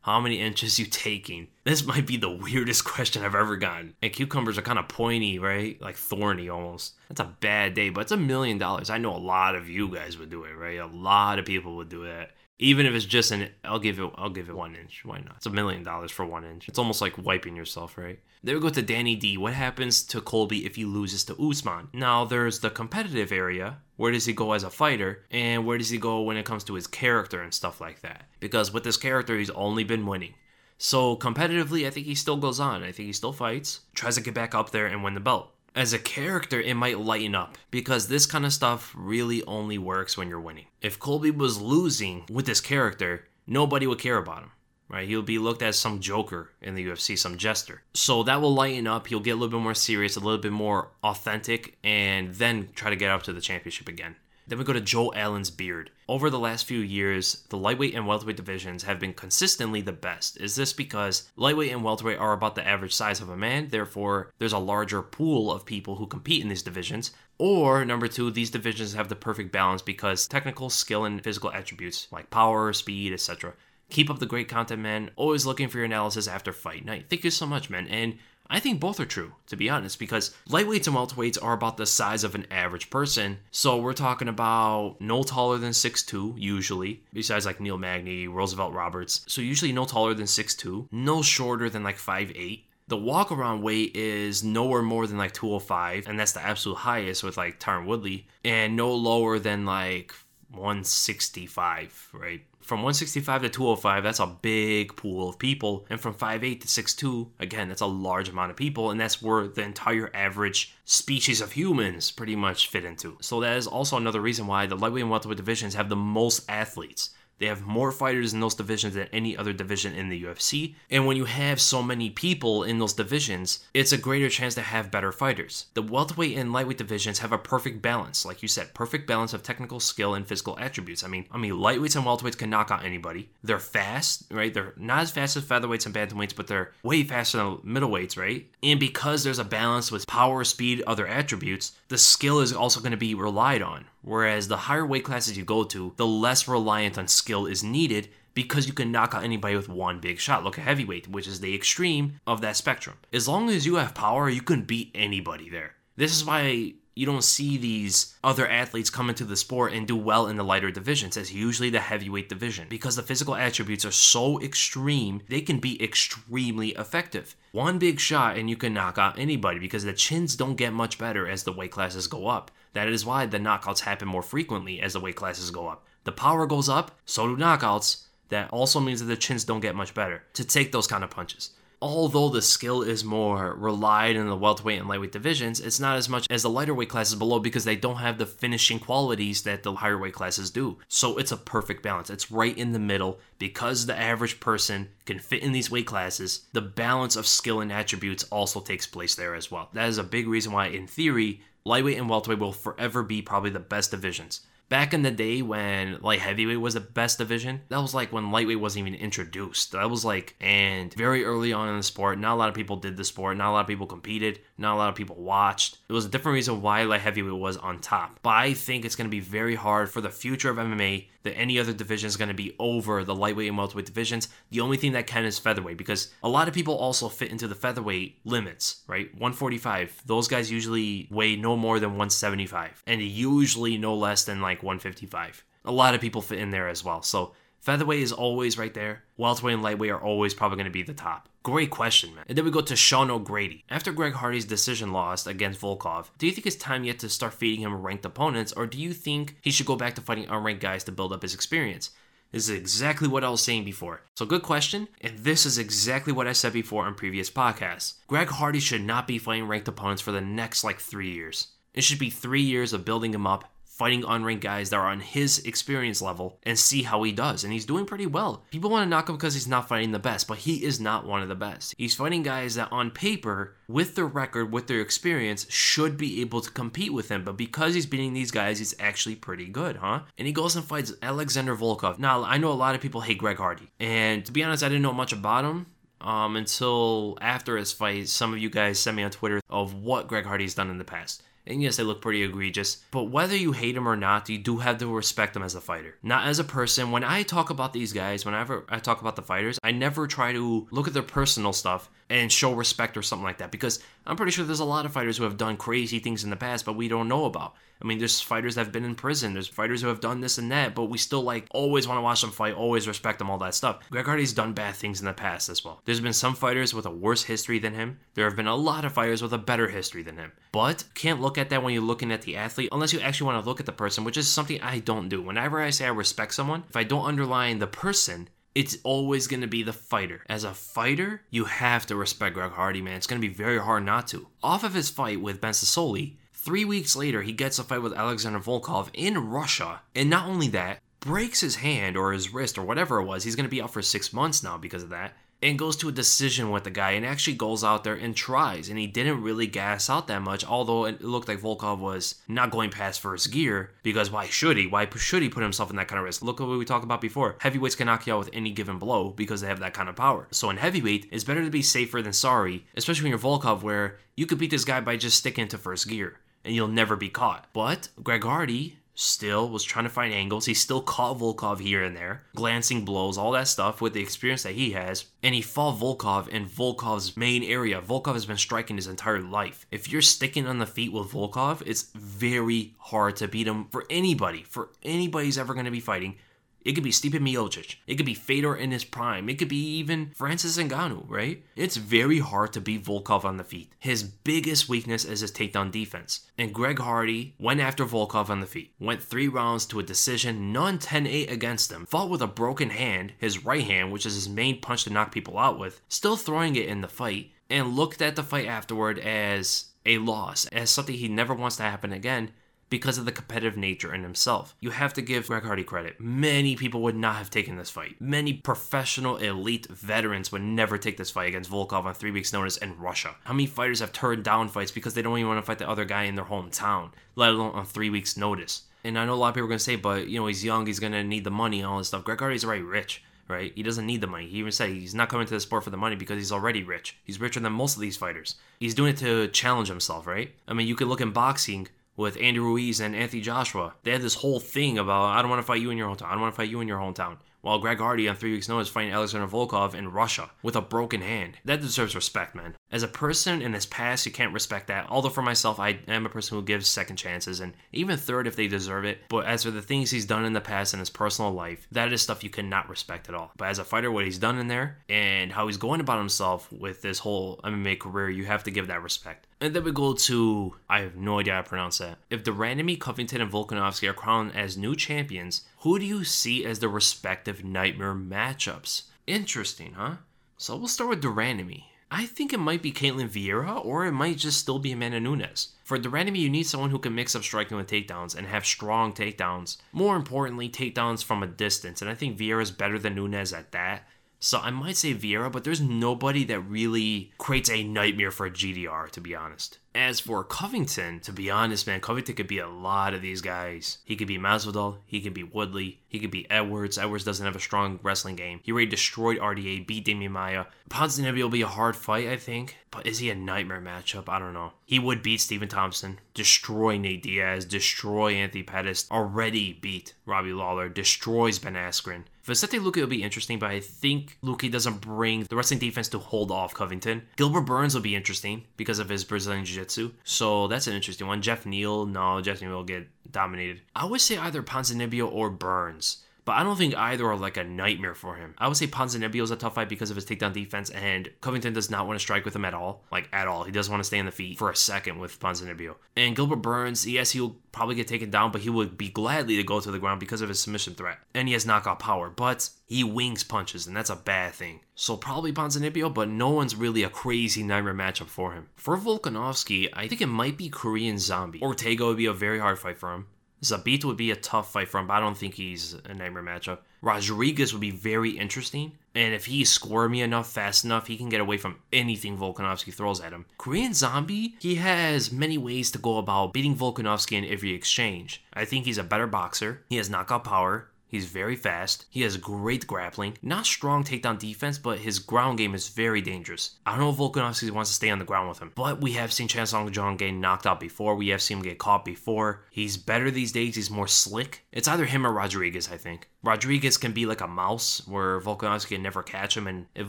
How 0.00 0.20
many 0.20 0.40
inches 0.40 0.78
you 0.78 0.86
taking? 0.86 1.48
This 1.64 1.84
might 1.84 2.06
be 2.06 2.16
the 2.16 2.30
weirdest 2.30 2.84
question 2.86 3.22
I've 3.22 3.34
ever 3.34 3.56
gotten. 3.56 3.94
And 4.00 4.10
cucumbers 4.10 4.56
are 4.56 4.62
kind 4.62 4.78
of 4.78 4.88
pointy, 4.88 5.38
right? 5.38 5.78
Like 5.82 5.96
thorny 5.96 6.48
almost. 6.48 6.94
That's 7.08 7.20
a 7.20 7.34
bad 7.40 7.74
day, 7.74 7.90
but 7.90 8.00
it's 8.02 8.12
a 8.12 8.16
million 8.16 8.56
dollars. 8.56 8.88
I 8.88 8.96
know 8.96 9.14
a 9.14 9.18
lot 9.18 9.54
of 9.54 9.68
you 9.68 9.94
guys 9.94 10.16
would 10.16 10.30
do 10.30 10.44
it, 10.44 10.54
right? 10.54 10.80
A 10.80 10.86
lot 10.86 11.38
of 11.38 11.44
people 11.44 11.76
would 11.76 11.90
do 11.90 12.06
that. 12.06 12.30
Even 12.58 12.86
if 12.86 12.94
it's 12.94 13.04
just 13.04 13.32
an, 13.32 13.48
I'll 13.64 13.80
give 13.80 13.98
it, 13.98 14.10
I'll 14.14 14.30
give 14.30 14.48
it 14.48 14.54
one 14.54 14.76
inch. 14.76 15.04
Why 15.04 15.18
not? 15.18 15.36
It's 15.36 15.46
a 15.46 15.50
million 15.50 15.82
dollars 15.82 16.12
for 16.12 16.24
one 16.24 16.44
inch. 16.44 16.68
It's 16.68 16.78
almost 16.78 17.00
like 17.00 17.18
wiping 17.18 17.56
yourself, 17.56 17.98
right? 17.98 18.20
Then 18.44 18.54
we 18.54 18.60
go 18.60 18.68
to 18.68 18.82
Danny 18.82 19.16
D. 19.16 19.36
What 19.36 19.54
happens 19.54 20.04
to 20.04 20.20
Colby 20.20 20.64
if 20.64 20.76
he 20.76 20.84
loses 20.84 21.24
to 21.24 21.42
Usman? 21.42 21.88
Now 21.92 22.24
there's 22.24 22.60
the 22.60 22.70
competitive 22.70 23.32
area. 23.32 23.78
Where 23.96 24.12
does 24.12 24.26
he 24.26 24.32
go 24.32 24.52
as 24.52 24.62
a 24.62 24.70
fighter? 24.70 25.24
And 25.30 25.66
where 25.66 25.78
does 25.78 25.90
he 25.90 25.98
go 25.98 26.22
when 26.22 26.36
it 26.36 26.44
comes 26.44 26.62
to 26.64 26.74
his 26.74 26.86
character 26.86 27.42
and 27.42 27.52
stuff 27.52 27.80
like 27.80 28.02
that? 28.02 28.28
Because 28.38 28.72
with 28.72 28.84
this 28.84 28.96
character, 28.96 29.36
he's 29.36 29.50
only 29.50 29.82
been 29.82 30.06
winning. 30.06 30.34
So 30.78 31.16
competitively, 31.16 31.86
I 31.86 31.90
think 31.90 32.06
he 32.06 32.14
still 32.14 32.36
goes 32.36 32.60
on. 32.60 32.82
I 32.82 32.92
think 32.92 33.06
he 33.06 33.12
still 33.12 33.32
fights, 33.32 33.80
tries 33.94 34.16
to 34.16 34.20
get 34.20 34.34
back 34.34 34.54
up 34.54 34.70
there 34.70 34.86
and 34.86 35.02
win 35.02 35.14
the 35.14 35.20
belt 35.20 35.53
as 35.74 35.92
a 35.92 35.98
character, 35.98 36.60
it 36.60 36.74
might 36.74 37.00
lighten 37.00 37.34
up 37.34 37.58
because 37.70 38.06
this 38.08 38.26
kind 38.26 38.46
of 38.46 38.52
stuff 38.52 38.92
really 38.96 39.42
only 39.44 39.78
works 39.78 40.16
when 40.16 40.28
you're 40.28 40.40
winning. 40.40 40.66
If 40.80 40.98
Colby 40.98 41.30
was 41.30 41.60
losing 41.60 42.24
with 42.30 42.46
this 42.46 42.60
character, 42.60 43.26
nobody 43.46 43.86
would 43.86 43.98
care 43.98 44.18
about 44.18 44.42
him, 44.42 44.52
right? 44.88 45.08
He'll 45.08 45.22
be 45.22 45.38
looked 45.38 45.62
at 45.62 45.68
as 45.68 45.78
some 45.78 46.00
joker 46.00 46.50
in 46.60 46.74
the 46.74 46.86
UFC, 46.86 47.18
some 47.18 47.36
jester. 47.36 47.82
So 47.94 48.22
that 48.22 48.40
will 48.40 48.54
lighten 48.54 48.86
up. 48.86 49.08
He'll 49.08 49.20
get 49.20 49.32
a 49.32 49.34
little 49.34 49.58
bit 49.58 49.62
more 49.62 49.74
serious, 49.74 50.16
a 50.16 50.20
little 50.20 50.38
bit 50.38 50.52
more 50.52 50.90
authentic, 51.02 51.76
and 51.82 52.34
then 52.34 52.68
try 52.74 52.90
to 52.90 52.96
get 52.96 53.10
up 53.10 53.24
to 53.24 53.32
the 53.32 53.40
championship 53.40 53.88
again. 53.88 54.16
Then 54.46 54.58
we 54.58 54.64
go 54.64 54.72
to 54.72 54.80
Joe 54.80 55.12
Allen's 55.14 55.50
beard. 55.50 55.90
Over 56.08 56.28
the 56.28 56.38
last 56.38 56.66
few 56.66 56.80
years, 56.80 57.44
the 57.48 57.56
lightweight 57.56 57.94
and 57.94 58.06
welterweight 58.06 58.36
divisions 58.36 58.82
have 58.82 59.00
been 59.00 59.14
consistently 59.14 59.80
the 59.80 59.92
best. 59.92 60.36
Is 60.38 60.54
this 60.54 60.72
because 60.72 61.30
lightweight 61.36 61.72
and 61.72 61.82
welterweight 61.82 62.18
are 62.18 62.32
about 62.32 62.54
the 62.54 62.66
average 62.66 62.94
size 62.94 63.20
of 63.20 63.30
a 63.30 63.36
man, 63.36 63.68
therefore, 63.68 64.32
there's 64.38 64.52
a 64.52 64.58
larger 64.58 65.00
pool 65.00 65.50
of 65.50 65.64
people 65.64 65.96
who 65.96 66.06
compete 66.06 66.42
in 66.42 66.48
these 66.48 66.62
divisions? 66.62 67.12
Or, 67.38 67.84
number 67.84 68.06
two, 68.06 68.30
these 68.30 68.50
divisions 68.50 68.94
have 68.94 69.08
the 69.08 69.16
perfect 69.16 69.50
balance 69.50 69.82
because 69.82 70.28
technical 70.28 70.70
skill 70.70 71.04
and 71.04 71.22
physical 71.22 71.50
attributes 71.50 72.06
like 72.12 72.30
power, 72.30 72.72
speed, 72.72 73.12
etc. 73.12 73.54
Keep 73.90 74.10
up 74.10 74.18
the 74.18 74.26
great 74.26 74.48
content, 74.48 74.82
man. 74.82 75.10
Always 75.16 75.46
looking 75.46 75.68
for 75.68 75.78
your 75.78 75.84
analysis 75.84 76.28
after 76.28 76.52
fight 76.52 76.84
night. 76.84 77.06
Thank 77.08 77.24
you 77.24 77.30
so 77.30 77.46
much, 77.46 77.70
man. 77.70 77.86
And 77.88 78.18
I 78.50 78.60
think 78.60 78.78
both 78.78 79.00
are 79.00 79.06
true, 79.06 79.32
to 79.46 79.56
be 79.56 79.70
honest, 79.70 79.98
because 79.98 80.34
lightweights 80.48 80.86
and 80.86 80.94
welterweights 80.94 81.42
are 81.42 81.54
about 81.54 81.76
the 81.76 81.86
size 81.86 82.24
of 82.24 82.34
an 82.34 82.46
average 82.50 82.90
person. 82.90 83.38
So 83.50 83.78
we're 83.78 83.94
talking 83.94 84.28
about 84.28 84.96
no 85.00 85.22
taller 85.22 85.58
than 85.58 85.72
6'2, 85.72 86.34
usually, 86.36 87.02
besides 87.12 87.46
like 87.46 87.60
Neil 87.60 87.78
Magny, 87.78 88.28
Roosevelt 88.28 88.74
Roberts. 88.74 89.24
So 89.26 89.40
usually 89.40 89.72
no 89.72 89.86
taller 89.86 90.14
than 90.14 90.26
6'2, 90.26 90.88
no 90.92 91.22
shorter 91.22 91.70
than 91.70 91.82
like 91.82 91.96
5'8. 91.96 92.64
The 92.86 92.96
walk 92.98 93.32
around 93.32 93.62
weight 93.62 93.96
is 93.96 94.44
nowhere 94.44 94.82
more 94.82 95.06
than 95.06 95.16
like 95.16 95.32
205, 95.32 96.06
and 96.06 96.20
that's 96.20 96.32
the 96.32 96.44
absolute 96.44 96.76
highest 96.76 97.24
with 97.24 97.38
like 97.38 97.58
Tyron 97.58 97.86
Woodley, 97.86 98.26
and 98.44 98.76
no 98.76 98.94
lower 98.94 99.38
than 99.38 99.64
like 99.64 100.14
165, 100.50 102.10
right? 102.12 102.42
From 102.64 102.78
165 102.78 103.42
to 103.42 103.48
205, 103.50 104.02
that's 104.02 104.20
a 104.20 104.26
big 104.26 104.96
pool 104.96 105.28
of 105.28 105.38
people. 105.38 105.84
And 105.90 106.00
from 106.00 106.14
5'8 106.14 106.62
to 106.62 106.66
6'2, 106.66 107.28
again, 107.38 107.68
that's 107.68 107.82
a 107.82 107.86
large 107.86 108.30
amount 108.30 108.52
of 108.52 108.56
people. 108.56 108.90
And 108.90 108.98
that's 108.98 109.20
where 109.20 109.46
the 109.46 109.62
entire 109.62 110.10
average 110.14 110.74
species 110.86 111.42
of 111.42 111.52
humans 111.52 112.10
pretty 112.10 112.34
much 112.34 112.68
fit 112.68 112.86
into. 112.86 113.18
So 113.20 113.38
that 113.40 113.58
is 113.58 113.66
also 113.66 113.98
another 113.98 114.22
reason 114.22 114.46
why 114.46 114.64
the 114.64 114.76
lightweight 114.76 115.02
and 115.02 115.10
welterweight 115.10 115.36
divisions 115.36 115.74
have 115.74 115.90
the 115.90 115.96
most 115.96 116.48
athletes. 116.48 117.10
They 117.38 117.46
have 117.46 117.62
more 117.62 117.92
fighters 117.92 118.32
in 118.32 118.40
those 118.40 118.54
divisions 118.54 118.94
than 118.94 119.08
any 119.12 119.36
other 119.36 119.52
division 119.52 119.94
in 119.94 120.08
the 120.08 120.22
UFC. 120.22 120.74
And 120.90 121.06
when 121.06 121.16
you 121.16 121.24
have 121.24 121.60
so 121.60 121.82
many 121.82 122.10
people 122.10 122.62
in 122.62 122.78
those 122.78 122.92
divisions, 122.92 123.64
it's 123.74 123.92
a 123.92 123.98
greater 123.98 124.28
chance 124.28 124.54
to 124.54 124.62
have 124.62 124.90
better 124.90 125.12
fighters. 125.12 125.66
The 125.74 125.82
welterweight 125.82 126.36
and 126.36 126.52
lightweight 126.52 126.78
divisions 126.78 127.18
have 127.18 127.32
a 127.32 127.38
perfect 127.38 127.82
balance, 127.82 128.24
like 128.24 128.42
you 128.42 128.48
said, 128.48 128.74
perfect 128.74 129.06
balance 129.06 129.32
of 129.32 129.42
technical 129.42 129.80
skill 129.80 130.14
and 130.14 130.26
physical 130.26 130.58
attributes. 130.58 131.02
I 131.04 131.08
mean, 131.08 131.26
I 131.30 131.38
mean, 131.38 131.52
lightweights 131.52 131.96
and 131.96 132.04
welterweights 132.04 132.38
can 132.38 132.50
knock 132.50 132.70
out 132.70 132.84
anybody. 132.84 133.28
They're 133.42 133.58
fast, 133.58 134.24
right? 134.30 134.52
They're 134.52 134.74
not 134.76 135.02
as 135.02 135.10
fast 135.10 135.36
as 135.36 135.44
featherweights 135.44 135.86
and 135.86 135.94
bantamweights, 135.94 136.36
but 136.36 136.46
they're 136.46 136.72
way 136.82 137.02
faster 137.02 137.38
than 137.38 137.58
middleweights, 137.58 138.16
right? 138.16 138.46
And 138.62 138.78
because 138.78 139.24
there's 139.24 139.38
a 139.38 139.44
balance 139.44 139.90
with 139.90 140.06
power, 140.06 140.44
speed, 140.44 140.82
other 140.86 141.06
attributes, 141.06 141.72
the 141.88 141.98
skill 141.98 142.40
is 142.40 142.52
also 142.52 142.80
going 142.80 142.92
to 142.92 142.96
be 142.96 143.14
relied 143.14 143.62
on. 143.62 143.86
Whereas 144.04 144.48
the 144.48 144.56
higher 144.56 144.86
weight 144.86 145.04
classes 145.04 145.36
you 145.36 145.44
go 145.44 145.64
to, 145.64 145.94
the 145.96 146.06
less 146.06 146.46
reliant 146.46 146.98
on 146.98 147.08
skill 147.08 147.46
is 147.46 147.64
needed 147.64 148.08
because 148.34 148.66
you 148.66 148.72
can 148.72 148.92
knock 148.92 149.14
out 149.14 149.24
anybody 149.24 149.56
with 149.56 149.68
one 149.68 150.00
big 150.00 150.18
shot. 150.18 150.44
Look 150.44 150.58
at 150.58 150.64
heavyweight, 150.64 151.08
which 151.08 151.26
is 151.26 151.40
the 151.40 151.54
extreme 151.54 152.20
of 152.26 152.40
that 152.42 152.56
spectrum. 152.56 152.98
As 153.12 153.28
long 153.28 153.48
as 153.48 153.64
you 153.64 153.76
have 153.76 153.94
power, 153.94 154.28
you 154.28 154.42
can 154.42 154.62
beat 154.62 154.90
anybody 154.94 155.48
there. 155.48 155.76
This 155.96 156.14
is 156.14 156.24
why 156.24 156.74
you 156.96 157.06
don't 157.06 157.24
see 157.24 157.56
these 157.56 158.14
other 158.22 158.46
athletes 158.48 158.90
come 158.90 159.08
into 159.08 159.24
the 159.24 159.36
sport 159.36 159.72
and 159.72 159.86
do 159.86 159.96
well 159.96 160.26
in 160.26 160.36
the 160.36 160.44
lighter 160.44 160.70
divisions. 160.70 161.16
It's 161.16 161.32
usually 161.32 161.70
the 161.70 161.80
heavyweight 161.80 162.28
division 162.28 162.66
because 162.68 162.96
the 162.96 163.02
physical 163.02 163.34
attributes 163.34 163.84
are 163.84 163.90
so 163.90 164.40
extreme, 164.40 165.22
they 165.28 165.40
can 165.40 165.58
be 165.58 165.82
extremely 165.82 166.70
effective. 166.70 167.34
One 167.52 167.78
big 167.78 167.98
shot 167.98 168.36
and 168.36 168.48
you 168.48 168.56
can 168.56 168.74
knock 168.74 168.98
out 168.98 169.18
anybody 169.18 169.58
because 169.58 169.84
the 169.84 169.92
chins 169.92 170.36
don't 170.36 170.56
get 170.56 170.72
much 170.72 170.98
better 170.98 171.26
as 171.28 171.42
the 171.42 171.52
weight 171.52 171.72
classes 171.72 172.06
go 172.06 172.28
up. 172.28 172.50
That 172.74 172.88
is 172.88 173.04
why 173.04 173.26
the 173.26 173.38
knockouts 173.38 173.80
happen 173.80 174.06
more 174.06 174.22
frequently 174.22 174.80
as 174.80 174.92
the 174.92 175.00
weight 175.00 175.16
classes 175.16 175.50
go 175.50 175.66
up. 175.68 175.84
The 176.04 176.12
power 176.12 176.46
goes 176.46 176.68
up, 176.68 176.92
so 177.06 177.26
do 177.26 177.36
knockouts. 177.36 178.04
That 178.28 178.50
also 178.50 178.78
means 178.78 179.00
that 179.00 179.06
the 179.06 179.16
chins 179.16 179.44
don't 179.44 179.60
get 179.60 179.74
much 179.74 179.94
better 179.94 180.22
to 180.34 180.44
take 180.44 180.72
those 180.72 180.86
kind 180.86 181.02
of 181.02 181.10
punches 181.10 181.50
although 181.84 182.30
the 182.30 182.40
skill 182.40 182.80
is 182.80 183.04
more 183.04 183.54
relied 183.54 184.16
in 184.16 184.26
the 184.26 184.34
welterweight 184.36 184.78
and 184.78 184.88
lightweight 184.88 185.12
divisions, 185.12 185.60
it's 185.60 185.78
not 185.78 185.98
as 185.98 186.08
much 186.08 186.26
as 186.30 186.42
the 186.42 186.48
lighter 186.48 186.72
weight 186.72 186.88
classes 186.88 187.14
below 187.14 187.38
because 187.38 187.64
they 187.64 187.76
don't 187.76 187.98
have 187.98 188.16
the 188.16 188.24
finishing 188.24 188.78
qualities 188.78 189.42
that 189.42 189.62
the 189.62 189.74
higher 189.74 189.98
weight 189.98 190.14
classes 190.14 190.50
do. 190.50 190.78
So 190.88 191.18
it's 191.18 191.30
a 191.30 191.36
perfect 191.36 191.82
balance. 191.82 192.08
It's 192.08 192.30
right 192.30 192.56
in 192.56 192.72
the 192.72 192.78
middle 192.78 193.20
because 193.38 193.84
the 193.84 193.98
average 193.98 194.40
person 194.40 194.88
can 195.04 195.18
fit 195.18 195.42
in 195.42 195.52
these 195.52 195.70
weight 195.70 195.86
classes. 195.86 196.46
The 196.54 196.62
balance 196.62 197.16
of 197.16 197.26
skill 197.26 197.60
and 197.60 197.70
attributes 197.70 198.24
also 198.24 198.60
takes 198.60 198.86
place 198.86 199.14
there 199.14 199.34
as 199.34 199.50
well. 199.50 199.68
That 199.74 199.88
is 199.90 199.98
a 199.98 200.04
big 200.04 200.26
reason 200.26 200.52
why, 200.52 200.68
in 200.68 200.86
theory, 200.86 201.42
lightweight 201.64 201.98
and 201.98 202.08
welterweight 202.08 202.38
will 202.38 202.52
forever 202.52 203.02
be 203.02 203.22
probably 203.22 203.50
the 203.50 203.58
best 203.58 203.90
divisions 203.90 204.40
back 204.68 204.94
in 204.94 205.02
the 205.02 205.10
day 205.10 205.42
when 205.42 205.98
light 206.00 206.20
heavyweight 206.20 206.60
was 206.60 206.74
the 206.74 206.80
best 206.80 207.18
division, 207.18 207.60
that 207.68 207.80
was 207.80 207.94
like 207.94 208.12
when 208.12 208.30
lightweight 208.30 208.60
wasn't 208.60 208.86
even 208.86 208.98
introduced. 208.98 209.72
That 209.72 209.90
was 209.90 210.04
like, 210.04 210.36
and 210.40 210.92
very 210.94 211.24
early 211.24 211.52
on 211.52 211.68
in 211.68 211.76
the 211.76 211.82
sport, 211.82 212.18
not 212.18 212.34
a 212.34 212.36
lot 212.36 212.48
of 212.48 212.54
people 212.54 212.76
did 212.76 212.96
the 212.96 213.04
sport, 213.04 213.36
not 213.36 213.50
a 213.50 213.52
lot 213.52 213.60
of 213.60 213.66
people 213.66 213.86
competed, 213.86 214.40
not 214.58 214.74
a 214.74 214.78
lot 214.78 214.88
of 214.88 214.94
people 214.94 215.16
watched. 215.16 215.78
It 215.88 215.92
was 215.92 216.04
a 216.04 216.08
different 216.08 216.34
reason 216.34 216.62
why 216.62 216.82
light 216.82 217.02
heavyweight 217.02 217.38
was 217.38 217.56
on 217.56 217.78
top. 217.80 218.18
But 218.22 218.30
I 218.30 218.54
think 218.54 218.84
it's 218.84 218.96
going 218.96 219.08
to 219.08 219.14
be 219.14 219.20
very 219.20 219.54
hard 219.54 219.90
for 219.90 220.00
the 220.00 220.10
future 220.10 220.50
of 220.50 220.56
MMA 220.56 221.06
that 221.24 221.36
any 221.36 221.58
other 221.58 221.72
division 221.72 222.06
is 222.06 222.16
going 222.16 222.28
to 222.28 222.34
be 222.34 222.54
over 222.58 223.02
the 223.02 223.14
lightweight 223.14 223.48
and 223.48 223.58
welterweight 223.58 223.86
divisions. 223.86 224.28
The 224.50 224.60
only 224.60 224.76
thing 224.76 224.92
that 224.92 225.06
can 225.06 225.24
is 225.24 225.38
featherweight 225.38 225.76
because 225.76 226.12
a 226.22 226.28
lot 226.28 226.48
of 226.48 226.54
people 226.54 226.76
also 226.76 227.08
fit 227.08 227.30
into 227.30 227.48
the 227.48 227.54
featherweight 227.54 228.20
limits, 228.24 228.82
right? 228.86 229.12
145. 229.14 230.02
Those 230.06 230.28
guys 230.28 230.50
usually 230.50 231.08
weigh 231.10 231.36
no 231.36 231.56
more 231.56 231.80
than 231.80 231.90
175 231.90 232.82
and 232.86 233.02
usually 233.02 233.76
no 233.78 233.94
less 233.94 234.24
than 234.24 234.40
like 234.40 234.62
155. 234.62 235.44
A 235.64 235.72
lot 235.72 235.94
of 235.94 236.00
people 236.00 236.20
fit 236.20 236.38
in 236.38 236.50
there 236.50 236.68
as 236.68 236.84
well. 236.84 237.02
So 237.02 237.32
featherweight 237.64 238.02
is 238.02 238.12
always 238.12 238.58
right 238.58 238.74
there. 238.74 239.04
Welterweight 239.16 239.54
and 239.54 239.62
lightweight 239.62 239.90
are 239.90 240.00
always 240.00 240.34
probably 240.34 240.56
going 240.56 240.66
to 240.66 240.70
be 240.70 240.82
the 240.82 240.92
top. 240.92 241.28
Great 241.42 241.70
question, 241.70 242.14
man. 242.14 242.24
And 242.28 242.36
then 242.36 242.44
we 242.44 242.50
go 242.50 242.60
to 242.60 242.76
Sean 242.76 243.10
O'Grady. 243.10 243.64
After 243.70 243.90
Greg 243.90 244.12
Hardy's 244.12 244.44
decision 244.44 244.92
loss 244.92 245.26
against 245.26 245.60
Volkov, 245.60 246.10
do 246.18 246.26
you 246.26 246.32
think 246.32 246.46
it's 246.46 246.56
time 246.56 246.84
yet 246.84 246.98
to 246.98 247.08
start 247.08 247.34
feeding 247.34 247.60
him 247.60 247.82
ranked 247.82 248.04
opponents, 248.04 248.52
or 248.52 248.66
do 248.66 248.78
you 248.78 248.92
think 248.92 249.36
he 249.40 249.50
should 249.50 249.66
go 249.66 249.76
back 249.76 249.94
to 249.94 250.02
fighting 250.02 250.26
unranked 250.26 250.60
guys 250.60 250.84
to 250.84 250.92
build 250.92 251.12
up 251.12 251.22
his 251.22 251.34
experience? 251.34 251.90
This 252.32 252.48
is 252.48 252.56
exactly 252.58 253.08
what 253.08 253.24
I 253.24 253.28
was 253.30 253.42
saying 253.42 253.64
before. 253.64 254.02
So, 254.16 254.26
good 254.26 254.42
question. 254.42 254.88
And 255.00 255.18
this 255.18 255.46
is 255.46 255.56
exactly 255.56 256.12
what 256.12 256.26
I 256.26 256.32
said 256.32 256.52
before 256.52 256.84
on 256.84 256.94
previous 256.94 257.30
podcasts. 257.30 257.94
Greg 258.08 258.28
Hardy 258.28 258.60
should 258.60 258.82
not 258.82 259.06
be 259.06 259.18
fighting 259.18 259.46
ranked 259.46 259.68
opponents 259.68 260.02
for 260.02 260.12
the 260.12 260.20
next 260.20 260.64
like 260.64 260.80
three 260.80 261.12
years. 261.12 261.48
It 261.74 261.84
should 261.84 261.98
be 261.98 262.10
three 262.10 262.42
years 262.42 262.72
of 262.72 262.84
building 262.84 263.14
him 263.14 263.26
up, 263.26 263.44
fighting 263.76 264.02
unranked 264.02 264.40
guys 264.40 264.70
that 264.70 264.76
are 264.76 264.86
on 264.86 265.00
his 265.00 265.40
experience 265.40 266.00
level 266.00 266.38
and 266.44 266.56
see 266.56 266.84
how 266.84 267.02
he 267.02 267.10
does. 267.10 267.42
And 267.42 267.52
he's 267.52 267.66
doing 267.66 267.86
pretty 267.86 268.06
well. 268.06 268.44
People 268.50 268.70
want 268.70 268.86
to 268.86 268.88
knock 268.88 269.08
him 269.08 269.16
because 269.16 269.34
he's 269.34 269.48
not 269.48 269.68
fighting 269.68 269.90
the 269.90 269.98
best, 269.98 270.28
but 270.28 270.38
he 270.38 270.64
is 270.64 270.78
not 270.78 271.06
one 271.06 271.22
of 271.22 271.28
the 271.28 271.34
best. 271.34 271.74
He's 271.76 271.94
fighting 271.94 272.22
guys 272.22 272.54
that 272.54 272.70
on 272.70 272.92
paper, 272.92 273.56
with 273.66 273.96
their 273.96 274.06
record, 274.06 274.52
with 274.52 274.68
their 274.68 274.80
experience, 274.80 275.46
should 275.50 275.96
be 275.96 276.20
able 276.20 276.40
to 276.40 276.50
compete 276.50 276.92
with 276.92 277.08
him. 277.08 277.24
But 277.24 277.36
because 277.36 277.74
he's 277.74 277.86
beating 277.86 278.12
these 278.12 278.30
guys, 278.30 278.60
he's 278.60 278.74
actually 278.78 279.16
pretty 279.16 279.46
good, 279.46 279.76
huh? 279.76 280.02
And 280.16 280.26
he 280.28 280.32
goes 280.32 280.54
and 280.54 280.64
fights 280.64 280.92
Alexander 281.02 281.56
Volkov. 281.56 281.98
Now, 281.98 282.22
I 282.22 282.38
know 282.38 282.52
a 282.52 282.54
lot 282.54 282.76
of 282.76 282.80
people 282.80 283.00
hate 283.00 283.18
Greg 283.18 283.38
Hardy. 283.38 283.70
And 283.80 284.24
to 284.24 284.30
be 284.30 284.44
honest, 284.44 284.62
I 284.62 284.68
didn't 284.68 284.82
know 284.82 284.92
much 284.92 285.12
about 285.12 285.44
him 285.44 285.66
um, 286.00 286.36
until 286.36 287.18
after 287.20 287.56
his 287.56 287.72
fight. 287.72 288.08
Some 288.08 288.32
of 288.32 288.38
you 288.38 288.50
guys 288.50 288.78
sent 288.78 288.96
me 288.96 289.02
on 289.02 289.10
Twitter 289.10 289.40
of 289.50 289.74
what 289.74 290.06
Greg 290.06 290.26
Hardy's 290.26 290.54
done 290.54 290.70
in 290.70 290.78
the 290.78 290.84
past. 290.84 291.24
And 291.46 291.62
yes, 291.62 291.76
they 291.76 291.82
look 291.82 292.00
pretty 292.00 292.22
egregious. 292.22 292.78
But 292.90 293.04
whether 293.04 293.36
you 293.36 293.52
hate 293.52 293.76
him 293.76 293.86
or 293.86 293.96
not, 293.96 294.28
you 294.28 294.38
do 294.38 294.58
have 294.58 294.78
to 294.78 294.86
respect 294.86 295.36
him 295.36 295.42
as 295.42 295.54
a 295.54 295.60
fighter, 295.60 295.96
not 296.02 296.26
as 296.26 296.38
a 296.38 296.44
person. 296.44 296.90
When 296.90 297.04
I 297.04 297.22
talk 297.22 297.50
about 297.50 297.72
these 297.72 297.92
guys, 297.92 298.24
whenever 298.24 298.64
I 298.68 298.78
talk 298.78 299.00
about 299.00 299.16
the 299.16 299.22
fighters, 299.22 299.58
I 299.62 299.72
never 299.72 300.06
try 300.06 300.32
to 300.32 300.66
look 300.70 300.88
at 300.88 300.94
their 300.94 301.02
personal 301.02 301.52
stuff 301.52 301.90
and 302.10 302.30
show 302.30 302.52
respect 302.52 302.96
or 302.96 303.02
something 303.02 303.24
like 303.24 303.38
that 303.38 303.50
because 303.50 303.80
I'm 304.06 304.16
pretty 304.16 304.32
sure 304.32 304.44
there's 304.44 304.60
a 304.60 304.64
lot 304.64 304.84
of 304.84 304.92
fighters 304.92 305.16
who 305.16 305.24
have 305.24 305.36
done 305.36 305.56
crazy 305.56 305.98
things 305.98 306.24
in 306.24 306.30
the 306.30 306.36
past, 306.36 306.64
but 306.64 306.76
we 306.76 306.88
don't 306.88 307.08
know 307.08 307.24
about. 307.24 307.54
I 307.82 307.86
mean, 307.86 307.98
there's 307.98 308.20
fighters 308.20 308.54
that 308.54 308.64
have 308.64 308.72
been 308.72 308.84
in 308.84 308.94
prison. 308.94 309.32
There's 309.32 309.48
fighters 309.48 309.82
who 309.82 309.88
have 309.88 310.00
done 310.00 310.20
this 310.20 310.38
and 310.38 310.50
that, 310.52 310.74
but 310.74 310.84
we 310.84 310.98
still 310.98 311.22
like 311.22 311.46
always 311.50 311.88
want 311.88 311.98
to 311.98 312.02
watch 312.02 312.20
them 312.20 312.30
fight, 312.30 312.54
always 312.54 312.86
respect 312.86 313.18
them, 313.18 313.30
all 313.30 313.38
that 313.38 313.54
stuff. 313.54 313.80
Greg 313.90 314.06
Hardy's 314.06 314.32
done 314.32 314.52
bad 314.52 314.74
things 314.74 315.00
in 315.00 315.06
the 315.06 315.12
past 315.12 315.48
as 315.48 315.64
well. 315.64 315.80
There's 315.84 316.00
been 316.00 316.12
some 316.12 316.34
fighters 316.34 316.72
with 316.72 316.86
a 316.86 316.90
worse 316.90 317.24
history 317.24 317.58
than 317.58 317.74
him. 317.74 317.98
There 318.14 318.26
have 318.26 318.36
been 318.36 318.46
a 318.46 318.54
lot 318.54 318.84
of 318.84 318.92
fighters 318.92 319.22
with 319.22 319.32
a 319.32 319.38
better 319.38 319.68
history 319.68 320.02
than 320.02 320.16
him. 320.16 320.32
But 320.52 320.84
can't 320.94 321.20
look 321.20 321.36
at 321.36 321.50
that 321.50 321.62
when 321.62 321.74
you're 321.74 321.82
looking 321.82 322.12
at 322.12 322.22
the 322.22 322.36
athlete 322.36 322.68
unless 322.72 322.92
you 322.92 323.00
actually 323.00 323.26
want 323.26 323.42
to 323.42 323.48
look 323.48 323.60
at 323.60 323.66
the 323.66 323.72
person, 323.72 324.04
which 324.04 324.16
is 324.16 324.28
something 324.28 324.60
I 324.60 324.78
don't 324.78 325.08
do. 325.08 325.20
Whenever 325.20 325.60
I 325.60 325.70
say 325.70 325.86
I 325.86 325.90
respect 325.90 326.34
someone, 326.34 326.64
if 326.68 326.76
I 326.76 326.84
don't 326.84 327.06
underline 327.06 327.58
the 327.58 327.66
person, 327.66 328.28
it's 328.54 328.78
always 328.84 329.26
going 329.26 329.40
to 329.40 329.46
be 329.46 329.62
the 329.62 329.72
fighter. 329.72 330.22
As 330.28 330.44
a 330.44 330.54
fighter, 330.54 331.22
you 331.30 331.44
have 331.44 331.86
to 331.86 331.96
respect 331.96 332.34
Greg 332.34 332.52
Hardy, 332.52 332.80
man. 332.80 332.96
It's 332.96 333.06
going 333.06 333.20
to 333.20 333.26
be 333.26 333.34
very 333.34 333.58
hard 333.58 333.84
not 333.84 334.06
to. 334.08 334.28
Off 334.42 334.64
of 334.64 334.74
his 334.74 334.90
fight 334.90 335.20
with 335.20 335.40
Ben 335.40 335.52
Sosoli, 335.52 336.14
three 336.32 336.64
weeks 336.64 336.94
later, 336.94 337.22
he 337.22 337.32
gets 337.32 337.58
a 337.58 337.64
fight 337.64 337.82
with 337.82 337.94
Alexander 337.94 338.38
Volkov 338.38 338.90
in 338.94 339.30
Russia. 339.30 339.82
And 339.94 340.08
not 340.08 340.28
only 340.28 340.48
that, 340.48 340.80
breaks 341.00 341.40
his 341.40 341.56
hand 341.56 341.96
or 341.96 342.12
his 342.12 342.32
wrist 342.32 342.56
or 342.56 342.64
whatever 342.64 343.00
it 343.00 343.04
was. 343.04 343.24
He's 343.24 343.36
going 343.36 343.44
to 343.44 343.50
be 343.50 343.60
out 343.60 343.72
for 343.72 343.82
six 343.82 344.12
months 344.12 344.42
now 344.42 344.56
because 344.56 344.82
of 344.82 344.90
that 344.90 345.14
and 345.44 345.58
goes 345.58 345.76
to 345.76 345.90
a 345.90 345.92
decision 345.92 346.50
with 346.50 346.64
the 346.64 346.70
guy 346.70 346.92
and 346.92 347.04
actually 347.04 347.36
goes 347.36 347.62
out 347.62 347.84
there 347.84 347.94
and 347.94 348.16
tries. 348.16 348.70
And 348.70 348.78
he 348.78 348.86
didn't 348.86 349.22
really 349.22 349.46
gas 349.46 349.90
out 349.90 350.06
that 350.06 350.22
much, 350.22 350.42
although 350.42 350.86
it 350.86 351.04
looked 351.04 351.28
like 351.28 351.40
Volkov 351.40 351.78
was 351.78 352.14
not 352.26 352.50
going 352.50 352.70
past 352.70 353.00
first 353.00 353.30
gear 353.30 353.70
because 353.82 354.10
why 354.10 354.24
should 354.26 354.56
he? 354.56 354.66
Why 354.66 354.88
should 354.96 355.22
he 355.22 355.28
put 355.28 355.42
himself 355.42 355.68
in 355.68 355.76
that 355.76 355.86
kind 355.86 355.98
of 355.98 356.06
risk? 356.06 356.22
Look 356.22 356.40
at 356.40 356.48
what 356.48 356.58
we 356.58 356.64
talked 356.64 356.82
about 356.82 357.02
before. 357.02 357.36
Heavyweights 357.40 357.74
can 357.74 357.86
knock 357.86 358.06
you 358.06 358.14
out 358.14 358.20
with 358.20 358.30
any 358.32 358.52
given 358.52 358.78
blow 358.78 359.10
because 359.10 359.42
they 359.42 359.48
have 359.48 359.60
that 359.60 359.74
kind 359.74 359.90
of 359.90 359.96
power. 359.96 360.28
So 360.30 360.48
in 360.48 360.56
heavyweight, 360.56 361.08
it's 361.12 361.24
better 361.24 361.44
to 361.44 361.50
be 361.50 361.62
safer 361.62 362.00
than 362.00 362.14
sorry, 362.14 362.64
especially 362.74 363.02
when 363.04 363.10
you're 363.10 363.18
Volkov, 363.18 363.62
where 363.62 363.98
you 364.16 364.24
could 364.24 364.38
beat 364.38 364.50
this 364.50 364.64
guy 364.64 364.80
by 364.80 364.96
just 364.96 365.18
sticking 365.18 365.48
to 365.48 365.58
first 365.58 365.86
gear 365.86 366.20
and 366.44 366.54
you'll 366.54 366.68
never 366.68 366.96
be 366.96 367.08
caught. 367.08 367.48
But 367.52 367.88
Greg 368.02 368.24
Hardy 368.24 368.78
still 368.94 369.48
was 369.48 369.64
trying 369.64 369.84
to 369.84 369.90
find 369.90 370.14
angles. 370.14 370.46
He 370.46 370.54
still 370.54 370.80
caught 370.80 371.18
Volkov 371.18 371.60
here 371.60 371.82
and 371.82 371.96
there, 371.96 372.22
glancing 372.34 372.84
blows, 372.84 373.18
all 373.18 373.32
that 373.32 373.48
stuff 373.48 373.80
with 373.80 373.92
the 373.92 374.02
experience 374.02 374.44
that 374.44 374.54
he 374.54 374.72
has. 374.72 375.06
And 375.22 375.34
he 375.34 375.42
fought 375.42 375.78
Volkov 375.78 376.28
in 376.28 376.46
Volkov's 376.46 377.16
main 377.16 377.42
area. 377.42 377.80
Volkov 377.80 378.14
has 378.14 378.26
been 378.26 378.36
striking 378.36 378.76
his 378.76 378.86
entire 378.86 379.20
life. 379.20 379.66
If 379.70 379.90
you're 379.90 380.02
sticking 380.02 380.46
on 380.46 380.58
the 380.58 380.66
feet 380.66 380.92
with 380.92 381.08
Volkov, 381.08 381.62
it's 381.66 381.90
very 381.94 382.74
hard 382.78 383.16
to 383.16 383.28
beat 383.28 383.48
him 383.48 383.66
for 383.70 383.84
anybody, 383.90 384.44
for 384.44 384.70
anybody 384.82 385.26
who's 385.26 385.38
ever 385.38 385.54
going 385.54 385.66
to 385.66 385.70
be 385.70 385.80
fighting. 385.80 386.16
It 386.64 386.72
could 386.72 386.84
be 386.84 386.90
Stipe 386.90 387.12
Miocic. 387.12 387.76
It 387.86 387.96
could 387.96 388.06
be 388.06 388.14
Fedor 388.14 388.56
in 388.56 388.70
his 388.70 388.84
prime. 388.84 389.28
It 389.28 389.38
could 389.38 389.48
be 389.48 389.76
even 389.76 390.12
Francis 390.14 390.56
Ngannou, 390.56 391.04
right? 391.08 391.44
It's 391.56 391.76
very 391.76 392.20
hard 392.20 392.54
to 392.54 392.60
beat 392.60 392.84
Volkov 392.84 393.24
on 393.24 393.36
the 393.36 393.44
feet. 393.44 393.72
His 393.78 394.02
biggest 394.02 394.68
weakness 394.68 395.04
is 395.04 395.20
his 395.20 395.30
takedown 395.30 395.70
defense. 395.70 396.20
And 396.38 396.54
Greg 396.54 396.78
Hardy 396.78 397.34
went 397.38 397.60
after 397.60 397.84
Volkov 397.84 398.30
on 398.30 398.40
the 398.40 398.46
feet. 398.46 398.72
Went 398.80 399.02
three 399.02 399.28
rounds 399.28 399.66
to 399.66 399.78
a 399.78 399.82
decision, 399.82 400.52
none 400.52 400.78
10-8 400.78 401.30
against 401.30 401.70
him. 401.70 401.84
Fought 401.84 402.08
with 402.08 402.22
a 402.22 402.26
broken 402.26 402.70
hand, 402.70 403.12
his 403.18 403.44
right 403.44 403.64
hand, 403.64 403.92
which 403.92 404.06
is 404.06 404.14
his 404.14 404.28
main 404.28 404.60
punch 404.60 404.84
to 404.84 404.90
knock 404.90 405.12
people 405.12 405.38
out 405.38 405.58
with, 405.58 405.82
still 405.88 406.16
throwing 406.16 406.56
it 406.56 406.66
in 406.66 406.80
the 406.80 406.88
fight, 406.88 407.30
and 407.50 407.76
looked 407.76 408.00
at 408.00 408.16
the 408.16 408.22
fight 408.22 408.46
afterward 408.46 408.98
as 408.98 409.66
a 409.84 409.98
loss, 409.98 410.46
as 410.46 410.70
something 410.70 410.94
he 410.94 411.08
never 411.08 411.34
wants 411.34 411.56
to 411.56 411.62
happen 411.62 411.92
again 411.92 412.30
because 412.74 412.98
of 412.98 413.04
the 413.04 413.12
competitive 413.12 413.56
nature 413.56 413.94
in 413.94 414.02
himself. 414.02 414.56
You 414.58 414.70
have 414.70 414.92
to 414.94 415.00
give 415.00 415.28
Greg 415.28 415.44
Hardy 415.44 415.62
credit. 415.62 416.00
Many 416.00 416.56
people 416.56 416.82
would 416.82 416.96
not 416.96 417.14
have 417.14 417.30
taken 417.30 417.56
this 417.56 417.70
fight. 417.70 417.94
Many 418.00 418.32
professional 418.32 419.16
elite 419.18 419.68
veterans 419.68 420.32
would 420.32 420.42
never 420.42 420.76
take 420.76 420.96
this 420.96 421.12
fight 421.12 421.28
against 421.28 421.48
Volkov 421.48 421.84
on 421.84 421.94
three 421.94 422.10
weeks' 422.10 422.32
notice 422.32 422.56
in 422.56 422.76
Russia. 422.76 423.14
How 423.22 423.32
many 423.32 423.46
fighters 423.46 423.78
have 423.78 423.92
turned 423.92 424.24
down 424.24 424.48
fights 424.48 424.72
because 424.72 424.94
they 424.94 425.02
don't 425.02 425.16
even 425.16 425.28
want 425.28 425.38
to 425.38 425.46
fight 425.46 425.58
the 425.58 425.70
other 425.70 425.84
guy 425.84 426.02
in 426.02 426.16
their 426.16 426.24
hometown, 426.24 426.90
let 427.14 427.30
alone 427.30 427.54
on 427.54 427.64
three 427.64 427.90
weeks' 427.90 428.16
notice? 428.16 428.62
And 428.82 428.98
I 428.98 429.04
know 429.04 429.14
a 429.14 429.22
lot 429.22 429.28
of 429.28 429.34
people 429.34 429.44
are 429.44 429.50
going 429.50 429.58
to 429.58 429.64
say, 429.64 429.76
but 429.76 430.08
you 430.08 430.18
know, 430.18 430.26
he's 430.26 430.44
young, 430.44 430.66
he's 430.66 430.80
going 430.80 430.94
to 430.94 431.04
need 431.04 431.22
the 431.22 431.30
money 431.30 431.60
and 431.60 431.68
all 431.68 431.78
this 431.78 431.86
stuff. 431.86 432.02
Greg 432.02 432.18
Hardy's 432.18 432.44
already 432.44 432.62
rich 432.62 433.04
right? 433.28 433.52
He 433.54 433.62
doesn't 433.62 433.86
need 433.86 434.02
the 434.02 434.06
money. 434.06 434.26
He 434.26 434.36
even 434.36 434.52
said 434.52 434.68
he's 434.68 434.94
not 434.94 435.08
coming 435.08 435.26
to 435.26 435.32
the 435.32 435.40
sport 435.40 435.64
for 435.64 435.70
the 435.70 435.78
money 435.78 435.96
because 435.96 436.18
he's 436.18 436.30
already 436.30 436.62
rich. 436.62 436.98
He's 437.04 437.18
richer 437.18 437.40
than 437.40 437.54
most 437.54 437.74
of 437.74 437.80
these 437.80 437.96
fighters. 437.96 438.36
He's 438.60 438.74
doing 438.74 438.92
it 438.92 438.98
to 438.98 439.28
challenge 439.28 439.68
himself, 439.68 440.06
right? 440.06 440.34
I 440.46 440.52
mean, 440.52 440.66
you 440.66 440.74
could 440.74 440.88
look 440.88 441.00
in 441.00 441.12
boxing 441.12 441.68
with 441.96 442.16
Andy 442.20 442.40
Ruiz 442.40 442.80
and 442.80 442.94
Anthony 442.94 443.22
Joshua. 443.22 443.74
They 443.82 443.92
had 443.92 444.02
this 444.02 444.16
whole 444.16 444.40
thing 444.40 444.78
about 444.78 445.16
I 445.16 445.22
don't 445.22 445.30
want 445.30 445.40
to 445.40 445.46
fight 445.46 445.60
you 445.60 445.70
in 445.70 445.78
your 445.78 445.88
hometown. 445.88 446.06
I 446.06 446.12
don't 446.12 446.20
want 446.20 446.34
to 446.34 446.36
fight 446.36 446.50
you 446.50 446.60
in 446.60 446.68
your 446.68 446.78
hometown. 446.78 447.16
While 447.44 447.58
Greg 447.58 447.78
Hardy 447.78 448.08
on 448.08 448.16
three 448.16 448.32
weeks' 448.32 448.48
notice 448.48 448.70
fighting 448.70 448.94
Alexander 448.94 449.26
Volkov 449.26 449.74
in 449.74 449.92
Russia 449.92 450.30
with 450.42 450.56
a 450.56 450.62
broken 450.62 451.02
hand. 451.02 451.36
That 451.44 451.60
deserves 451.60 451.94
respect, 451.94 452.34
man. 452.34 452.56
As 452.72 452.82
a 452.82 452.88
person 452.88 453.42
in 453.42 453.52
his 453.52 453.66
past, 453.66 454.06
you 454.06 454.12
can't 454.12 454.32
respect 454.32 454.68
that. 454.68 454.86
Although 454.88 455.10
for 455.10 455.20
myself, 455.20 455.60
I 455.60 455.78
am 455.86 456.06
a 456.06 456.08
person 456.08 456.38
who 456.38 456.42
gives 456.42 456.66
second 456.66 456.96
chances 456.96 457.40
and 457.40 457.52
even 457.70 457.98
third 457.98 458.26
if 458.26 458.34
they 458.34 458.48
deserve 458.48 458.86
it. 458.86 459.00
But 459.10 459.26
as 459.26 459.42
for 459.42 459.50
the 459.50 459.60
things 459.60 459.90
he's 459.90 460.06
done 460.06 460.24
in 460.24 460.32
the 460.32 460.40
past 460.40 460.72
in 460.72 460.80
his 460.80 460.88
personal 460.88 461.32
life, 461.32 461.66
that 461.70 461.92
is 461.92 462.00
stuff 462.00 462.24
you 462.24 462.30
cannot 462.30 462.70
respect 462.70 463.10
at 463.10 463.14
all. 463.14 463.30
But 463.36 463.48
as 463.48 463.58
a 463.58 463.64
fighter, 463.64 463.92
what 463.92 464.06
he's 464.06 464.18
done 464.18 464.38
in 464.38 464.48
there 464.48 464.78
and 464.88 465.30
how 465.30 465.46
he's 465.46 465.58
going 465.58 465.82
about 465.82 465.98
himself 465.98 466.50
with 466.50 466.80
this 466.80 466.98
whole 466.98 467.40
MMA 467.44 467.78
career, 467.78 468.08
you 468.08 468.24
have 468.24 468.44
to 468.44 468.50
give 468.50 468.68
that 468.68 468.82
respect. 468.82 469.26
And 469.44 469.54
then 469.54 469.64
we 469.64 469.72
go 469.72 469.92
to 469.92 470.56
I 470.70 470.80
have 470.80 470.96
no 470.96 471.20
idea 471.20 471.34
how 471.34 471.42
to 471.42 471.48
pronounce 471.50 471.76
that. 471.76 471.98
If 472.08 472.24
de 472.24 472.30
Randamie, 472.30 472.80
Covington, 472.80 473.20
and 473.20 473.30
Volkanovski 473.30 473.86
are 473.86 473.92
crowned 473.92 474.34
as 474.34 474.56
new 474.56 474.74
champions, 474.74 475.42
who 475.58 475.78
do 475.78 475.84
you 475.84 476.02
see 476.02 476.46
as 476.46 476.60
the 476.60 476.68
respective 476.70 477.44
nightmare 477.44 477.94
matchups? 477.94 478.84
Interesting, 479.06 479.74
huh? 479.74 479.96
So 480.38 480.56
we'll 480.56 480.68
start 480.68 480.88
with 480.88 481.02
Randamie. 481.02 481.64
I 481.90 482.06
think 482.06 482.32
it 482.32 482.38
might 482.38 482.62
be 482.62 482.72
Ketlen 482.72 483.10
Vieira, 483.10 483.62
or 483.62 483.84
it 483.84 483.92
might 483.92 484.16
just 484.16 484.40
still 484.40 484.58
be 484.58 484.72
Amanda 484.72 484.98
Nunes. 484.98 485.48
For 485.62 485.78
Randamie, 485.78 486.20
you 486.20 486.30
need 486.30 486.46
someone 486.46 486.70
who 486.70 486.78
can 486.78 486.94
mix 486.94 487.14
up 487.14 487.22
striking 487.22 487.58
with 487.58 487.66
takedowns 487.66 488.16
and 488.16 488.26
have 488.26 488.46
strong 488.46 488.94
takedowns. 488.94 489.58
More 489.72 489.94
importantly, 489.94 490.48
takedowns 490.48 491.04
from 491.04 491.22
a 491.22 491.26
distance, 491.26 491.82
and 491.82 491.90
I 491.90 491.94
think 491.94 492.16
Vieira 492.16 492.40
is 492.40 492.50
better 492.50 492.78
than 492.78 492.94
Nunes 492.94 493.34
at 493.34 493.52
that. 493.52 493.86
So 494.24 494.38
I 494.38 494.50
might 494.50 494.78
say 494.78 494.94
Vieira, 494.94 495.30
but 495.30 495.44
there's 495.44 495.60
nobody 495.60 496.24
that 496.24 496.40
really 496.40 497.12
creates 497.18 497.50
a 497.50 497.62
nightmare 497.62 498.10
for 498.10 498.24
a 498.24 498.30
GDR, 498.30 498.90
to 498.92 499.00
be 499.02 499.14
honest. 499.14 499.58
As 499.74 500.00
for 500.00 500.24
Covington, 500.24 501.00
to 501.00 501.12
be 501.12 501.30
honest, 501.30 501.66
man, 501.66 501.82
Covington 501.82 502.14
could 502.14 502.26
be 502.26 502.38
a 502.38 502.48
lot 502.48 502.94
of 502.94 503.02
these 503.02 503.20
guys. 503.20 503.78
He 503.84 503.96
could 503.96 504.08
be 504.08 504.16
Masvidal, 504.16 504.78
he 504.86 505.02
could 505.02 505.12
be 505.12 505.24
Woodley, 505.24 505.80
he 505.88 505.98
could 505.98 506.10
be 506.10 506.30
Edwards. 506.30 506.78
Edwards 506.78 507.04
doesn't 507.04 507.26
have 507.26 507.36
a 507.36 507.40
strong 507.40 507.78
wrestling 507.82 508.16
game. 508.16 508.40
He 508.42 508.52
already 508.52 508.70
destroyed 508.70 509.18
RDA, 509.18 509.66
beat 509.66 509.84
Demian 509.84 510.12
Maia. 510.12 510.46
Ponzinibbio 510.70 511.24
will 511.24 511.28
be 511.28 511.42
a 511.42 511.46
hard 511.46 511.76
fight, 511.76 512.08
I 512.08 512.16
think. 512.16 512.56
But 512.70 512.86
is 512.86 513.00
he 513.00 513.10
a 513.10 513.14
nightmare 513.14 513.60
matchup? 513.60 514.08
I 514.08 514.18
don't 514.18 514.32
know. 514.32 514.52
He 514.64 514.78
would 514.78 515.02
beat 515.02 515.20
Stephen 515.20 515.48
Thompson, 515.48 515.98
destroy 516.14 516.78
Nate 516.78 517.02
Diaz, 517.02 517.44
destroy 517.44 518.14
Anthony 518.14 518.42
Pettis, 518.42 518.90
already 518.90 519.52
beat 519.52 519.92
Robbie 520.06 520.32
Lawler, 520.32 520.70
destroys 520.70 521.38
Ben 521.38 521.56
Askren. 521.56 522.04
Vicente 522.24 522.58
Luque 522.58 522.76
will 522.76 522.86
be 522.86 523.02
interesting, 523.02 523.38
but 523.38 523.50
I 523.50 523.60
think 523.60 524.16
Luque 524.24 524.50
doesn't 524.50 524.80
bring 524.80 525.24
the 525.24 525.36
wrestling 525.36 525.60
defense 525.60 525.88
to 525.90 525.98
hold 525.98 526.30
off 526.30 526.54
Covington. 526.54 527.02
Gilbert 527.16 527.42
Burns 527.42 527.74
will 527.74 527.82
be 527.82 527.94
interesting 527.94 528.44
because 528.56 528.78
of 528.78 528.88
his 528.88 529.04
Brazilian 529.04 529.44
Jiu 529.44 529.56
Jitsu. 529.60 529.90
So 530.04 530.48
that's 530.48 530.66
an 530.66 530.72
interesting 530.72 531.06
one. 531.06 531.20
Geoff 531.20 531.44
Neal, 531.44 531.84
no, 531.84 532.22
Geoff 532.22 532.40
Neal 532.40 532.50
will 532.50 532.64
get 532.64 532.88
dominated. 533.10 533.60
I 533.76 533.84
would 533.84 534.00
say 534.00 534.16
either 534.16 534.42
Ponzinibbio 534.42 535.10
or 535.10 535.28
Burns. 535.28 536.03
But 536.24 536.32
I 536.32 536.42
don't 536.42 536.56
think 536.56 536.74
either 536.74 537.06
are 537.06 537.16
like 537.16 537.36
a 537.36 537.44
nightmare 537.44 537.94
for 537.94 538.16
him. 538.16 538.34
I 538.38 538.48
would 538.48 538.56
say 538.56 538.66
Ponzinibbio 538.66 539.22
is 539.22 539.30
a 539.30 539.36
tough 539.36 539.56
fight 539.56 539.68
because 539.68 539.90
of 539.90 539.96
his 539.96 540.06
takedown 540.06 540.32
defense, 540.32 540.70
and 540.70 541.10
Covington 541.20 541.52
does 541.52 541.70
not 541.70 541.86
want 541.86 541.98
to 541.98 542.02
strike 542.02 542.24
with 542.24 542.34
him 542.34 542.44
at 542.44 542.54
all. 542.54 542.84
Like, 542.90 543.08
at 543.12 543.28
all. 543.28 543.44
He 543.44 543.52
doesn't 543.52 543.70
want 543.70 543.82
to 543.82 543.86
stay 543.86 543.98
on 543.98 544.06
the 544.06 544.12
feet 544.12 544.38
for 544.38 544.50
a 544.50 544.56
second 544.56 544.98
with 544.98 545.20
Ponzinibbio. 545.20 545.74
And 545.96 546.16
Gilbert 546.16 546.36
Burns, 546.36 546.86
yes, 546.86 547.10
he'll 547.10 547.36
probably 547.52 547.74
get 547.74 547.88
taken 547.88 548.10
down, 548.10 548.32
but 548.32 548.40
he 548.40 548.50
would 548.50 548.78
be 548.78 548.88
gladly 548.88 549.36
to 549.36 549.42
go 549.42 549.60
to 549.60 549.70
the 549.70 549.78
ground 549.78 550.00
because 550.00 550.22
of 550.22 550.28
his 550.28 550.40
submission 550.40 550.74
threat. 550.74 550.98
And 551.14 551.28
he 551.28 551.34
has 551.34 551.46
knockout 551.46 551.78
power, 551.78 552.10
but 552.10 552.48
he 552.66 552.82
wings 552.82 553.22
punches, 553.22 553.66
and 553.66 553.76
that's 553.76 553.90
a 553.90 553.96
bad 553.96 554.32
thing. 554.32 554.60
So 554.74 554.96
probably 554.96 555.32
Ponzinibbio, 555.32 555.92
but 555.92 556.08
no 556.08 556.30
one's 556.30 556.56
really 556.56 556.82
a 556.82 556.88
crazy 556.88 557.42
nightmare 557.42 557.74
matchup 557.74 558.06
for 558.06 558.32
him. 558.32 558.48
For 558.56 558.76
Volkanovski, 558.76 559.68
I 559.72 559.86
think 559.86 560.00
it 560.00 560.06
might 560.06 560.38
be 560.38 560.48
Korean 560.48 560.98
Zombie. 560.98 561.42
Ortega 561.42 561.86
would 561.86 561.98
be 561.98 562.06
a 562.06 562.12
very 562.12 562.38
hard 562.38 562.58
fight 562.58 562.78
for 562.78 562.92
him. 562.94 563.06
Zabit 563.44 563.84
would 563.84 563.96
be 563.96 564.10
a 564.10 564.16
tough 564.16 564.52
fight 564.52 564.68
for 564.68 564.78
him, 564.78 564.86
but 564.86 564.94
I 564.94 565.00
don't 565.00 565.16
think 565.16 565.34
he's 565.34 565.74
a 565.84 565.94
nightmare 565.94 566.22
matchup. 566.22 566.58
Rodriguez 566.82 567.52
would 567.52 567.60
be 567.60 567.70
very 567.70 568.10
interesting. 568.10 568.72
And 568.94 569.12
if 569.12 569.26
he's 569.26 569.50
squirmy 569.50 570.02
enough, 570.02 570.30
fast 570.30 570.64
enough, 570.64 570.86
he 570.86 570.96
can 570.96 571.08
get 571.08 571.20
away 571.20 571.36
from 571.36 571.58
anything 571.72 572.16
Volkanovski 572.16 572.72
throws 572.72 573.00
at 573.00 573.12
him. 573.12 573.26
Korean 573.38 573.74
Zombie, 573.74 574.36
he 574.38 574.56
has 574.56 575.10
many 575.10 575.36
ways 575.36 575.70
to 575.72 575.78
go 575.78 575.98
about 575.98 576.32
beating 576.32 576.56
Volkanovski 576.56 577.18
in 577.18 577.24
every 577.24 577.52
exchange. 577.52 578.22
I 578.32 578.44
think 578.44 578.64
he's 578.64 578.78
a 578.78 578.84
better 578.84 579.08
boxer. 579.08 579.62
He 579.68 579.76
has 579.78 579.90
knockout 579.90 580.24
power. 580.24 580.68
He's 580.86 581.06
very 581.06 581.36
fast. 581.36 581.86
He 581.90 582.02
has 582.02 582.16
great 582.16 582.66
grappling. 582.66 583.18
Not 583.22 583.46
strong 583.46 583.84
takedown 583.84 584.18
defense, 584.18 584.58
but 584.58 584.78
his 584.78 584.98
ground 584.98 585.38
game 585.38 585.54
is 585.54 585.68
very 585.68 586.00
dangerous. 586.00 586.56
I 586.64 586.72
don't 586.72 586.80
know 586.80 586.90
if 586.90 586.96
Volkanovski 586.96 587.50
wants 587.50 587.70
to 587.70 587.74
stay 587.74 587.90
on 587.90 587.98
the 587.98 588.04
ground 588.04 588.28
with 588.28 588.38
him, 588.38 588.52
but 588.54 588.80
we 588.80 588.92
have 588.92 589.12
seen 589.12 589.28
Chan 589.28 589.48
Sung 589.48 589.72
Jung 589.72 589.96
get 589.96 590.12
knocked 590.12 590.46
out 590.46 590.60
before. 590.60 590.94
We 590.94 591.08
have 591.08 591.22
seen 591.22 591.38
him 591.38 591.42
get 591.44 591.58
caught 591.58 591.84
before. 591.84 592.44
He's 592.50 592.76
better 592.76 593.10
these 593.10 593.32
days. 593.32 593.56
He's 593.56 593.70
more 593.70 593.88
slick. 593.88 594.44
It's 594.52 594.68
either 594.68 594.84
him 594.84 595.06
or 595.06 595.12
Rodriguez, 595.12 595.70
I 595.72 595.76
think. 595.76 596.08
Rodriguez 596.22 596.78
can 596.78 596.92
be 596.92 597.06
like 597.06 597.20
a 597.20 597.26
mouse 597.26 597.86
where 597.86 598.20
Volkanovski 598.20 598.68
can 598.68 598.82
never 598.82 599.02
catch 599.02 599.36
him, 599.36 599.46
and 599.46 599.66
if 599.74 599.88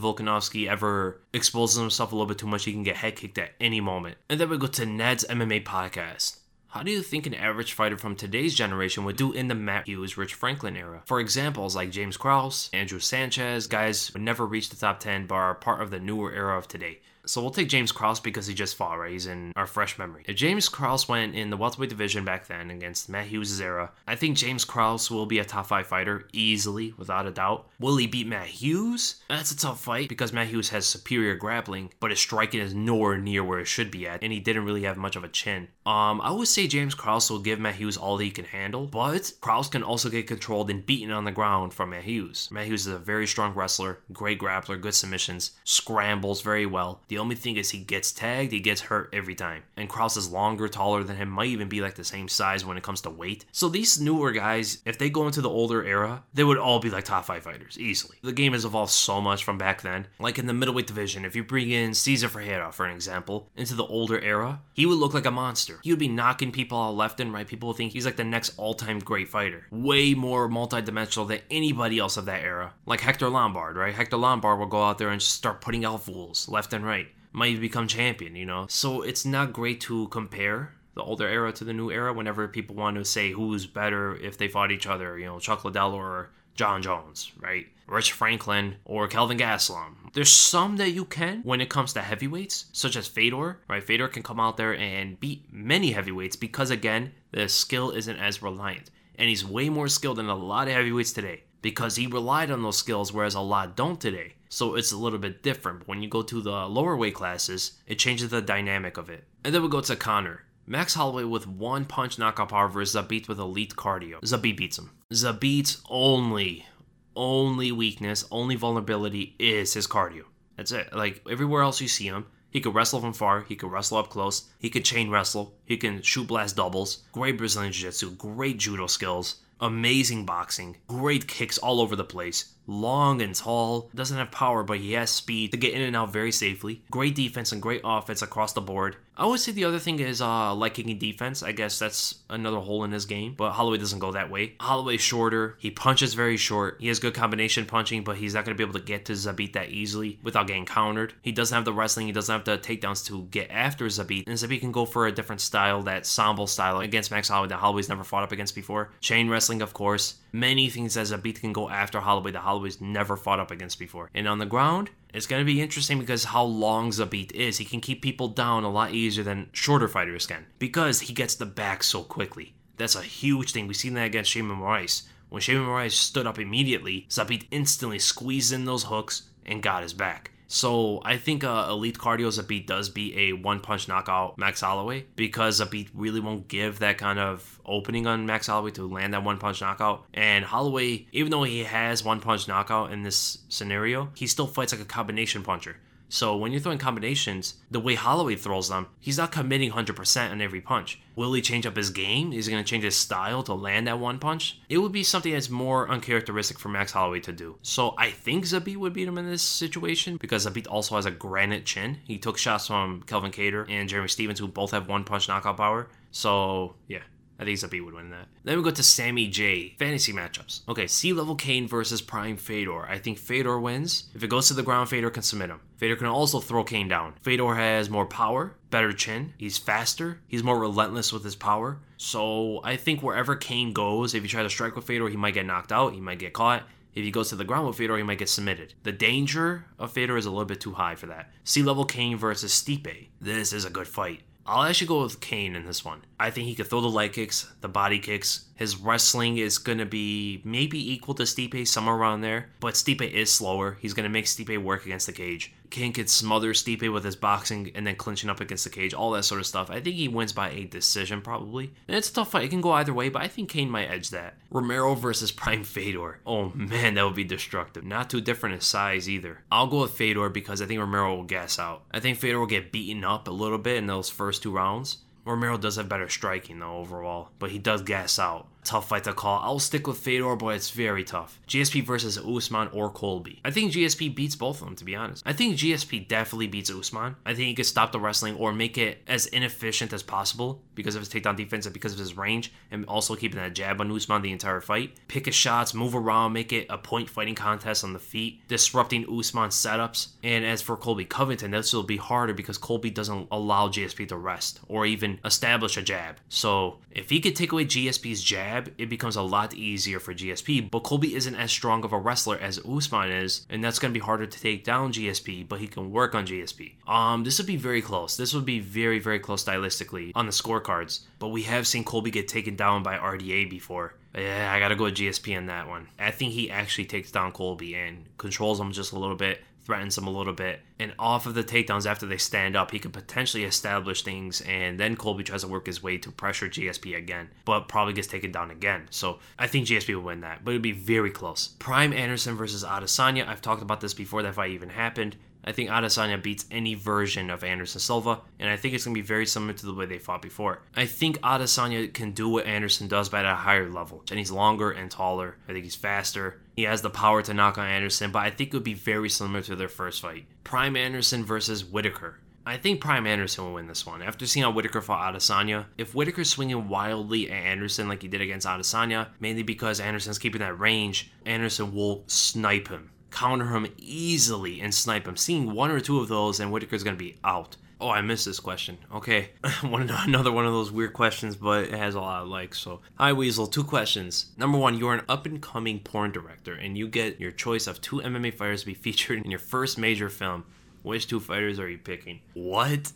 Volkanovski 0.00 0.68
ever 0.68 1.22
exposes 1.32 1.80
himself 1.80 2.12
a 2.12 2.14
little 2.14 2.26
bit 2.26 2.38
too 2.38 2.46
much, 2.46 2.64
he 2.64 2.72
can 2.72 2.82
get 2.82 2.96
head 2.96 3.16
kicked 3.16 3.38
at 3.38 3.52
any 3.60 3.80
moment. 3.80 4.16
And 4.28 4.40
then 4.40 4.50
we 4.50 4.58
go 4.58 4.66
to 4.66 4.86
Ned's 4.86 5.24
MMA 5.24 5.64
podcast. 5.64 6.38
How 6.68 6.82
do 6.82 6.90
you 6.90 7.00
think 7.00 7.26
an 7.26 7.34
average 7.34 7.72
fighter 7.72 7.96
from 7.96 8.16
today's 8.16 8.54
generation 8.54 9.04
would 9.04 9.16
do 9.16 9.32
in 9.32 9.48
the 9.48 9.54
Matt 9.54 9.86
Hughes, 9.86 10.18
Rich 10.18 10.34
Franklin 10.34 10.76
era? 10.76 11.02
For 11.06 11.20
examples 11.20 11.76
like 11.76 11.90
James 11.90 12.16
Krause, 12.16 12.68
Andrew 12.72 12.98
Sanchez, 12.98 13.66
guys 13.66 14.12
would 14.12 14.22
never 14.22 14.44
reach 14.44 14.68
the 14.68 14.76
top 14.76 15.00
10 15.00 15.26
but 15.26 15.36
are 15.36 15.54
part 15.54 15.80
of 15.80 15.90
the 15.90 16.00
newer 16.00 16.32
era 16.32 16.58
of 16.58 16.68
today. 16.68 17.00
So 17.26 17.40
we'll 17.40 17.50
take 17.50 17.68
James 17.68 17.92
Krause 17.92 18.20
because 18.20 18.46
he 18.46 18.54
just 18.54 18.76
fought, 18.76 18.98
right? 18.98 19.12
He's 19.12 19.26
in 19.26 19.52
our 19.56 19.66
fresh 19.66 19.98
memory. 19.98 20.24
If 20.26 20.36
James 20.36 20.68
Krause 20.68 21.08
went 21.08 21.34
in 21.34 21.50
the 21.50 21.56
welterweight 21.56 21.90
division 21.90 22.24
back 22.24 22.46
then 22.46 22.70
against 22.70 23.08
Matt 23.08 23.26
Hughes' 23.26 23.60
era, 23.60 23.90
I 24.06 24.16
think 24.16 24.36
James 24.36 24.64
Krause 24.64 25.10
will 25.10 25.26
be 25.26 25.38
a 25.38 25.44
top 25.44 25.66
five 25.66 25.86
fighter 25.86 26.28
easily, 26.32 26.94
without 26.96 27.26
a 27.26 27.30
doubt. 27.30 27.68
Will 27.80 27.96
he 27.96 28.06
beat 28.06 28.26
Matt 28.26 28.46
Hughes? 28.46 29.16
That's 29.28 29.50
a 29.50 29.56
tough 29.56 29.80
fight 29.80 30.08
because 30.08 30.32
Matt 30.32 30.48
Hughes 30.48 30.70
has 30.70 30.86
superior 30.86 31.34
grappling, 31.34 31.92
but 32.00 32.10
his 32.10 32.20
striking 32.20 32.60
is 32.60 32.74
nowhere 32.74 33.18
near 33.18 33.42
where 33.42 33.60
it 33.60 33.66
should 33.66 33.90
be 33.90 34.06
at, 34.06 34.22
and 34.22 34.32
he 34.32 34.40
didn't 34.40 34.64
really 34.64 34.84
have 34.84 34.96
much 34.96 35.16
of 35.16 35.24
a 35.24 35.28
chin. 35.28 35.68
Um, 35.84 36.20
I 36.20 36.30
would 36.30 36.48
say 36.48 36.66
James 36.66 36.94
Krause 36.94 37.30
will 37.30 37.38
give 37.38 37.58
Matt 37.60 37.76
Hughes 37.76 37.96
all 37.96 38.16
that 38.16 38.24
he 38.24 38.30
can 38.30 38.44
handle, 38.44 38.86
but 38.86 39.32
Krause 39.40 39.68
can 39.68 39.82
also 39.82 40.08
get 40.08 40.26
controlled 40.26 40.70
and 40.70 40.84
beaten 40.84 41.10
on 41.10 41.24
the 41.24 41.32
ground 41.32 41.74
from 41.74 41.90
Matt 41.90 42.04
Hughes. 42.04 42.48
Matt 42.50 42.66
Hughes 42.66 42.86
is 42.86 42.94
a 42.94 42.98
very 42.98 43.26
strong 43.26 43.54
wrestler, 43.54 44.00
great 44.12 44.38
grappler, 44.38 44.80
good 44.80 44.94
submissions, 44.94 45.52
scrambles 45.64 46.40
very 46.42 46.66
well. 46.66 47.00
The 47.08 47.15
only 47.18 47.36
thing 47.36 47.56
is 47.56 47.70
he 47.70 47.78
gets 47.78 48.12
tagged, 48.12 48.52
he 48.52 48.60
gets 48.60 48.82
hurt 48.82 49.10
every 49.12 49.34
time. 49.34 49.62
And 49.76 49.88
Krause 49.88 50.16
is 50.16 50.30
longer, 50.30 50.68
taller 50.68 51.02
than 51.02 51.16
him, 51.16 51.28
might 51.28 51.48
even 51.48 51.68
be 51.68 51.80
like 51.80 51.94
the 51.94 52.04
same 52.04 52.28
size 52.28 52.64
when 52.64 52.76
it 52.76 52.82
comes 52.82 53.00
to 53.02 53.10
weight. 53.10 53.44
So 53.52 53.68
these 53.68 54.00
newer 54.00 54.32
guys, 54.32 54.78
if 54.84 54.98
they 54.98 55.10
go 55.10 55.26
into 55.26 55.40
the 55.40 55.48
older 55.48 55.84
era, 55.84 56.24
they 56.34 56.44
would 56.44 56.58
all 56.58 56.80
be 56.80 56.90
like 56.90 57.04
top 57.04 57.24
five 57.24 57.42
fighters 57.42 57.78
easily. 57.78 58.18
The 58.22 58.32
game 58.32 58.52
has 58.52 58.64
evolved 58.64 58.92
so 58.92 59.20
much 59.20 59.44
from 59.44 59.58
back 59.58 59.82
then. 59.82 60.06
Like 60.18 60.38
in 60.38 60.46
the 60.46 60.54
middleweight 60.54 60.86
division, 60.86 61.24
if 61.24 61.36
you 61.36 61.44
bring 61.44 61.70
in 61.70 61.94
Cesar 61.94 62.28
Ferreira, 62.28 62.72
for 62.72 62.86
an 62.86 62.94
example, 62.94 63.50
into 63.56 63.74
the 63.74 63.86
older 63.86 64.20
era, 64.20 64.60
he 64.74 64.86
would 64.86 64.98
look 64.98 65.14
like 65.14 65.26
a 65.26 65.30
monster. 65.30 65.80
He 65.82 65.90
would 65.90 65.98
be 65.98 66.08
knocking 66.08 66.52
people 66.52 66.78
out 66.78 66.96
left 66.96 67.20
and 67.20 67.32
right. 67.32 67.46
People 67.46 67.68
would 67.68 67.76
think 67.76 67.92
he's 67.92 68.06
like 68.06 68.16
the 68.16 68.24
next 68.24 68.58
all-time 68.58 68.98
great 68.98 69.28
fighter. 69.28 69.66
Way 69.70 70.14
more 70.14 70.48
multi-dimensional 70.48 71.26
than 71.26 71.40
anybody 71.50 71.98
else 71.98 72.16
of 72.16 72.26
that 72.26 72.42
era. 72.42 72.74
Like 72.86 73.00
Hector 73.00 73.28
Lombard, 73.28 73.76
right? 73.76 73.94
Hector 73.94 74.16
Lombard 74.16 74.58
will 74.58 74.66
go 74.66 74.82
out 74.82 74.98
there 74.98 75.08
and 75.10 75.20
just 75.20 75.32
start 75.32 75.60
putting 75.60 75.84
out 75.84 76.02
fools 76.02 76.48
left 76.48 76.72
and 76.72 76.84
right 76.84 77.05
might 77.36 77.60
become 77.60 77.86
champion, 77.86 78.34
you 78.34 78.46
know? 78.46 78.66
So 78.68 79.02
it's 79.02 79.26
not 79.26 79.52
great 79.52 79.80
to 79.82 80.08
compare 80.08 80.72
the 80.94 81.02
older 81.02 81.28
era 81.28 81.52
to 81.52 81.64
the 81.64 81.74
new 81.74 81.90
era 81.90 82.14
whenever 82.14 82.48
people 82.48 82.74
want 82.74 82.96
to 82.96 83.04
say 83.04 83.30
who's 83.30 83.66
better 83.66 84.16
if 84.16 84.38
they 84.38 84.48
fought 84.48 84.72
each 84.72 84.86
other, 84.86 85.18
you 85.18 85.26
know, 85.26 85.38
Chuck 85.38 85.62
Liddell 85.62 85.92
or 85.92 86.30
Jon 86.54 86.80
Jones, 86.80 87.30
right? 87.38 87.66
Rich 87.86 88.12
Franklin 88.12 88.76
or 88.86 89.06
Kelvin 89.06 89.36
Gastelum. 89.36 90.12
There's 90.14 90.32
some 90.32 90.78
that 90.78 90.92
you 90.92 91.04
can 91.04 91.42
when 91.42 91.60
it 91.60 91.68
comes 91.68 91.92
to 91.92 92.00
heavyweights, 92.00 92.64
such 92.72 92.96
as 92.96 93.06
Fedor, 93.06 93.60
right? 93.68 93.84
Fedor 93.84 94.08
can 94.08 94.22
come 94.22 94.40
out 94.40 94.56
there 94.56 94.74
and 94.74 95.20
beat 95.20 95.52
many 95.52 95.92
heavyweights 95.92 96.36
because, 96.36 96.70
again, 96.70 97.12
the 97.32 97.50
skill 97.50 97.90
isn't 97.90 98.16
as 98.16 98.42
reliant. 98.42 98.90
And 99.18 99.28
he's 99.28 99.44
way 99.44 99.68
more 99.68 99.88
skilled 99.88 100.16
than 100.16 100.30
a 100.30 100.34
lot 100.34 100.68
of 100.68 100.74
heavyweights 100.74 101.12
today 101.12 101.42
because 101.60 101.96
he 101.96 102.06
relied 102.06 102.50
on 102.50 102.62
those 102.62 102.78
skills, 102.78 103.12
whereas 103.12 103.34
a 103.34 103.40
lot 103.40 103.76
don't 103.76 104.00
today. 104.00 104.35
So 104.48 104.74
it's 104.74 104.92
a 104.92 104.98
little 104.98 105.18
bit 105.18 105.42
different. 105.42 105.86
When 105.88 106.02
you 106.02 106.08
go 106.08 106.22
to 106.22 106.40
the 106.40 106.66
lower 106.66 106.96
weight 106.96 107.14
classes, 107.14 107.78
it 107.86 107.98
changes 107.98 108.30
the 108.30 108.42
dynamic 108.42 108.96
of 108.96 109.10
it. 109.10 109.24
And 109.44 109.54
then 109.54 109.62
we 109.62 109.68
go 109.68 109.80
to 109.80 109.96
Connor. 109.96 110.42
Max 110.66 110.94
Holloway 110.94 111.24
with 111.24 111.46
one 111.46 111.84
punch 111.84 112.18
knockout 112.18 112.48
power 112.48 112.68
versus 112.68 113.00
Zabit 113.00 113.28
with 113.28 113.38
elite 113.38 113.76
cardio. 113.76 114.20
Zabit 114.22 114.56
beats 114.56 114.78
him. 114.78 114.90
Zabit's 115.12 115.80
only, 115.88 116.66
only 117.14 117.70
weakness, 117.70 118.24
only 118.32 118.56
vulnerability 118.56 119.36
is 119.38 119.74
his 119.74 119.86
cardio. 119.86 120.24
That's 120.56 120.72
it. 120.72 120.92
Like 120.92 121.22
everywhere 121.30 121.62
else 121.62 121.80
you 121.80 121.86
see 121.86 122.06
him, 122.06 122.26
he 122.50 122.60
could 122.60 122.74
wrestle 122.74 123.00
from 123.00 123.12
far, 123.12 123.42
he 123.42 123.54
could 123.54 123.70
wrestle 123.70 123.98
up 123.98 124.08
close, 124.08 124.48
he 124.58 124.70
could 124.70 124.84
chain 124.84 125.10
wrestle, 125.10 125.54
he 125.64 125.76
can 125.76 126.02
shoot 126.02 126.26
blast 126.26 126.56
doubles, 126.56 127.04
great 127.12 127.38
Brazilian 127.38 127.72
Jiu 127.72 127.88
Jitsu, 127.88 128.12
great 128.12 128.58
judo 128.58 128.86
skills, 128.86 129.36
amazing 129.60 130.24
boxing, 130.24 130.78
great 130.86 131.28
kicks 131.28 131.58
all 131.58 131.80
over 131.80 131.94
the 131.94 132.04
place, 132.04 132.54
long 132.66 133.22
and 133.22 133.34
tall, 133.34 133.90
doesn't 133.94 134.16
have 134.16 134.30
power, 134.30 134.62
but 134.62 134.78
he 134.78 134.92
has 134.92 135.10
speed 135.10 135.52
to 135.52 135.56
get 135.56 135.74
in 135.74 135.82
and 135.82 135.96
out 135.96 136.12
very 136.12 136.32
safely, 136.32 136.82
great 136.90 137.14
defense 137.14 137.52
and 137.52 137.62
great 137.62 137.80
offense 137.84 138.22
across 138.22 138.52
the 138.52 138.60
board. 138.60 138.96
I 139.18 139.24
would 139.24 139.40
say 139.40 139.52
the 139.52 139.64
other 139.64 139.78
thing 139.78 139.98
is 139.98 140.20
uh, 140.20 140.54
light 140.54 140.74
kicking 140.74 140.98
defense. 140.98 141.42
I 141.42 141.52
guess 141.52 141.78
that's 141.78 142.16
another 142.28 142.58
hole 142.58 142.84
in 142.84 142.92
his 142.92 143.06
game, 143.06 143.34
but 143.34 143.52
Holloway 143.52 143.78
doesn't 143.78 143.98
go 143.98 144.12
that 144.12 144.30
way. 144.30 144.52
Holloway's 144.60 145.00
shorter. 145.00 145.56
He 145.58 145.70
punches 145.70 146.12
very 146.12 146.36
short. 146.36 146.76
He 146.80 146.88
has 146.88 146.98
good 146.98 147.14
combination 147.14 147.64
punching, 147.64 148.04
but 148.04 148.18
he's 148.18 148.34
not 148.34 148.44
going 148.44 148.54
to 148.54 148.58
be 148.58 148.68
able 148.68 148.78
to 148.78 148.84
get 148.84 149.06
to 149.06 149.12
Zabit 149.12 149.54
that 149.54 149.70
easily 149.70 150.18
without 150.22 150.46
getting 150.46 150.66
countered. 150.66 151.14
He 151.22 151.32
doesn't 151.32 151.54
have 151.54 151.64
the 151.64 151.72
wrestling. 151.72 152.06
He 152.06 152.12
doesn't 152.12 152.32
have 152.32 152.44
the 152.44 152.58
takedowns 152.58 153.06
to 153.06 153.22
get 153.30 153.50
after 153.50 153.86
Zabit. 153.86 154.24
And 154.26 154.36
Zabit 154.36 154.60
can 154.60 154.72
go 154.72 154.84
for 154.84 155.06
a 155.06 155.12
different 155.12 155.40
style, 155.40 155.82
that 155.84 156.04
Sambo 156.04 156.44
style 156.44 156.80
against 156.80 157.10
Max 157.10 157.28
Holloway 157.28 157.48
that 157.48 157.56
Holloway's 157.56 157.88
never 157.88 158.04
fought 158.04 158.22
up 158.22 158.32
against 158.32 158.54
before. 158.54 158.90
Chain 159.00 159.30
wrestling, 159.30 159.62
of 159.62 159.72
course. 159.72 160.16
Many 160.32 160.68
things 160.68 160.94
that 160.94 161.06
Zabit 161.06 161.40
can 161.40 161.52
go 161.52 161.68
after 161.68 162.00
Holloway 162.00 162.32
that 162.32 162.40
Holloway's 162.40 162.80
never 162.80 163.16
fought 163.16 163.40
up 163.40 163.50
against 163.50 163.78
before. 163.78 164.10
And 164.14 164.28
on 164.28 164.38
the 164.38 164.46
ground, 164.46 164.90
it's 165.14 165.26
going 165.26 165.40
to 165.40 165.52
be 165.52 165.62
interesting 165.62 165.98
because 165.98 166.24
how 166.24 166.44
long 166.44 166.90
Zabit 166.90 167.32
is. 167.32 167.58
He 167.58 167.64
can 167.64 167.80
keep 167.80 168.02
people 168.02 168.28
down 168.28 168.64
a 168.64 168.70
lot 168.70 168.92
easier 168.92 169.24
than 169.24 169.48
shorter 169.52 169.88
fighters 169.88 170.26
can 170.26 170.46
because 170.58 171.00
he 171.00 171.14
gets 171.14 171.34
the 171.34 171.46
back 171.46 171.82
so 171.82 172.02
quickly. 172.02 172.54
That's 172.76 172.96
a 172.96 173.02
huge 173.02 173.52
thing. 173.52 173.66
We've 173.66 173.76
seen 173.76 173.94
that 173.94 174.06
against 174.06 174.34
Sheymon 174.34 174.58
Moraes. 174.58 175.04
When 175.28 175.42
Sheymon 175.42 175.66
Moraes 175.66 175.92
stood 175.92 176.26
up 176.26 176.38
immediately, 176.38 177.06
Zabit 177.08 177.46
instantly 177.50 177.98
squeezed 177.98 178.52
in 178.52 178.64
those 178.64 178.84
hooks 178.84 179.30
and 179.44 179.62
got 179.62 179.82
his 179.82 179.94
back. 179.94 180.30
So 180.48 181.00
I 181.04 181.16
think 181.16 181.44
uh, 181.44 181.66
Elite 181.70 181.98
Cardio 181.98 182.28
Zabit 182.28 182.66
does 182.66 182.88
beat 182.88 183.16
a 183.16 183.32
one 183.32 183.60
punch 183.60 183.88
knockout 183.88 184.38
Max 184.38 184.60
Holloway 184.60 185.06
because 185.16 185.60
Zabit 185.60 185.88
really 185.94 186.20
won't 186.20 186.48
give 186.48 186.78
that 186.78 186.98
kind 186.98 187.18
of 187.18 187.60
opening 187.64 188.06
on 188.06 188.26
Max 188.26 188.46
Holloway 188.46 188.70
to 188.72 188.86
land 188.86 189.14
that 189.14 189.24
one 189.24 189.38
punch 189.38 189.60
knockout. 189.60 190.04
And 190.14 190.44
Holloway, 190.44 191.06
even 191.12 191.30
though 191.30 191.42
he 191.42 191.64
has 191.64 192.04
one 192.04 192.20
punch 192.20 192.46
knockout 192.46 192.92
in 192.92 193.02
this 193.02 193.38
scenario, 193.48 194.10
he 194.14 194.26
still 194.26 194.46
fights 194.46 194.72
like 194.72 194.82
a 194.82 194.86
combination 194.86 195.42
puncher. 195.42 195.76
So 196.08 196.36
when 196.36 196.52
you're 196.52 196.60
throwing 196.60 196.78
combinations, 196.78 197.54
the 197.70 197.80
way 197.80 197.94
Holloway 197.94 198.36
throws 198.36 198.68
them, 198.68 198.86
he's 199.00 199.18
not 199.18 199.32
committing 199.32 199.72
100% 199.72 200.30
on 200.30 200.40
every 200.40 200.60
punch. 200.60 201.00
Will 201.16 201.32
he 201.32 201.42
change 201.42 201.66
up 201.66 201.76
his 201.76 201.90
game? 201.90 202.32
Is 202.32 202.46
he 202.46 202.52
going 202.52 202.62
to 202.62 202.68
change 202.68 202.84
his 202.84 202.96
style 202.96 203.42
to 203.44 203.54
land 203.54 203.86
that 203.86 203.98
one 203.98 204.18
punch? 204.18 204.60
It 204.68 204.78
would 204.78 204.92
be 204.92 205.02
something 205.02 205.32
that's 205.32 205.50
more 205.50 205.88
uncharacteristic 205.88 206.58
for 206.58 206.68
Max 206.68 206.92
Holloway 206.92 207.20
to 207.20 207.32
do. 207.32 207.58
So 207.62 207.94
I 207.98 208.10
think 208.10 208.44
Zabit 208.44 208.76
would 208.76 208.92
beat 208.92 209.08
him 209.08 209.18
in 209.18 209.28
this 209.28 209.42
situation 209.42 210.16
because 210.16 210.46
Zabit 210.46 210.66
also 210.70 210.96
has 210.96 211.06
a 211.06 211.10
granite 211.10 211.64
chin. 211.64 211.98
He 212.04 212.18
took 212.18 212.38
shots 212.38 212.66
from 212.68 213.02
Calvin 213.02 213.32
Kattar 213.32 213.68
and 213.68 213.88
Jeremy 213.88 214.08
Stephens, 214.08 214.38
who 214.38 214.48
both 214.48 214.70
have 214.70 214.88
one 214.88 215.04
punch 215.04 215.28
knockout 215.28 215.56
power. 215.56 215.88
So 216.10 216.76
yeah, 216.88 217.02
I 217.38 217.44
think 217.44 217.58
Zabit 217.58 217.84
would 217.84 217.94
win 217.94 218.10
that. 218.10 218.28
Then 218.44 218.56
we 218.56 218.64
go 218.64 218.70
to 218.70 218.82
Sammy 218.82 219.28
J. 219.28 219.74
Fantasy 219.78 220.12
matchups. 220.12 220.60
Okay, 220.68 220.86
Sea 220.86 221.12
Level 221.12 221.34
Cain 221.34 221.68
versus 221.68 222.00
Prime 222.00 222.36
Fedor. 222.36 222.86
I 222.86 222.98
think 222.98 223.18
Fedor 223.18 223.60
wins. 223.60 224.04
If 224.14 224.22
it 224.22 224.28
goes 224.28 224.48
to 224.48 224.54
the 224.54 224.62
ground, 224.62 224.88
Fedor 224.88 225.10
can 225.10 225.22
submit 225.22 225.50
him. 225.50 225.60
Fedor 225.76 225.96
can 225.96 226.06
also 226.06 226.40
throw 226.40 226.64
Cain 226.64 226.88
down. 226.88 227.14
Fedor 227.20 227.54
has 227.54 227.90
more 227.90 228.06
power, 228.06 228.56
better 228.70 228.92
chin. 228.92 229.34
He's 229.36 229.58
faster. 229.58 230.20
He's 230.26 230.42
more 230.42 230.58
relentless 230.58 231.12
with 231.12 231.24
his 231.24 231.36
power. 231.36 231.78
So 231.98 232.60
I 232.64 232.76
think 232.76 233.02
wherever 233.02 233.36
Cain 233.36 233.72
goes, 233.72 234.14
if 234.14 234.22
you 234.22 234.28
try 234.28 234.42
to 234.42 234.50
strike 234.50 234.74
with 234.74 234.86
Fedor, 234.86 235.08
he 235.08 235.16
might 235.16 235.34
get 235.34 235.46
knocked 235.46 235.72
out. 235.72 235.92
He 235.92 236.00
might 236.00 236.18
get 236.18 236.32
caught. 236.32 236.62
If 236.94 237.04
he 237.04 237.10
goes 237.10 237.28
to 237.28 237.36
the 237.36 237.44
ground 237.44 237.66
with 237.66 237.76
Fedor, 237.76 237.98
he 237.98 238.02
might 238.02 238.18
get 238.18 238.30
submitted. 238.30 238.72
The 238.82 238.92
danger 238.92 239.66
of 239.78 239.92
Fedor 239.92 240.16
is 240.16 240.24
a 240.24 240.30
little 240.30 240.46
bit 240.46 240.62
too 240.62 240.72
high 240.72 240.94
for 240.94 241.06
that. 241.08 241.30
Sea 241.44 241.62
Level 241.62 241.84
Cain 241.84 242.16
versus 242.16 242.52
Stipe. 242.52 243.08
This 243.20 243.52
is 243.52 243.66
a 243.66 243.70
good 243.70 243.86
fight 243.86 244.22
I'll 244.48 244.62
actually 244.62 244.86
go 244.86 245.02
with 245.02 245.20
Cain 245.20 245.56
in 245.56 245.66
this 245.66 245.84
one. 245.84 246.02
I 246.20 246.30
think 246.30 246.46
he 246.46 246.54
could 246.54 246.68
throw 246.68 246.80
the 246.80 246.86
leg 246.86 247.12
kicks, 247.14 247.50
the 247.62 247.68
body 247.68 247.98
kicks. 247.98 248.44
His 248.54 248.76
wrestling 248.76 249.38
is 249.38 249.58
going 249.58 249.78
to 249.78 249.86
be 249.86 250.40
maybe 250.44 250.92
equal 250.92 251.14
to 251.14 251.24
Stipe, 251.24 251.66
somewhere 251.66 251.96
around 251.96 252.20
there. 252.20 252.50
But 252.60 252.74
Stipe 252.74 253.10
is 253.10 253.32
slower. 253.32 253.76
He's 253.80 253.92
going 253.92 254.04
to 254.04 254.10
make 254.10 254.26
Stipe 254.26 254.62
work 254.62 254.86
against 254.86 255.06
the 255.06 255.12
cage. 255.12 255.52
Cain 255.70 255.92
could 255.92 256.08
smother 256.08 256.52
Stipe 256.52 256.92
with 256.92 257.04
his 257.04 257.16
boxing 257.16 257.70
and 257.74 257.86
then 257.86 257.96
clinching 257.96 258.30
up 258.30 258.40
against 258.40 258.64
the 258.64 258.70
cage, 258.70 258.94
all 258.94 259.12
that 259.12 259.24
sort 259.24 259.40
of 259.40 259.46
stuff. 259.46 259.70
I 259.70 259.80
think 259.80 259.96
he 259.96 260.08
wins 260.08 260.32
by 260.32 260.50
a 260.50 260.64
decision, 260.64 261.22
probably. 261.22 261.72
And 261.88 261.96
it's 261.96 262.10
a 262.10 262.12
tough 262.12 262.30
fight. 262.30 262.44
It 262.44 262.50
can 262.50 262.60
go 262.60 262.72
either 262.72 262.94
way, 262.94 263.08
but 263.08 263.22
I 263.22 263.28
think 263.28 263.50
Cain 263.50 263.70
might 263.70 263.90
edge 263.90 264.10
that. 264.10 264.34
Romero 264.50 264.94
versus 264.94 265.32
Prime 265.32 265.64
Fedor. 265.64 266.20
Oh 266.26 266.52
man, 266.54 266.94
that 266.94 267.04
would 267.04 267.14
be 267.14 267.24
destructive. 267.24 267.84
Not 267.84 268.10
too 268.10 268.20
different 268.20 268.54
in 268.54 268.60
size 268.60 269.08
either. 269.08 269.42
I'll 269.50 269.66
go 269.66 269.82
with 269.82 269.92
Fedor 269.92 270.30
because 270.30 270.62
I 270.62 270.66
think 270.66 270.80
Romero 270.80 271.16
will 271.16 271.24
gas 271.24 271.58
out. 271.58 271.84
I 271.92 272.00
think 272.00 272.18
Fedor 272.18 272.38
will 272.38 272.46
get 272.46 272.72
beaten 272.72 273.04
up 273.04 273.28
a 273.28 273.32
little 273.32 273.58
bit 273.58 273.76
in 273.76 273.86
those 273.86 274.08
first 274.08 274.42
two 274.42 274.52
rounds. 274.52 274.98
Romero 275.24 275.58
does 275.58 275.76
have 275.76 275.88
better 275.88 276.08
striking 276.08 276.60
though 276.60 276.76
overall, 276.76 277.30
but 277.38 277.50
he 277.50 277.58
does 277.58 277.82
gas 277.82 278.18
out 278.18 278.46
tough 278.66 278.88
fight 278.88 279.04
to 279.04 279.12
call. 279.12 279.40
I'll 279.42 279.58
stick 279.58 279.86
with 279.86 279.98
Fedor, 279.98 280.36
but 280.36 280.56
it's 280.56 280.70
very 280.70 281.04
tough. 281.04 281.40
GSP 281.48 281.84
versus 281.84 282.18
Usman 282.18 282.68
or 282.72 282.90
Colby. 282.90 283.40
I 283.44 283.50
think 283.50 283.72
GSP 283.72 284.14
beats 284.14 284.34
both 284.34 284.60
of 284.60 284.66
them, 284.66 284.76
to 284.76 284.84
be 284.84 284.96
honest. 284.96 285.22
I 285.24 285.32
think 285.32 285.56
GSP 285.56 286.08
definitely 286.08 286.48
beats 286.48 286.70
Usman. 286.70 287.16
I 287.24 287.34
think 287.34 287.48
he 287.48 287.54
could 287.54 287.66
stop 287.66 287.92
the 287.92 288.00
wrestling 288.00 288.36
or 288.36 288.52
make 288.52 288.76
it 288.76 289.02
as 289.06 289.26
inefficient 289.26 289.92
as 289.92 290.02
possible 290.02 290.60
because 290.74 290.94
of 290.94 291.00
his 291.00 291.08
takedown 291.08 291.36
defense 291.36 291.66
and 291.66 291.72
because 291.72 291.92
of 291.92 291.98
his 291.98 292.16
range, 292.16 292.52
and 292.70 292.84
also 292.86 293.14
keeping 293.14 293.40
that 293.40 293.54
jab 293.54 293.80
on 293.80 293.90
Usman 293.90 294.22
the 294.22 294.32
entire 294.32 294.60
fight. 294.60 294.96
Pick 295.08 295.26
his 295.26 295.34
shots, 295.34 295.72
move 295.72 295.94
around, 295.94 296.32
make 296.32 296.52
it 296.52 296.66
a 296.68 296.76
point 296.76 297.08
fighting 297.08 297.34
contest 297.34 297.84
on 297.84 297.92
the 297.92 297.98
feet, 297.98 298.46
disrupting 298.48 299.06
Usman's 299.08 299.54
setups. 299.54 300.08
And 300.22 300.44
as 300.44 300.62
for 300.62 300.76
Colby 300.76 301.04
Covington, 301.04 301.52
this 301.52 301.72
will 301.72 301.82
be 301.82 301.96
harder 301.96 302.34
because 302.34 302.58
Colby 302.58 302.90
doesn't 302.90 303.28
allow 303.30 303.68
GSP 303.68 304.08
to 304.08 304.16
rest 304.16 304.60
or 304.68 304.86
even 304.86 305.20
establish 305.24 305.76
a 305.76 305.82
jab. 305.82 306.16
So 306.28 306.78
if 306.90 307.10
he 307.10 307.20
could 307.20 307.36
take 307.36 307.52
away 307.52 307.64
GSP's 307.66 308.22
jab, 308.22 308.55
jab, 308.56 308.72
it 308.78 308.88
becomes 308.88 309.16
a 309.16 309.22
lot 309.22 309.54
easier 309.54 310.00
for 310.00 310.14
GSP. 310.14 310.70
But 310.70 310.80
Colby 310.80 311.14
isn't 311.14 311.34
as 311.34 311.50
strong 311.50 311.84
of 311.84 311.92
a 311.92 311.98
wrestler 311.98 312.38
as 312.38 312.58
Usman 312.64 313.10
is, 313.10 313.46
and 313.50 313.62
that's 313.62 313.78
going 313.78 313.92
to 313.92 313.98
be 313.98 314.04
harder 314.04 314.26
to 314.26 314.40
take 314.40 314.64
down 314.64 314.92
GSP, 314.92 315.48
but 315.48 315.60
he 315.60 315.66
can 315.66 315.90
work 315.90 316.14
on 316.14 316.26
GSP. 316.26 316.74
Um, 316.88 317.24
this 317.24 317.38
would 317.38 317.46
be 317.46 317.56
very 317.56 317.82
close. 317.82 318.16
This 318.16 318.34
would 318.34 318.44
be 318.46 318.60
very, 318.60 318.98
very 318.98 319.18
close 319.18 319.44
stylistically 319.44 320.12
on 320.14 320.26
the 320.26 320.32
scorecards. 320.32 321.00
But 321.18 321.28
we 321.28 321.42
have 321.42 321.66
seen 321.66 321.84
Colby 321.84 322.10
get 322.10 322.28
taken 322.28 322.56
down 322.56 322.82
by 322.82 322.96
RDA 322.96 323.50
before. 323.50 323.94
Yeah, 324.14 324.50
I 324.50 324.58
gotta 324.58 324.76
go 324.76 324.84
with 324.84 324.94
GSP 324.94 325.36
on 325.36 325.46
that 325.46 325.68
one. 325.68 325.88
I 325.98 326.10
think 326.10 326.32
he 326.32 326.50
actually 326.50 326.86
takes 326.86 327.10
down 327.10 327.32
Colby 327.32 327.74
and 327.74 328.06
controls 328.16 328.58
him 328.58 328.72
just 328.72 328.92
a 328.92 328.98
little 328.98 329.16
bit 329.16 329.40
threatens 329.66 329.98
him 329.98 330.06
a 330.06 330.10
little 330.10 330.32
bit. 330.32 330.60
And 330.78 330.94
off 330.98 331.26
of 331.26 331.34
the 331.34 331.42
takedowns 331.42 331.86
after 331.86 332.06
they 332.06 332.16
stand 332.16 332.56
up, 332.56 332.70
he 332.70 332.78
could 332.78 332.92
potentially 332.92 333.44
establish 333.44 334.02
things. 334.02 334.40
And 334.42 334.78
then 334.78 334.96
Colby 334.96 335.24
tries 335.24 335.42
to 335.42 335.48
work 335.48 335.66
his 335.66 335.82
way 335.82 335.98
to 335.98 336.10
pressure 336.10 336.48
GSP 336.48 336.96
again, 336.96 337.28
but 337.44 337.68
probably 337.68 337.92
gets 337.92 338.08
taken 338.08 338.30
down 338.30 338.50
again. 338.50 338.86
So 338.90 339.18
I 339.38 339.48
think 339.48 339.66
GSP 339.66 339.94
will 339.96 340.02
win 340.02 340.20
that, 340.20 340.44
but 340.44 340.52
it'd 340.52 340.62
be 340.62 340.72
very 340.72 341.10
close. 341.10 341.48
Prime 341.58 341.92
Anderson 341.92 342.36
versus 342.36 342.64
Adesanya. 342.64 343.26
I've 343.26 343.42
talked 343.42 343.62
about 343.62 343.80
this 343.80 343.94
before 343.94 344.22
that 344.22 344.34
fight 344.34 344.52
even 344.52 344.70
happened. 344.70 345.16
I 345.46 345.52
think 345.52 345.70
Adesanya 345.70 346.20
beats 346.20 346.44
any 346.50 346.74
version 346.74 347.30
of 347.30 347.44
Anderson 347.44 347.80
Silva, 347.80 348.20
and 348.40 348.50
I 348.50 348.56
think 348.56 348.74
it's 348.74 348.84
going 348.84 348.96
to 348.96 349.00
be 349.00 349.06
very 349.06 349.26
similar 349.26 349.52
to 349.52 349.66
the 349.66 349.74
way 349.74 349.86
they 349.86 349.98
fought 349.98 350.20
before. 350.20 350.62
I 350.74 350.86
think 350.86 351.20
Adesanya 351.20 351.92
can 351.92 352.10
do 352.10 352.28
what 352.28 352.46
Anderson 352.46 352.88
does, 352.88 353.08
but 353.08 353.24
at 353.24 353.32
a 353.32 353.36
higher 353.36 353.70
level. 353.70 354.02
And 354.10 354.18
he's 354.18 354.32
longer 354.32 354.72
and 354.72 354.90
taller. 354.90 355.36
I 355.48 355.52
think 355.52 355.64
he's 355.64 355.76
faster. 355.76 356.40
He 356.56 356.62
has 356.62 356.82
the 356.82 356.90
power 356.90 357.22
to 357.22 357.34
knock 357.34 357.58
on 357.58 357.68
Anderson, 357.68 358.10
but 358.10 358.22
I 358.22 358.30
think 358.30 358.48
it 358.48 358.56
would 358.56 358.64
be 358.64 358.74
very 358.74 359.10
similar 359.10 359.42
to 359.42 359.54
their 359.54 359.68
first 359.68 360.00
fight. 360.00 360.26
Prime 360.42 360.74
Anderson 360.74 361.24
versus 361.24 361.64
Whitaker. 361.64 362.18
I 362.46 362.56
think 362.56 362.80
Prime 362.80 363.06
Anderson 363.06 363.44
will 363.44 363.54
win 363.54 363.66
this 363.66 363.84
one. 363.84 364.02
After 364.02 364.24
seeing 364.24 364.44
how 364.44 364.52
Whitaker 364.52 364.80
fought 364.80 365.14
Adesanya, 365.14 365.66
if 365.76 365.92
Whitaker's 365.92 366.30
swinging 366.30 366.68
wildly 366.68 367.30
at 367.30 367.36
Anderson 367.36 367.88
like 367.88 368.02
he 368.02 368.08
did 368.08 368.20
against 368.20 368.46
Adesanya, 368.46 369.08
mainly 369.20 369.42
because 369.42 369.80
Anderson's 369.80 370.18
keeping 370.18 370.38
that 370.38 370.58
range, 370.58 371.10
Anderson 371.26 371.74
will 371.74 372.04
snipe 372.06 372.68
him 372.68 372.90
counter 373.16 373.46
him 373.46 373.66
easily 373.78 374.60
and 374.60 374.74
snipe 374.74 375.08
him. 375.08 375.16
Seeing 375.16 375.54
one 375.54 375.70
or 375.70 375.80
two 375.80 376.00
of 376.00 376.08
those, 376.08 376.38
and 376.38 376.50
Whitaker's 376.50 376.84
going 376.84 376.96
to 376.96 377.02
be 377.02 377.16
out. 377.24 377.56
Oh, 377.78 377.90
I 377.90 378.00
missed 378.00 378.24
this 378.24 378.40
question. 378.40 378.78
Okay, 378.94 379.30
another 379.62 380.32
one 380.32 380.46
of 380.46 380.52
those 380.52 380.72
weird 380.72 380.94
questions, 380.94 381.36
but 381.36 381.64
it 381.64 381.74
has 381.74 381.94
a 381.94 382.00
lot 382.00 382.22
of 382.22 382.28
likes. 382.28 382.58
So, 382.58 382.80
hi 382.94 383.12
Weasel, 383.12 383.46
two 383.46 383.64
questions. 383.64 384.32
Number 384.38 384.56
one, 384.56 384.78
you're 384.78 384.94
an 384.94 385.04
up 385.10 385.26
and 385.26 385.42
coming 385.42 385.80
porn 385.80 386.10
director, 386.10 386.54
and 386.54 386.78
you 386.78 386.88
get 386.88 387.20
your 387.20 387.32
choice 387.32 387.66
of 387.66 387.82
two 387.82 387.96
MMA 387.96 388.32
fighters 388.34 388.60
to 388.60 388.66
be 388.66 388.74
featured 388.86 389.22
in 389.22 389.30
your 389.30 389.40
first 389.40 389.76
major 389.76 390.08
film. 390.08 390.44
Which 390.82 391.08
two 391.08 391.20
fighters 391.20 391.58
are 391.58 391.68
you 391.68 391.78
picking? 391.78 392.20
What? 392.32 392.92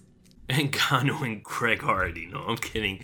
Ngannou 0.48 1.20
and 1.24 1.44
Craig 1.44 1.82
Hardy. 1.82 2.26
No, 2.26 2.44
I'm 2.46 2.56
kidding. 2.56 3.00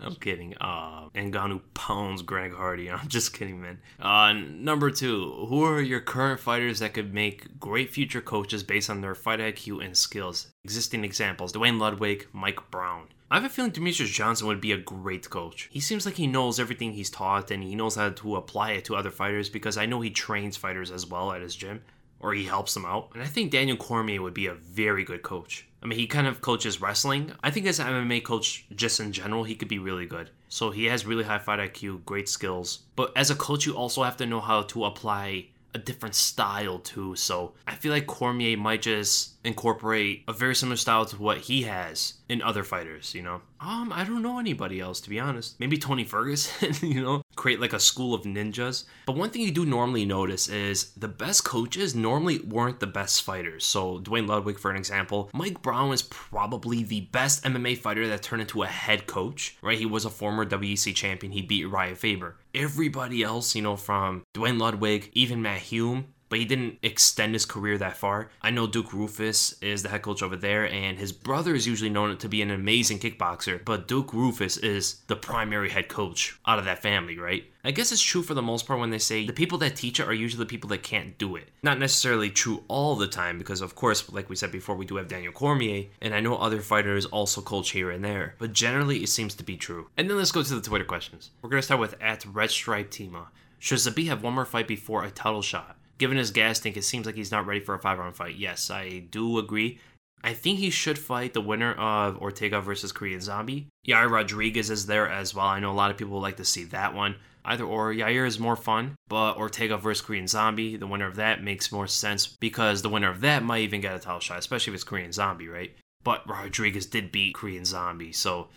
I'm 0.00 0.14
kidding. 0.16 0.54
Uh, 0.60 1.08
Ngannou 1.14 1.60
pounds 1.74 2.22
Greg 2.22 2.52
Hardy. 2.54 2.90
I'm 2.90 3.08
just 3.08 3.32
kidding, 3.32 3.60
man. 3.60 3.78
Uh, 3.98 4.32
number 4.32 4.90
two, 4.90 5.46
who 5.48 5.62
are 5.64 5.80
your 5.80 6.00
current 6.00 6.40
fighters 6.40 6.80
that 6.80 6.94
could 6.94 7.14
make 7.14 7.58
great 7.58 7.90
future 7.90 8.20
coaches 8.20 8.62
based 8.62 8.90
on 8.90 9.00
their 9.00 9.14
fight 9.14 9.40
IQ 9.40 9.84
and 9.84 9.96
skills? 9.96 10.52
Existing 10.64 11.04
examples: 11.04 11.52
Duane 11.52 11.78
Ludwig, 11.78 12.26
Mike 12.32 12.70
Brown. 12.70 13.08
I 13.30 13.36
have 13.36 13.44
a 13.44 13.48
feeling 13.48 13.72
Demetrious 13.72 14.12
Johnson 14.12 14.46
would 14.46 14.60
be 14.60 14.72
a 14.72 14.76
great 14.76 15.28
coach. 15.28 15.68
He 15.72 15.80
seems 15.80 16.06
like 16.06 16.14
he 16.16 16.26
knows 16.26 16.60
everything 16.60 16.92
he's 16.92 17.10
taught 17.10 17.50
and 17.50 17.64
he 17.64 17.74
knows 17.74 17.96
how 17.96 18.10
to 18.10 18.36
apply 18.36 18.72
it 18.72 18.84
to 18.84 18.94
other 18.94 19.10
fighters 19.10 19.48
because 19.48 19.76
I 19.76 19.86
know 19.86 20.00
he 20.02 20.10
trains 20.10 20.56
fighters 20.56 20.90
as 20.90 21.06
well 21.06 21.32
at 21.32 21.42
his 21.42 21.56
gym 21.56 21.82
or 22.20 22.32
he 22.32 22.44
helps 22.44 22.74
them 22.74 22.86
out. 22.86 23.10
And 23.12 23.22
I 23.22 23.26
think 23.26 23.50
Daniel 23.50 23.76
Cormier 23.76 24.22
would 24.22 24.34
be 24.34 24.46
a 24.46 24.54
very 24.54 25.04
good 25.04 25.22
coach. 25.22 25.66
I 25.84 25.86
mean, 25.86 25.98
he 25.98 26.06
kind 26.06 26.26
of 26.26 26.40
coaches 26.40 26.80
wrestling. 26.80 27.32
I 27.42 27.50
think 27.50 27.66
as 27.66 27.78
an 27.78 27.86
MMA 27.86 28.24
coach, 28.24 28.64
just 28.74 29.00
in 29.00 29.12
general, 29.12 29.44
he 29.44 29.54
could 29.54 29.68
be 29.68 29.78
really 29.78 30.06
good. 30.06 30.30
So 30.48 30.70
he 30.70 30.86
has 30.86 31.04
really 31.04 31.24
high 31.24 31.38
fight 31.38 31.58
IQ, 31.58 32.04
great 32.06 32.28
skills. 32.28 32.80
But 32.96 33.12
as 33.14 33.30
a 33.30 33.34
coach, 33.34 33.66
you 33.66 33.76
also 33.76 34.02
have 34.02 34.16
to 34.16 34.26
know 34.26 34.40
how 34.40 34.62
to 34.62 34.86
apply 34.86 35.48
a 35.74 35.78
different 35.78 36.14
style 36.14 36.78
too. 36.78 37.16
So 37.16 37.52
I 37.66 37.74
feel 37.74 37.92
like 37.92 38.06
Cormier 38.06 38.56
might 38.56 38.82
just 38.82 39.34
incorporate 39.44 40.22
a 40.28 40.32
very 40.32 40.54
similar 40.54 40.76
style 40.76 41.04
to 41.06 41.16
what 41.16 41.38
he 41.38 41.62
has 41.64 42.14
in 42.28 42.40
other 42.40 42.62
fighters, 42.62 43.14
you 43.14 43.22
know? 43.22 43.42
Um, 43.60 43.92
I 43.92 44.04
don't 44.04 44.22
know 44.22 44.38
anybody 44.38 44.80
else 44.80 45.00
to 45.02 45.10
be 45.10 45.18
honest. 45.18 45.58
Maybe 45.58 45.76
Tony 45.76 46.04
Ferguson, 46.04 46.74
you 46.88 47.02
know, 47.02 47.22
create 47.44 47.60
like 47.60 47.74
a 47.74 47.78
school 47.78 48.14
of 48.14 48.22
ninjas. 48.22 48.84
But 49.04 49.16
one 49.16 49.28
thing 49.28 49.42
you 49.42 49.50
do 49.50 49.66
normally 49.66 50.06
notice 50.06 50.48
is 50.48 50.92
the 50.96 51.08
best 51.08 51.44
coaches 51.44 51.94
normally 51.94 52.38
weren't 52.38 52.80
the 52.80 52.86
best 52.86 53.22
fighters. 53.22 53.66
So 53.66 53.98
Duane 53.98 54.26
Ludwig, 54.26 54.58
for 54.58 54.70
an 54.70 54.78
example, 54.78 55.28
Mike 55.34 55.60
Brown 55.60 55.92
is 55.92 56.00
probably 56.00 56.84
the 56.84 57.02
best 57.02 57.44
MMA 57.44 57.76
fighter 57.76 58.08
that 58.08 58.22
turned 58.22 58.40
into 58.40 58.62
a 58.62 58.66
head 58.66 59.06
coach, 59.06 59.58
right? 59.60 59.76
He 59.76 59.84
was 59.84 60.06
a 60.06 60.10
former 60.10 60.46
WEC 60.46 60.94
champion. 60.94 61.32
He 61.32 61.42
beat 61.42 61.66
Urijah 61.66 61.98
Faber 61.98 62.36
everybody 62.54 63.22
else, 63.22 63.54
you 63.54 63.62
know, 63.62 63.76
from 63.76 64.22
Duane 64.32 64.58
Ludwig, 64.58 65.10
even 65.12 65.42
Matt 65.42 65.60
Hume, 65.60 66.13
but 66.28 66.38
he 66.38 66.44
didn't 66.44 66.78
extend 66.82 67.34
his 67.34 67.46
career 67.46 67.78
that 67.78 67.96
far. 67.96 68.30
I 68.42 68.50
know 68.50 68.66
Duke 68.66 68.90
Roufus 68.90 69.62
is 69.62 69.82
the 69.82 69.88
head 69.88 70.02
coach 70.02 70.22
over 70.22 70.36
there, 70.36 70.68
and 70.68 70.98
his 70.98 71.12
brother 71.12 71.54
is 71.54 71.66
usually 71.66 71.90
known 71.90 72.16
to 72.16 72.28
be 72.28 72.42
an 72.42 72.50
amazing 72.50 72.98
kickboxer, 72.98 73.64
but 73.64 73.88
Duke 73.88 74.12
Roufus 74.12 74.62
is 74.62 74.96
the 75.06 75.16
primary 75.16 75.70
head 75.70 75.88
coach 75.88 76.38
out 76.46 76.58
of 76.58 76.64
that 76.64 76.82
family, 76.82 77.18
right? 77.18 77.44
I 77.66 77.70
guess 77.70 77.92
it's 77.92 78.02
true 78.02 78.22
for 78.22 78.34
the 78.34 78.42
most 78.42 78.66
part 78.66 78.78
when 78.78 78.90
they 78.90 78.98
say 78.98 79.26
the 79.26 79.32
people 79.32 79.56
that 79.58 79.76
teach 79.76 79.98
it 79.98 80.06
are 80.06 80.12
usually 80.12 80.44
the 80.44 80.48
people 80.48 80.68
that 80.68 80.82
can't 80.82 81.16
do 81.16 81.36
it. 81.36 81.48
Not 81.62 81.78
necessarily 81.78 82.28
true 82.28 82.62
all 82.68 82.94
the 82.94 83.06
time, 83.06 83.38
because 83.38 83.60
of 83.60 83.74
course, 83.74 84.12
like 84.12 84.28
we 84.28 84.36
said 84.36 84.52
before, 84.52 84.74
we 84.76 84.84
do 84.84 84.96
have 84.96 85.08
Daniel 85.08 85.32
Cormier, 85.32 85.86
and 86.02 86.14
I 86.14 86.20
know 86.20 86.36
other 86.36 86.60
fighters 86.60 87.06
also 87.06 87.40
coach 87.40 87.70
here 87.70 87.90
and 87.90 88.04
there, 88.04 88.34
but 88.38 88.52
generally 88.52 89.02
it 89.02 89.08
seems 89.08 89.34
to 89.36 89.44
be 89.44 89.56
true. 89.56 89.88
And 89.96 90.10
then 90.10 90.18
let's 90.18 90.32
go 90.32 90.42
to 90.42 90.54
the 90.54 90.60
Twitter 90.60 90.84
questions. 90.84 91.30
We're 91.40 91.50
gonna 91.50 91.62
start 91.62 91.80
with 91.80 91.94
at 92.02 92.26
Red 92.26 92.50
Stripe 92.50 92.90
Tima. 92.90 93.28
Should 93.58 93.78
Zabit 93.78 94.08
have 94.08 94.22
one 94.22 94.34
more 94.34 94.44
fight 94.44 94.68
before 94.68 95.04
a 95.04 95.10
title 95.10 95.40
shot? 95.40 95.76
Given 95.98 96.16
his 96.16 96.30
gas 96.30 96.58
tank, 96.58 96.76
it 96.76 96.84
seems 96.84 97.06
like 97.06 97.14
he's 97.14 97.30
not 97.30 97.46
ready 97.46 97.60
for 97.60 97.74
a 97.74 97.78
five 97.78 97.98
round 97.98 98.16
fight. 98.16 98.36
Yes, 98.36 98.70
I 98.70 99.00
do 99.10 99.38
agree. 99.38 99.78
I 100.24 100.32
think 100.32 100.58
he 100.58 100.70
should 100.70 100.98
fight 100.98 101.34
the 101.34 101.40
winner 101.42 101.74
of 101.74 102.16
Ortega 102.16 102.60
versus 102.60 102.92
Korean 102.92 103.20
Zombie. 103.20 103.68
Yair 103.86 104.10
Rodriguez 104.10 104.70
is 104.70 104.86
there 104.86 105.08
as 105.08 105.34
well. 105.34 105.46
I 105.46 105.60
know 105.60 105.70
a 105.70 105.72
lot 105.72 105.90
of 105.90 105.98
people 105.98 106.18
like 106.18 106.38
to 106.38 106.44
see 106.46 106.64
that 106.64 106.94
one. 106.94 107.16
Either 107.44 107.64
or, 107.64 107.92
Yair 107.92 108.26
is 108.26 108.38
more 108.38 108.56
fun, 108.56 108.94
but 109.08 109.36
Ortega 109.36 109.76
versus 109.76 110.00
Korean 110.00 110.26
Zombie, 110.26 110.76
the 110.76 110.86
winner 110.86 111.06
of 111.06 111.16
that 111.16 111.44
makes 111.44 111.70
more 111.70 111.86
sense 111.86 112.26
because 112.26 112.80
the 112.80 112.88
winner 112.88 113.10
of 113.10 113.20
that 113.20 113.42
might 113.42 113.60
even 113.60 113.82
get 113.82 113.94
a 113.94 113.98
title 113.98 114.18
shot, 114.18 114.38
especially 114.38 114.70
if 114.70 114.76
it's 114.76 114.84
Korean 114.84 115.12
Zombie, 115.12 115.48
right? 115.48 115.76
But 116.02 116.26
Rodriguez 116.26 116.86
did 116.86 117.12
beat 117.12 117.34
Korean 117.34 117.66
Zombie, 117.66 118.12
so 118.12 118.48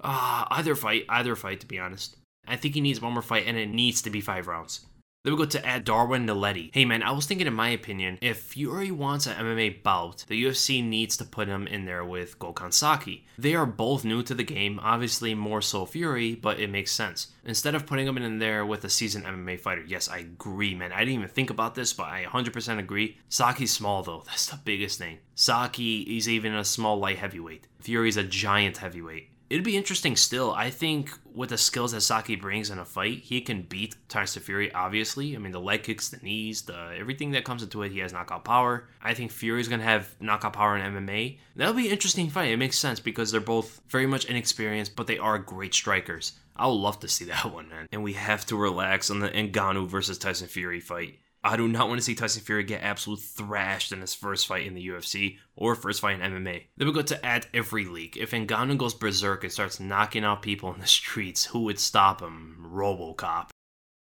uh, 0.00 0.44
either 0.50 0.74
fight, 0.74 1.04
either 1.08 1.36
fight, 1.36 1.60
to 1.60 1.66
be 1.66 1.78
honest. 1.78 2.16
I 2.48 2.56
think 2.56 2.74
he 2.74 2.80
needs 2.80 3.00
one 3.00 3.12
more 3.12 3.22
fight, 3.22 3.46
and 3.46 3.56
it 3.56 3.68
needs 3.68 4.02
to 4.02 4.10
be 4.10 4.20
five 4.20 4.48
rounds. 4.48 4.80
Then 5.26 5.34
we 5.34 5.38
go 5.38 5.46
to 5.46 5.66
add 5.66 5.84
Darwin 5.84 6.24
Naledi. 6.24 6.70
Hey 6.72 6.84
man, 6.84 7.02
I 7.02 7.10
was 7.10 7.26
thinking 7.26 7.48
in 7.48 7.52
my 7.52 7.70
opinion, 7.70 8.16
if 8.20 8.38
Fury 8.38 8.92
wants 8.92 9.26
an 9.26 9.34
MMA 9.34 9.82
bout, 9.82 10.24
the 10.28 10.40
UFC 10.40 10.84
needs 10.84 11.16
to 11.16 11.24
put 11.24 11.48
him 11.48 11.66
in 11.66 11.84
there 11.84 12.04
with 12.04 12.38
Gokhan 12.38 12.72
Saki. 12.72 13.26
They 13.36 13.56
are 13.56 13.66
both 13.66 14.04
new 14.04 14.22
to 14.22 14.34
the 14.34 14.44
game, 14.44 14.78
obviously 14.80 15.34
more 15.34 15.60
so 15.60 15.84
Fury, 15.84 16.36
but 16.36 16.60
it 16.60 16.70
makes 16.70 16.92
sense. 16.92 17.32
Instead 17.44 17.74
of 17.74 17.86
putting 17.86 18.06
him 18.06 18.18
in 18.18 18.38
there 18.38 18.64
with 18.64 18.84
a 18.84 18.88
seasoned 18.88 19.24
MMA 19.24 19.58
fighter, 19.58 19.82
yes, 19.84 20.08
I 20.08 20.18
agree, 20.18 20.76
man. 20.76 20.92
I 20.92 21.00
didn't 21.00 21.14
even 21.14 21.28
think 21.28 21.50
about 21.50 21.74
this, 21.74 21.92
but 21.92 22.04
I 22.04 22.24
100% 22.26 22.78
agree. 22.78 23.18
Saki's 23.28 23.72
small 23.72 24.04
though, 24.04 24.22
that's 24.26 24.46
the 24.46 24.60
biggest 24.64 24.96
thing. 24.96 25.18
Saki, 25.34 26.02
is 26.02 26.28
even 26.28 26.54
a 26.54 26.64
small 26.64 27.00
light 27.00 27.18
heavyweight. 27.18 27.66
Fury's 27.80 28.16
a 28.16 28.22
giant 28.22 28.76
heavyweight 28.76 29.30
it'd 29.48 29.64
be 29.64 29.76
interesting 29.76 30.16
still. 30.16 30.52
I 30.52 30.70
think 30.70 31.10
with 31.34 31.50
the 31.50 31.58
skills 31.58 31.92
that 31.92 32.00
Saki 32.00 32.36
brings 32.36 32.70
in 32.70 32.78
a 32.78 32.84
fight, 32.84 33.18
he 33.18 33.40
can 33.40 33.62
beat 33.62 33.96
Tyson 34.08 34.42
Fury, 34.42 34.72
obviously. 34.72 35.34
I 35.34 35.38
mean, 35.38 35.52
the 35.52 35.60
leg 35.60 35.82
kicks, 35.82 36.08
the 36.08 36.18
knees, 36.18 36.62
the 36.62 36.94
everything 36.98 37.32
that 37.32 37.44
comes 37.44 37.62
into 37.62 37.82
it, 37.82 37.92
he 37.92 37.98
has 38.00 38.12
knockout 38.12 38.44
power. 38.44 38.88
I 39.02 39.14
think 39.14 39.30
Fury's 39.30 39.68
going 39.68 39.80
to 39.80 39.86
have 39.86 40.14
knockout 40.20 40.54
power 40.54 40.76
in 40.76 40.94
MMA. 40.94 41.38
That'll 41.54 41.74
be 41.74 41.86
an 41.86 41.92
interesting 41.92 42.30
fight. 42.30 42.50
It 42.50 42.56
makes 42.56 42.78
sense 42.78 43.00
because 43.00 43.30
they're 43.30 43.40
both 43.40 43.80
very 43.88 44.06
much 44.06 44.24
inexperienced, 44.26 44.96
but 44.96 45.06
they 45.06 45.18
are 45.18 45.38
great 45.38 45.74
strikers. 45.74 46.32
I 46.56 46.66
would 46.66 46.74
love 46.74 47.00
to 47.00 47.08
see 47.08 47.24
that 47.26 47.52
one, 47.52 47.68
man. 47.68 47.86
And 47.92 48.02
we 48.02 48.14
have 48.14 48.46
to 48.46 48.56
relax 48.56 49.10
on 49.10 49.20
the 49.20 49.28
Ngannou 49.28 49.88
versus 49.88 50.18
Tyson 50.18 50.48
Fury 50.48 50.80
fight. 50.80 51.18
I 51.46 51.56
do 51.56 51.68
not 51.68 51.88
want 51.88 51.98
to 52.00 52.04
see 52.04 52.16
Tyson 52.16 52.42
Fury 52.42 52.64
get 52.64 52.82
absolutely 52.82 53.24
thrashed 53.24 53.92
in 53.92 54.00
his 54.00 54.14
first 54.14 54.48
fight 54.48 54.66
in 54.66 54.74
the 54.74 54.88
UFC 54.88 55.38
or 55.54 55.76
first 55.76 56.00
fight 56.00 56.20
in 56.20 56.32
MMA. 56.32 56.64
Then 56.76 56.88
we 56.88 56.92
go 56.92 57.02
to 57.02 57.24
at 57.24 57.46
every 57.54 57.84
league. 57.84 58.16
If 58.16 58.32
Ngannou 58.32 58.76
goes 58.76 58.94
berserk 58.94 59.44
and 59.44 59.52
starts 59.52 59.78
knocking 59.78 60.24
out 60.24 60.42
people 60.42 60.74
in 60.74 60.80
the 60.80 60.86
streets, 60.86 61.44
who 61.44 61.60
would 61.60 61.78
stop 61.78 62.20
him? 62.20 62.66
Robocop. 62.68 63.50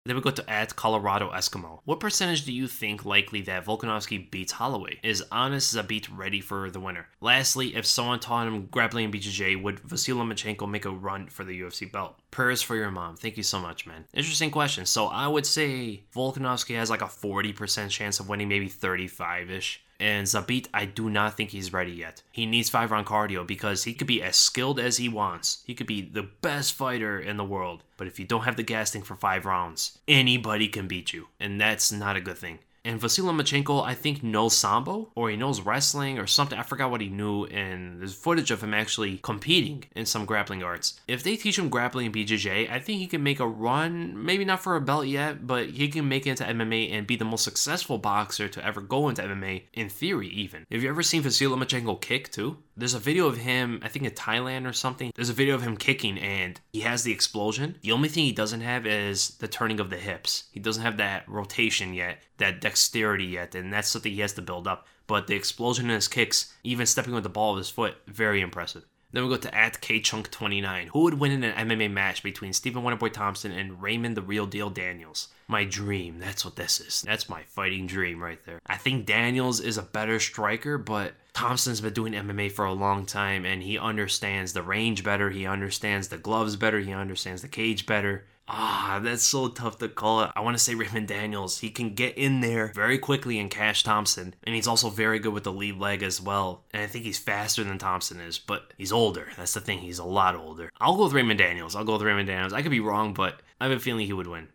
Then 0.08 0.16
we 0.16 0.22
go 0.22 0.30
to 0.30 0.50
at 0.50 0.74
Colorado 0.74 1.30
Eskimo. 1.32 1.80
What 1.84 2.00
percentage 2.00 2.46
do 2.46 2.52
you 2.52 2.66
think 2.66 3.04
likely 3.04 3.42
that 3.42 3.66
Volkanovski 3.66 4.30
beats 4.30 4.52
Holloway? 4.52 5.00
Is 5.02 5.22
Anis 5.30 5.74
Zabit 5.74 6.08
ready 6.10 6.40
for 6.40 6.70
the 6.70 6.80
winner? 6.80 7.08
Lastly, 7.20 7.76
if 7.76 7.84
someone 7.84 8.18
taught 8.18 8.46
him 8.46 8.68
grappling 8.70 9.04
in 9.04 9.12
BJJ, 9.12 9.62
would 9.62 9.80
Vasily 9.80 10.18
Lomachenko 10.18 10.66
make 10.66 10.86
a 10.86 10.90
run 10.90 11.26
for 11.26 11.44
the 11.44 11.60
UFC 11.60 11.92
belt? 11.92 12.18
Prayers 12.30 12.62
for 12.62 12.74
your 12.74 12.90
mom. 12.90 13.16
Thank 13.16 13.36
you 13.36 13.42
so 13.42 13.58
much, 13.58 13.86
man. 13.86 14.06
Interesting 14.14 14.50
question. 14.50 14.86
So 14.86 15.08
I 15.08 15.28
would 15.28 15.44
say 15.44 16.04
Volkanovski 16.14 16.74
has 16.76 16.88
like 16.88 17.02
a 17.02 17.04
40% 17.04 17.90
chance 17.90 18.18
of 18.18 18.30
winning, 18.30 18.48
maybe 18.48 18.68
35 18.68 19.50
ish. 19.50 19.82
And 20.00 20.26
Zabit, 20.26 20.68
I 20.72 20.84
do 20.84 21.10
not 21.10 21.36
think 21.36 21.50
he's 21.50 21.72
ready 21.72 21.90
yet. 21.92 22.22
He 22.30 22.46
needs 22.46 22.70
five 22.70 22.90
round 22.90 23.06
cardio 23.06 23.46
because 23.46 23.84
he 23.84 23.94
could 23.94 24.06
be 24.06 24.22
as 24.22 24.36
skilled 24.36 24.78
as 24.78 24.98
he 24.98 25.08
wants. 25.08 25.62
He 25.66 25.74
could 25.74 25.88
be 25.88 26.02
the 26.02 26.22
best 26.22 26.74
fighter 26.74 27.18
in 27.18 27.36
the 27.36 27.44
world. 27.44 27.82
But 27.96 28.06
if 28.06 28.20
you 28.20 28.24
don't 28.24 28.44
have 28.44 28.56
the 28.56 28.62
gas 28.62 28.92
tank 28.92 29.04
for 29.04 29.16
five 29.16 29.44
rounds, 29.44 29.98
anybody 30.06 30.68
can 30.68 30.86
beat 30.86 31.12
you. 31.12 31.28
And 31.40 31.60
that's 31.60 31.90
not 31.90 32.16
a 32.16 32.20
good 32.20 32.38
thing. 32.38 32.60
And 32.88 32.98
Vasily 32.98 33.30
Lomachenko, 33.30 33.84
I 33.84 33.92
think, 33.92 34.22
knows 34.22 34.56
Sambo 34.56 35.10
or 35.14 35.28
he 35.28 35.36
knows 35.36 35.60
wrestling 35.60 36.18
or 36.18 36.26
something. 36.26 36.58
I 36.58 36.62
forgot 36.62 36.90
what 36.90 37.02
he 37.02 37.10
knew. 37.10 37.44
And 37.44 38.00
there's 38.00 38.14
footage 38.14 38.50
of 38.50 38.62
him 38.62 38.72
actually 38.72 39.18
competing 39.18 39.84
in 39.94 40.06
some 40.06 40.24
grappling 40.24 40.62
arts. 40.62 40.98
If 41.06 41.22
they 41.22 41.36
teach 41.36 41.58
him 41.58 41.68
grappling 41.68 42.06
in 42.06 42.12
BJJ, 42.12 42.72
I 42.72 42.78
think 42.80 42.98
he 42.98 43.06
can 43.06 43.22
make 43.22 43.40
a 43.40 43.46
run, 43.46 44.24
maybe 44.24 44.46
not 44.46 44.62
for 44.62 44.74
a 44.74 44.80
belt 44.80 45.06
yet, 45.06 45.46
but 45.46 45.68
he 45.68 45.88
can 45.88 46.08
make 46.08 46.26
it 46.26 46.30
into 46.30 46.44
MMA 46.44 46.90
and 46.90 47.06
be 47.06 47.16
the 47.16 47.26
most 47.26 47.44
successful 47.44 47.98
boxer 47.98 48.48
to 48.48 48.64
ever 48.64 48.80
go 48.80 49.10
into 49.10 49.20
MMA, 49.20 49.64
in 49.74 49.90
theory, 49.90 50.28
even. 50.28 50.64
Have 50.70 50.82
you 50.82 50.88
ever 50.88 51.02
seen 51.02 51.20
Vasily 51.20 51.54
Lomachenko 51.54 52.00
kick 52.00 52.32
too? 52.32 52.56
There's 52.78 52.94
a 52.94 53.00
video 53.00 53.26
of 53.26 53.38
him, 53.38 53.80
I 53.82 53.88
think 53.88 54.04
in 54.04 54.12
Thailand 54.12 54.64
or 54.64 54.72
something. 54.72 55.10
There's 55.16 55.30
a 55.30 55.34
video 55.34 55.56
of 55.56 55.62
him 55.62 55.76
kicking 55.76 56.16
and 56.16 56.60
he 56.72 56.82
has 56.82 57.02
the 57.02 57.10
explosion. 57.10 57.76
The 57.82 57.90
only 57.90 58.08
thing 58.08 58.22
he 58.22 58.30
doesn't 58.30 58.60
have 58.60 58.86
is 58.86 59.30
the 59.38 59.48
turning 59.48 59.80
of 59.80 59.90
the 59.90 59.96
hips. 59.96 60.44
He 60.52 60.60
doesn't 60.60 60.84
have 60.84 60.96
that 60.98 61.28
rotation 61.28 61.92
yet, 61.92 62.22
that 62.36 62.60
dexterity 62.60 63.24
yet, 63.24 63.56
and 63.56 63.72
that's 63.72 63.88
something 63.88 64.12
he 64.12 64.20
has 64.20 64.34
to 64.34 64.42
build 64.42 64.68
up. 64.68 64.86
But 65.08 65.26
the 65.26 65.34
explosion 65.34 65.86
in 65.86 65.96
his 65.96 66.06
kicks, 66.06 66.54
even 66.62 66.86
stepping 66.86 67.14
with 67.14 67.24
the 67.24 67.28
ball 67.28 67.50
of 67.54 67.58
his 67.58 67.68
foot, 67.68 67.96
very 68.06 68.40
impressive. 68.40 68.84
Then 69.10 69.22
we 69.22 69.30
go 69.30 69.36
to 69.38 69.54
at 69.54 69.80
KChunk29. 69.80 70.88
Who 70.88 71.00
would 71.02 71.14
win 71.14 71.32
in 71.32 71.44
an 71.44 71.68
MMA 71.68 71.90
match 71.90 72.22
between 72.22 72.52
Stephen 72.52 72.82
Wonderboy 72.82 73.12
Thompson 73.12 73.52
and 73.52 73.82
Raymond 73.82 74.16
the 74.16 74.22
Real 74.22 74.44
Deal 74.44 74.68
Daniels? 74.68 75.28
My 75.46 75.64
dream. 75.64 76.18
That's 76.18 76.44
what 76.44 76.56
this 76.56 76.78
is. 76.78 77.02
That's 77.02 77.28
my 77.28 77.42
fighting 77.44 77.86
dream 77.86 78.22
right 78.22 78.44
there. 78.44 78.60
I 78.66 78.76
think 78.76 79.06
Daniels 79.06 79.60
is 79.60 79.78
a 79.78 79.82
better 79.82 80.20
striker, 80.20 80.76
but 80.76 81.14
Thompson's 81.32 81.80
been 81.80 81.94
doing 81.94 82.12
MMA 82.12 82.52
for 82.52 82.66
a 82.66 82.72
long 82.72 83.06
time 83.06 83.46
and 83.46 83.62
he 83.62 83.78
understands 83.78 84.52
the 84.52 84.62
range 84.62 85.02
better. 85.02 85.30
He 85.30 85.46
understands 85.46 86.08
the 86.08 86.18
gloves 86.18 86.56
better. 86.56 86.80
He 86.80 86.92
understands 86.92 87.40
the 87.40 87.48
cage 87.48 87.86
better. 87.86 88.26
Ah, 88.50 88.98
that's 89.02 89.24
so 89.24 89.48
tough 89.48 89.78
to 89.78 89.88
call 89.88 90.22
it. 90.22 90.30
I 90.34 90.40
want 90.40 90.56
to 90.56 90.62
say 90.62 90.74
Raymond 90.74 91.06
Daniels. 91.06 91.58
He 91.58 91.68
can 91.68 91.94
get 91.94 92.16
in 92.16 92.40
there 92.40 92.72
very 92.74 92.96
quickly 92.96 93.38
and 93.38 93.50
cash 93.50 93.82
Thompson. 93.82 94.34
And 94.42 94.54
he's 94.54 94.66
also 94.66 94.88
very 94.88 95.18
good 95.18 95.34
with 95.34 95.44
the 95.44 95.52
lead 95.52 95.76
leg 95.76 96.02
as 96.02 96.20
well. 96.20 96.64
And 96.72 96.82
I 96.82 96.86
think 96.86 97.04
he's 97.04 97.18
faster 97.18 97.62
than 97.62 97.76
Thompson 97.78 98.20
is, 98.20 98.38
but 98.38 98.72
he's 98.78 98.92
older. 98.92 99.28
That's 99.36 99.52
the 99.52 99.60
thing. 99.60 99.80
He's 99.80 99.98
a 99.98 100.04
lot 100.04 100.34
older. 100.34 100.70
I'll 100.80 100.96
go 100.96 101.04
with 101.04 101.12
Raymond 101.12 101.38
Daniels. 101.38 101.76
I'll 101.76 101.84
go 101.84 101.92
with 101.94 102.02
Raymond 102.02 102.28
Daniels. 102.28 102.54
I 102.54 102.62
could 102.62 102.70
be 102.70 102.80
wrong, 102.80 103.12
but 103.12 103.40
I 103.60 103.68
have 103.68 103.76
a 103.76 103.80
feeling 103.80 104.06
he 104.06 104.14
would 104.14 104.26
win. 104.26 104.48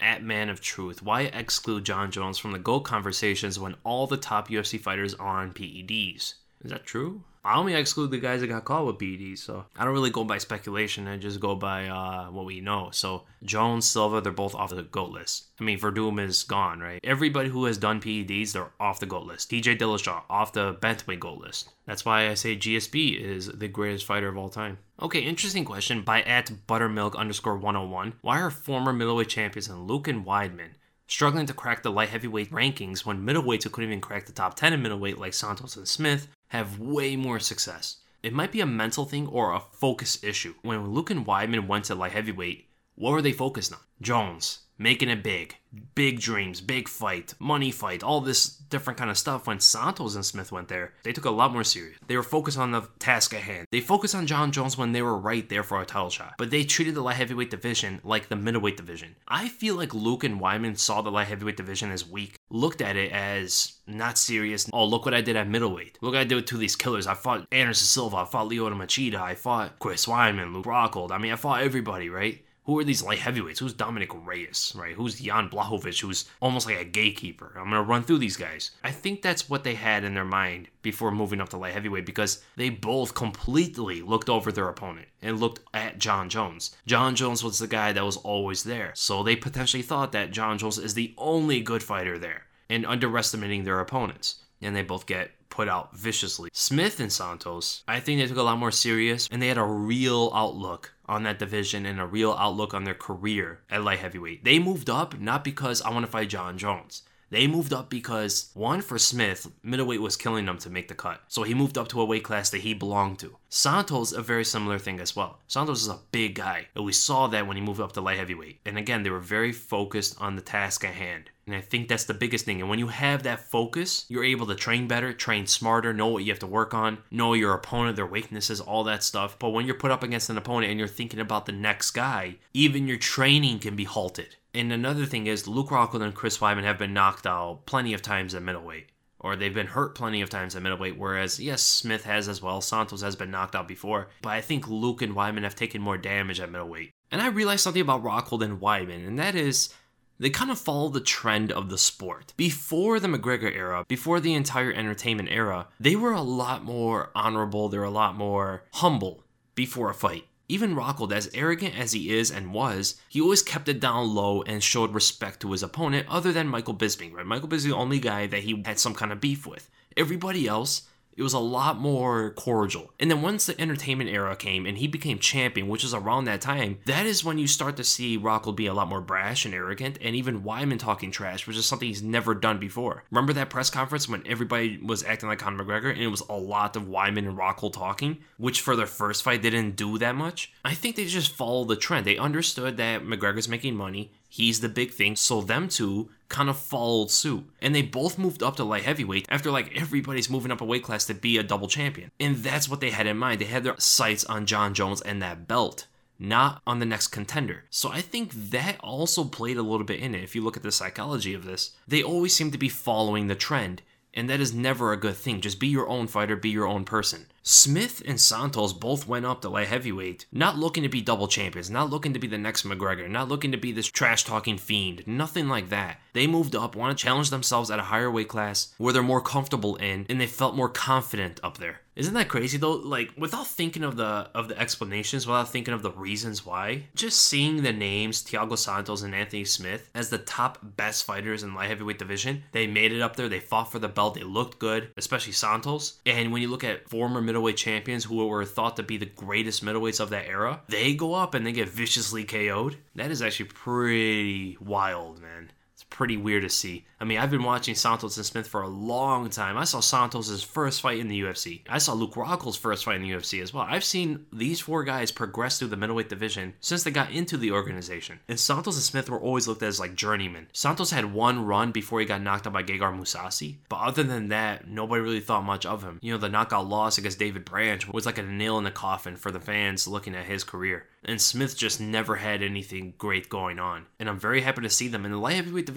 At 0.00 0.24
Man 0.24 0.48
of 0.48 0.60
Truth, 0.60 1.02
why 1.02 1.22
exclude 1.22 1.84
Jon 1.84 2.10
Jones 2.10 2.38
from 2.38 2.52
the 2.52 2.58
GOAT 2.58 2.80
conversations 2.80 3.58
when 3.58 3.76
all 3.84 4.06
the 4.06 4.16
top 4.16 4.48
UFC 4.48 4.78
fighters 4.78 5.14
are 5.14 5.40
on 5.40 5.52
PEDs? 5.52 6.34
Is 6.64 6.70
that 6.70 6.84
true? 6.84 7.22
I 7.46 7.56
only 7.56 7.74
exclude 7.74 8.10
the 8.10 8.18
guys 8.18 8.40
that 8.40 8.48
got 8.48 8.64
caught 8.64 8.86
with 8.86 8.98
PEDs, 8.98 9.38
so 9.38 9.64
I 9.76 9.84
don't 9.84 9.94
really 9.94 10.10
go 10.10 10.24
by 10.24 10.38
speculation. 10.38 11.06
I 11.06 11.16
just 11.16 11.38
go 11.38 11.54
by 11.54 11.86
uh, 11.86 12.26
what 12.26 12.44
we 12.44 12.60
know. 12.60 12.88
So 12.90 13.22
Jones, 13.44 13.88
Silva, 13.88 14.20
they're 14.20 14.32
both 14.32 14.56
off 14.56 14.70
the 14.70 14.82
GOAT 14.82 15.10
list. 15.10 15.46
I 15.60 15.64
mean, 15.64 15.78
Werdum 15.78 16.20
is 16.20 16.42
gone, 16.42 16.80
right? 16.80 17.00
Everybody 17.04 17.48
who 17.48 17.66
has 17.66 17.78
done 17.78 18.00
PEDs, 18.00 18.52
they're 18.52 18.72
off 18.80 18.98
the 18.98 19.06
GOAT 19.06 19.26
list. 19.26 19.48
DJ 19.48 19.78
Dillashaw, 19.78 20.22
off 20.28 20.52
the 20.52 20.74
Bantamweight 20.74 21.20
GOAT 21.20 21.38
list. 21.38 21.70
That's 21.86 22.04
why 22.04 22.28
I 22.28 22.34
say 22.34 22.56
GSP 22.56 23.20
is 23.20 23.46
the 23.46 23.68
greatest 23.68 24.06
fighter 24.06 24.28
of 24.28 24.36
all 24.36 24.48
time. 24.48 24.78
Okay, 25.00 25.20
interesting 25.20 25.64
question 25.64 26.02
by 26.02 26.22
at 26.22 26.66
buttermilk 26.66 27.14
underscore 27.14 27.58
101. 27.58 28.14
Why 28.22 28.40
are 28.40 28.50
former 28.50 28.92
middleweight 28.92 29.28
champions 29.28 29.68
and 29.68 29.86
Luke 29.86 30.08
and 30.08 30.26
Weidman 30.26 30.70
struggling 31.06 31.46
to 31.46 31.52
crack 31.52 31.82
the 31.82 31.92
light 31.92 32.08
heavyweight 32.08 32.50
rankings 32.50 33.04
when 33.04 33.24
middleweights 33.24 33.62
who 33.62 33.70
couldn't 33.70 33.90
even 33.90 34.00
crack 34.00 34.26
the 34.26 34.32
top 34.32 34.56
10 34.56 34.72
in 34.72 34.82
middleweight 34.82 35.18
like 35.18 35.34
Santos 35.34 35.76
and 35.76 35.86
Smith 35.86 36.28
have 36.48 36.78
way 36.78 37.16
more 37.16 37.40
success. 37.40 37.96
It 38.22 38.32
might 38.32 38.52
be 38.52 38.60
a 38.60 38.66
mental 38.66 39.04
thing 39.04 39.26
or 39.26 39.52
a 39.52 39.60
focus 39.60 40.22
issue. 40.22 40.54
When 40.62 40.92
Luke 40.92 41.10
and 41.10 41.26
Weidman 41.26 41.66
went 41.66 41.86
to 41.86 41.94
light 41.94 42.12
heavyweight, 42.12 42.68
what 42.94 43.12
were 43.12 43.22
they 43.22 43.32
focused 43.32 43.72
on? 43.72 43.78
Jones, 44.00 44.60
making 44.78 45.08
it 45.08 45.22
big, 45.22 45.56
big 45.94 46.20
dreams, 46.20 46.60
big 46.60 46.88
fight, 46.88 47.34
money 47.38 47.70
fight, 47.70 48.02
all 48.02 48.20
this 48.20 48.48
different 48.48 48.98
kind 48.98 49.10
of 49.10 49.18
stuff. 49.18 49.46
When 49.46 49.60
Santos 49.60 50.14
and 50.14 50.24
Smith 50.24 50.52
went 50.52 50.68
there, 50.68 50.92
they 51.02 51.12
took 51.12 51.24
a 51.24 51.30
lot 51.30 51.52
more 51.52 51.64
serious. 51.64 51.98
They 52.06 52.16
were 52.16 52.22
focused 52.22 52.58
on 52.58 52.72
the 52.72 52.88
task 52.98 53.34
at 53.34 53.42
hand. 53.42 53.66
They 53.70 53.80
focused 53.80 54.14
on 54.14 54.26
Jon 54.26 54.52
Jones 54.52 54.76
when 54.76 54.92
they 54.92 55.02
were 55.02 55.16
right 55.16 55.48
there 55.48 55.62
for 55.62 55.80
a 55.80 55.86
title 55.86 56.10
shot, 56.10 56.34
but 56.38 56.50
they 56.50 56.64
treated 56.64 56.94
the 56.94 57.02
light 57.02 57.16
heavyweight 57.16 57.50
division 57.50 58.00
like 58.04 58.28
the 58.28 58.36
middleweight 58.36 58.76
division. 58.76 59.16
I 59.28 59.48
feel 59.48 59.76
like 59.76 59.94
Luke 59.94 60.24
and 60.24 60.40
Weidman 60.40 60.78
saw 60.78 61.02
the 61.02 61.10
light 61.10 61.28
heavyweight 61.28 61.56
division 61.56 61.90
as 61.90 62.08
weak, 62.08 62.36
looked 62.50 62.80
at 62.80 62.96
it 62.96 63.12
as 63.12 63.74
not 63.86 64.18
serious. 64.18 64.68
Oh, 64.72 64.84
look 64.84 65.04
what 65.04 65.14
I 65.14 65.20
did 65.20 65.36
at 65.36 65.48
middleweight. 65.48 65.98
Look 66.00 66.14
what 66.14 66.20
I 66.20 66.24
did 66.24 66.46
to 66.46 66.56
these 66.56 66.76
killers. 66.76 67.06
I 67.06 67.14
fought 67.14 67.46
Anderson 67.52 67.86
Silva, 67.86 68.18
I 68.18 68.24
fought 68.24 68.50
Lyoto 68.50 68.76
Machida, 68.76 69.16
I 69.16 69.34
fought 69.34 69.78
Chris 69.78 70.06
Weidman, 70.06 70.52
Luke 70.52 70.66
Rockhold. 70.66 71.10
I 71.12 71.18
mean, 71.18 71.32
I 71.32 71.36
fought 71.36 71.62
everybody, 71.62 72.08
right? 72.08 72.42
Who 72.66 72.78
are 72.80 72.84
these 72.84 73.02
light 73.02 73.20
heavyweights? 73.20 73.60
Who's 73.60 73.72
Dominick 73.72 74.10
Reyes, 74.12 74.72
right? 74.76 74.94
Who's 74.94 75.20
Jan 75.20 75.48
Blachowicz, 75.48 76.00
who's 76.00 76.24
almost 76.40 76.66
like 76.66 76.80
a 76.80 76.84
gatekeeper? 76.84 77.52
I'm 77.56 77.70
gonna 77.70 77.82
run 77.82 78.02
through 78.02 78.18
these 78.18 78.36
guys. 78.36 78.72
I 78.82 78.90
think 78.90 79.22
that's 79.22 79.48
what 79.48 79.62
they 79.62 79.74
had 79.74 80.02
in 80.02 80.14
their 80.14 80.24
mind 80.24 80.68
before 80.82 81.12
moving 81.12 81.40
up 81.40 81.48
to 81.50 81.56
light 81.56 81.74
heavyweight 81.74 82.06
because 82.06 82.42
they 82.56 82.68
both 82.70 83.14
completely 83.14 84.02
looked 84.02 84.28
over 84.28 84.50
their 84.50 84.68
opponent 84.68 85.06
and 85.22 85.38
looked 85.38 85.60
at 85.72 86.00
Jon 86.00 86.28
Jones. 86.28 86.76
Jon 86.86 87.14
Jones 87.14 87.44
was 87.44 87.60
the 87.60 87.68
guy 87.68 87.92
that 87.92 88.04
was 88.04 88.16
always 88.16 88.64
there, 88.64 88.90
so 88.94 89.22
they 89.22 89.36
potentially 89.36 89.82
thought 89.82 90.10
that 90.12 90.32
Jon 90.32 90.58
Jones 90.58 90.78
is 90.78 90.94
the 90.94 91.14
only 91.16 91.60
good 91.60 91.84
fighter 91.84 92.18
there 92.18 92.46
and 92.68 92.84
underestimating 92.84 93.62
their 93.62 93.78
opponents. 93.78 94.42
And 94.60 94.74
they 94.74 94.82
both 94.82 95.06
get 95.06 95.30
put 95.50 95.68
out 95.68 95.96
viciously. 95.96 96.50
Smith 96.52 97.00
and 97.00 97.12
Santos, 97.12 97.82
I 97.86 98.00
think 98.00 98.20
they 98.20 98.26
took 98.26 98.36
a 98.36 98.42
lot 98.42 98.58
more 98.58 98.70
serious 98.70 99.28
and 99.30 99.40
they 99.40 99.48
had 99.48 99.58
a 99.58 99.64
real 99.64 100.30
outlook 100.34 100.92
on 101.08 101.22
that 101.22 101.38
division 101.38 101.86
and 101.86 102.00
a 102.00 102.06
real 102.06 102.32
outlook 102.32 102.74
on 102.74 102.84
their 102.84 102.94
career 102.94 103.60
at 103.70 103.82
light 103.82 103.98
heavyweight. 104.00 104.44
They 104.44 104.58
moved 104.58 104.90
up 104.90 105.18
not 105.18 105.44
because 105.44 105.82
I 105.82 105.90
want 105.90 106.04
to 106.06 106.10
fight 106.10 106.28
Jon 106.28 106.58
Jones. 106.58 107.02
They 107.28 107.48
moved 107.48 107.72
up 107.72 107.90
because 107.90 108.50
one 108.54 108.82
for 108.82 108.98
Smith, 108.98 109.50
middleweight 109.62 110.00
was 110.00 110.16
killing 110.16 110.46
them 110.46 110.58
to 110.58 110.70
make 110.70 110.86
the 110.86 110.94
cut. 110.94 111.22
So 111.26 111.42
he 111.42 111.54
moved 111.54 111.76
up 111.76 111.88
to 111.88 112.00
a 112.00 112.04
weight 112.04 112.22
class 112.22 112.50
that 112.50 112.60
he 112.60 112.72
belonged 112.72 113.18
to. 113.20 113.36
Santos, 113.48 114.12
a 114.12 114.22
very 114.22 114.44
similar 114.44 114.78
thing 114.78 115.00
as 115.00 115.16
well. 115.16 115.40
Santos 115.48 115.82
is 115.82 115.88
a 115.88 115.98
big 116.12 116.36
guy, 116.36 116.68
and 116.76 116.84
we 116.84 116.92
saw 116.92 117.26
that 117.26 117.48
when 117.48 117.56
he 117.56 117.62
moved 117.62 117.80
up 117.80 117.92
to 117.92 118.00
light 118.00 118.18
heavyweight. 118.18 118.60
And 118.64 118.78
again, 118.78 119.02
they 119.02 119.10
were 119.10 119.18
very 119.18 119.50
focused 119.50 120.20
on 120.20 120.36
the 120.36 120.42
task 120.42 120.84
at 120.84 120.94
hand. 120.94 121.30
And 121.46 121.54
I 121.54 121.60
think 121.60 121.86
that's 121.86 122.04
the 122.04 122.12
biggest 122.14 122.44
thing. 122.44 122.60
And 122.60 122.68
when 122.68 122.80
you 122.80 122.88
have 122.88 123.22
that 123.22 123.38
focus, 123.38 124.04
you're 124.08 124.24
able 124.24 124.46
to 124.46 124.56
train 124.56 124.88
better, 124.88 125.12
train 125.12 125.46
smarter, 125.46 125.92
know 125.92 126.08
what 126.08 126.24
you 126.24 126.32
have 126.32 126.40
to 126.40 126.46
work 126.46 126.74
on, 126.74 126.98
know 127.08 127.34
your 127.34 127.54
opponent, 127.54 127.94
their 127.94 128.04
weaknesses, 128.04 128.60
all 128.60 128.82
that 128.84 129.04
stuff. 129.04 129.38
But 129.38 129.50
when 129.50 129.64
you're 129.64 129.76
put 129.76 129.92
up 129.92 130.02
against 130.02 130.28
an 130.28 130.38
opponent 130.38 130.70
and 130.70 130.78
you're 130.80 130.88
thinking 130.88 131.20
about 131.20 131.46
the 131.46 131.52
next 131.52 131.92
guy, 131.92 132.38
even 132.52 132.88
your 132.88 132.96
training 132.96 133.60
can 133.60 133.76
be 133.76 133.84
halted 133.84 134.34
And 134.56 134.72
another 134.72 135.04
thing 135.04 135.26
is, 135.26 135.46
Luke 135.46 135.68
Rockhold 135.68 136.02
and 136.02 136.14
Chris 136.14 136.38
Weidman 136.38 136.64
have 136.64 136.78
been 136.78 136.94
knocked 136.94 137.26
out 137.26 137.66
plenty 137.66 137.92
of 137.92 138.00
times 138.00 138.34
at 138.34 138.42
middleweight, 138.42 138.88
or 139.20 139.36
they've 139.36 139.52
been 139.52 139.66
hurt 139.66 139.94
plenty 139.94 140.22
of 140.22 140.30
times 140.30 140.56
at 140.56 140.62
middleweight. 140.62 140.96
Whereas, 140.98 141.38
yes, 141.38 141.60
Smith 141.62 142.04
has 142.04 142.26
as 142.26 142.40
well. 142.40 142.62
Santos 142.62 143.02
has 143.02 143.16
been 143.16 143.30
knocked 143.30 143.54
out 143.54 143.68
before, 143.68 144.08
but 144.22 144.30
I 144.30 144.40
think 144.40 144.66
Luke 144.66 145.02
and 145.02 145.14
Weidman 145.14 145.42
have 145.42 145.54
taken 145.54 145.82
more 145.82 145.98
damage 145.98 146.40
at 146.40 146.50
middleweight. 146.50 146.90
And 147.10 147.20
I 147.20 147.28
realized 147.28 147.64
something 147.64 147.82
about 147.82 148.02
Rockhold 148.02 148.42
and 148.42 148.58
Weidman, 148.58 149.06
and 149.06 149.18
that 149.18 149.34
is 149.34 149.74
they 150.18 150.30
kind 150.30 150.50
of 150.50 150.58
follow 150.58 150.88
the 150.88 151.00
trend 151.00 151.52
of 151.52 151.68
the 151.68 151.78
sport. 151.78 152.32
Before 152.36 152.98
the 153.00 153.08
McGregor 153.08 153.54
era, 153.54 153.84
before 153.88 154.20
the 154.20 154.34
entire 154.34 154.72
entertainment 154.72 155.28
era, 155.30 155.68
they 155.78 155.96
were 155.96 156.12
a 156.12 156.22
lot 156.22 156.64
more 156.64 157.10
honorable, 157.14 157.68
they 157.68 157.78
were 157.78 157.84
a 157.84 157.90
lot 157.90 158.16
more 158.16 158.64
humble 158.74 159.24
before 159.54 159.90
a 159.90 159.94
fight. 159.94 160.24
Even 160.48 160.76
Rockhold, 160.76 161.12
as 161.12 161.28
arrogant 161.34 161.76
as 161.76 161.92
he 161.92 162.14
is 162.14 162.30
and 162.30 162.54
was, 162.54 162.94
he 163.08 163.20
always 163.20 163.42
kept 163.42 163.68
it 163.68 163.80
down 163.80 164.14
low 164.14 164.42
and 164.42 164.62
showed 164.62 164.94
respect 164.94 165.40
to 165.40 165.50
his 165.50 165.62
opponent, 165.62 166.06
other 166.08 166.32
than 166.32 166.46
Michael 166.46 166.74
Bisping, 166.74 167.12
right? 167.12 167.26
Michael 167.26 167.48
Bisping, 167.48 167.70
the 167.70 167.74
only 167.74 167.98
guy 167.98 168.28
that 168.28 168.44
he 168.44 168.62
had 168.64 168.78
some 168.78 168.94
kind 168.94 169.10
of 169.10 169.20
beef 169.20 169.44
with. 169.44 169.68
Everybody 169.96 170.46
else, 170.46 170.82
it 171.16 171.22
was 171.22 171.32
a 171.32 171.38
lot 171.38 171.78
more 171.78 172.30
cordial. 172.30 172.92
And 173.00 173.10
then 173.10 173.22
once 173.22 173.46
the 173.46 173.60
entertainment 173.60 174.10
era 174.10 174.36
came 174.36 174.66
and 174.66 174.78
he 174.78 174.86
became 174.86 175.18
champion, 175.18 175.68
which 175.68 175.84
is 175.84 175.94
around 175.94 176.24
that 176.24 176.40
time, 176.40 176.78
that 176.86 177.06
is 177.06 177.24
when 177.24 177.38
you 177.38 177.46
start 177.46 177.76
to 177.76 177.84
see 177.84 178.18
Rockhold 178.18 178.56
be 178.56 178.66
a 178.66 178.74
lot 178.74 178.88
more 178.88 179.00
brash 179.00 179.44
and 179.44 179.54
arrogant, 179.54 179.98
and 180.00 180.14
even 180.14 180.42
Weidman 180.42 180.78
talking 180.78 181.10
trash, 181.10 181.46
which 181.46 181.56
is 181.56 181.66
something 181.66 181.88
he's 181.88 182.02
never 182.02 182.34
done 182.34 182.58
before. 182.58 183.04
Remember 183.10 183.32
that 183.32 183.50
press 183.50 183.70
conference 183.70 184.08
when 184.08 184.26
everybody 184.26 184.78
was 184.82 185.04
acting 185.04 185.28
like 185.28 185.38
Conor 185.38 185.64
McGregor 185.64 185.90
and 185.90 186.02
it 186.02 186.08
was 186.08 186.22
a 186.28 186.36
lot 186.36 186.76
of 186.76 186.84
Weidman 186.84 187.28
and 187.28 187.38
Rockhold 187.38 187.72
talking, 187.72 188.18
which 188.36 188.60
for 188.60 188.76
their 188.76 188.86
first 188.86 189.22
fight 189.22 189.42
they 189.42 189.50
didn't 189.50 189.76
do 189.76 189.98
that 189.98 190.14
much? 190.14 190.52
I 190.64 190.74
think 190.74 190.96
they 190.96 191.06
just 191.06 191.32
followed 191.32 191.68
the 191.68 191.76
trend. 191.76 192.06
They 192.06 192.18
understood 192.18 192.76
that 192.76 193.02
McGregor's 193.02 193.48
making 193.48 193.76
money. 193.76 194.12
He's 194.36 194.60
the 194.60 194.68
big 194.68 194.90
thing. 194.90 195.16
So 195.16 195.40
them 195.40 195.66
two 195.66 196.10
kind 196.28 196.50
of 196.50 196.58
followed 196.58 197.10
suit. 197.10 197.48
And 197.62 197.74
they 197.74 197.80
both 197.80 198.18
moved 198.18 198.42
up 198.42 198.56
to 198.56 198.64
light 198.64 198.82
heavyweight 198.82 199.24
after 199.30 199.50
like 199.50 199.74
everybody's 199.74 200.28
moving 200.28 200.52
up 200.52 200.60
a 200.60 200.64
weight 200.66 200.82
class 200.82 201.06
to 201.06 201.14
be 201.14 201.38
a 201.38 201.42
double 201.42 201.68
champion. 201.68 202.10
And 202.20 202.36
that's 202.36 202.68
what 202.68 202.80
they 202.80 202.90
had 202.90 203.06
in 203.06 203.16
mind. 203.16 203.40
They 203.40 203.46
had 203.46 203.64
their 203.64 203.78
sights 203.78 204.26
on 204.26 204.44
Jon 204.44 204.74
Jones 204.74 205.00
and 205.00 205.22
that 205.22 205.48
belt. 205.48 205.86
Not 206.18 206.60
on 206.66 206.80
the 206.80 206.84
next 206.84 207.06
contender. 207.08 207.64
So 207.70 207.90
I 207.90 208.02
think 208.02 208.50
that 208.50 208.76
also 208.80 209.24
played 209.24 209.56
a 209.56 209.62
little 209.62 209.86
bit 209.86 210.00
in 210.00 210.14
it. 210.14 210.22
If 210.22 210.34
you 210.34 210.44
look 210.44 210.58
at 210.58 210.62
the 210.62 210.70
psychology 210.70 211.32
of 211.32 211.46
this, 211.46 211.70
they 211.88 212.02
always 212.02 212.36
seem 212.36 212.50
to 212.50 212.58
be 212.58 212.68
following 212.68 213.28
the 213.28 213.34
trend. 213.34 213.80
And 214.12 214.28
that 214.28 214.40
is 214.40 214.52
never 214.52 214.92
a 214.92 214.98
good 214.98 215.16
thing. 215.16 215.40
Just 215.40 215.58
be 215.58 215.68
your 215.68 215.88
own 215.88 216.08
fighter, 216.08 216.36
be 216.36 216.50
your 216.50 216.66
own 216.66 216.84
person. 216.84 217.24
Smith 217.48 218.02
and 218.04 218.20
Santos 218.20 218.72
both 218.72 219.06
went 219.06 219.24
up 219.24 219.40
to 219.40 219.48
light 219.48 219.68
heavyweight, 219.68 220.26
not 220.32 220.58
looking 220.58 220.82
to 220.82 220.88
be 220.88 221.00
double 221.00 221.28
champions, 221.28 221.70
not 221.70 221.88
looking 221.88 222.12
to 222.12 222.18
be 222.18 222.26
the 222.26 222.36
next 222.36 222.66
McGregor, 222.66 223.08
not 223.08 223.28
looking 223.28 223.52
to 223.52 223.56
be 223.56 223.70
this 223.70 223.86
trash 223.86 224.24
talking 224.24 224.58
fiend, 224.58 225.06
nothing 225.06 225.46
like 225.46 225.68
that. 225.68 226.00
They 226.12 226.26
moved 226.26 226.56
up, 226.56 226.74
want 226.74 226.98
to 226.98 227.04
challenge 227.04 227.30
themselves 227.30 227.70
at 227.70 227.78
a 227.78 227.84
higher 227.84 228.10
weight 228.10 228.26
class 228.26 228.74
where 228.78 228.92
they're 228.92 229.00
more 229.00 229.20
comfortable 229.20 229.76
in, 229.76 230.06
and 230.08 230.20
they 230.20 230.26
felt 230.26 230.56
more 230.56 230.68
confident 230.68 231.38
up 231.44 231.58
there. 231.58 231.82
Isn't 231.96 232.12
that 232.12 232.28
crazy 232.28 232.58
though? 232.58 232.74
Like 232.74 233.12
without 233.16 233.46
thinking 233.46 233.82
of 233.82 233.96
the 233.96 234.28
of 234.34 234.48
the 234.48 234.58
explanations, 234.60 235.26
without 235.26 235.48
thinking 235.48 235.72
of 235.72 235.82
the 235.82 235.90
reasons 235.90 236.44
why, 236.44 236.84
just 236.94 237.22
seeing 237.22 237.62
the 237.62 237.72
names 237.72 238.22
Thiago 238.22 238.58
Santos 238.58 239.00
and 239.00 239.14
Anthony 239.14 239.46
Smith 239.46 239.88
as 239.94 240.10
the 240.10 240.18
top 240.18 240.58
best 240.62 241.04
fighters 241.04 241.42
in 241.42 241.54
light 241.54 241.70
heavyweight 241.70 241.98
division, 241.98 242.44
they 242.52 242.66
made 242.66 242.92
it 242.92 243.00
up 243.00 243.16
there. 243.16 243.30
They 243.30 243.40
fought 243.40 243.72
for 243.72 243.78
the 243.78 243.88
belt. 243.88 244.14
They 244.14 244.24
looked 244.24 244.58
good, 244.58 244.90
especially 244.98 245.32
Santos. 245.32 245.98
And 246.04 246.32
when 246.32 246.42
you 246.42 246.48
look 246.48 246.64
at 246.64 246.86
former 246.90 247.22
middle 247.22 247.35
middleweight 247.36 247.58
champions 247.58 248.04
who 248.04 248.26
were 248.26 248.46
thought 248.46 248.76
to 248.76 248.82
be 248.82 248.96
the 248.96 249.04
greatest 249.04 249.62
middleweights 249.62 250.00
of 250.00 250.08
that 250.08 250.26
era, 250.26 250.62
they 250.68 250.94
go 250.94 251.12
up 251.12 251.34
and 251.34 251.46
they 251.46 251.52
get 251.52 251.68
viciously 251.68 252.24
KO'd. 252.24 252.78
That 252.94 253.10
is 253.10 253.20
actually 253.20 253.50
pretty 253.50 254.56
wild, 254.58 255.20
man 255.20 255.50
pretty 255.90 256.16
weird 256.16 256.42
to 256.42 256.50
see. 256.50 256.84
I 256.98 257.04
mean, 257.04 257.18
I've 257.18 257.30
been 257.30 257.42
watching 257.42 257.74
Santos 257.74 258.16
and 258.16 258.24
Smith 258.24 258.48
for 258.48 258.62
a 258.62 258.68
long 258.68 259.28
time. 259.28 259.58
I 259.58 259.64
saw 259.64 259.80
Santos' 259.80 260.42
first 260.42 260.80
fight 260.80 260.98
in 260.98 261.08
the 261.08 261.20
UFC. 261.20 261.60
I 261.68 261.78
saw 261.78 261.92
Luke 261.92 262.16
Rockhold's 262.16 262.56
first 262.56 262.84
fight 262.84 262.96
in 262.96 263.02
the 263.02 263.10
UFC 263.10 263.42
as 263.42 263.52
well. 263.52 263.66
I've 263.68 263.84
seen 263.84 264.26
these 264.32 264.60
four 264.60 264.82
guys 264.82 265.12
progress 265.12 265.58
through 265.58 265.68
the 265.68 265.76
middleweight 265.76 266.08
division 266.08 266.54
since 266.60 266.84
they 266.84 266.90
got 266.90 267.10
into 267.10 267.36
the 267.36 267.50
organization. 267.50 268.20
And 268.28 268.40
Santos 268.40 268.76
and 268.76 268.82
Smith 268.82 269.10
were 269.10 269.20
always 269.20 269.46
looked 269.46 269.62
at 269.62 269.68
as 269.68 269.80
like 269.80 269.94
journeymen. 269.94 270.48
Santos 270.52 270.90
had 270.90 271.12
one 271.12 271.44
run 271.44 271.70
before 271.70 272.00
he 272.00 272.06
got 272.06 272.22
knocked 272.22 272.46
out 272.46 272.54
by 272.54 272.62
Gegard 272.62 272.98
Mousasi, 272.98 273.56
but 273.68 273.80
other 273.80 274.02
than 274.02 274.28
that, 274.28 274.66
nobody 274.66 275.02
really 275.02 275.20
thought 275.20 275.44
much 275.44 275.66
of 275.66 275.82
him. 275.82 275.98
You 276.02 276.12
know, 276.12 276.18
the 276.18 276.28
knockout 276.28 276.66
loss 276.66 276.98
against 276.98 277.18
David 277.18 277.44
Branch 277.44 277.86
was 277.88 278.06
like 278.06 278.18
a 278.18 278.22
nail 278.22 278.56
in 278.58 278.64
the 278.64 278.70
coffin 278.70 279.16
for 279.16 279.30
the 279.30 279.40
fans 279.40 279.86
looking 279.86 280.14
at 280.14 280.24
his 280.24 280.44
career. 280.44 280.86
And 281.04 281.20
Smith 281.20 281.56
just 281.56 281.80
never 281.80 282.16
had 282.16 282.42
anything 282.42 282.94
great 282.98 283.28
going 283.28 283.60
on. 283.60 283.86
And 284.00 284.08
I'm 284.08 284.18
very 284.18 284.40
happy 284.40 284.62
to 284.62 284.70
see 284.70 284.88
them 284.88 285.04
in 285.04 285.12
the 285.12 285.18
light 285.18 285.36
heavyweight 285.36 285.66
division 285.66 285.75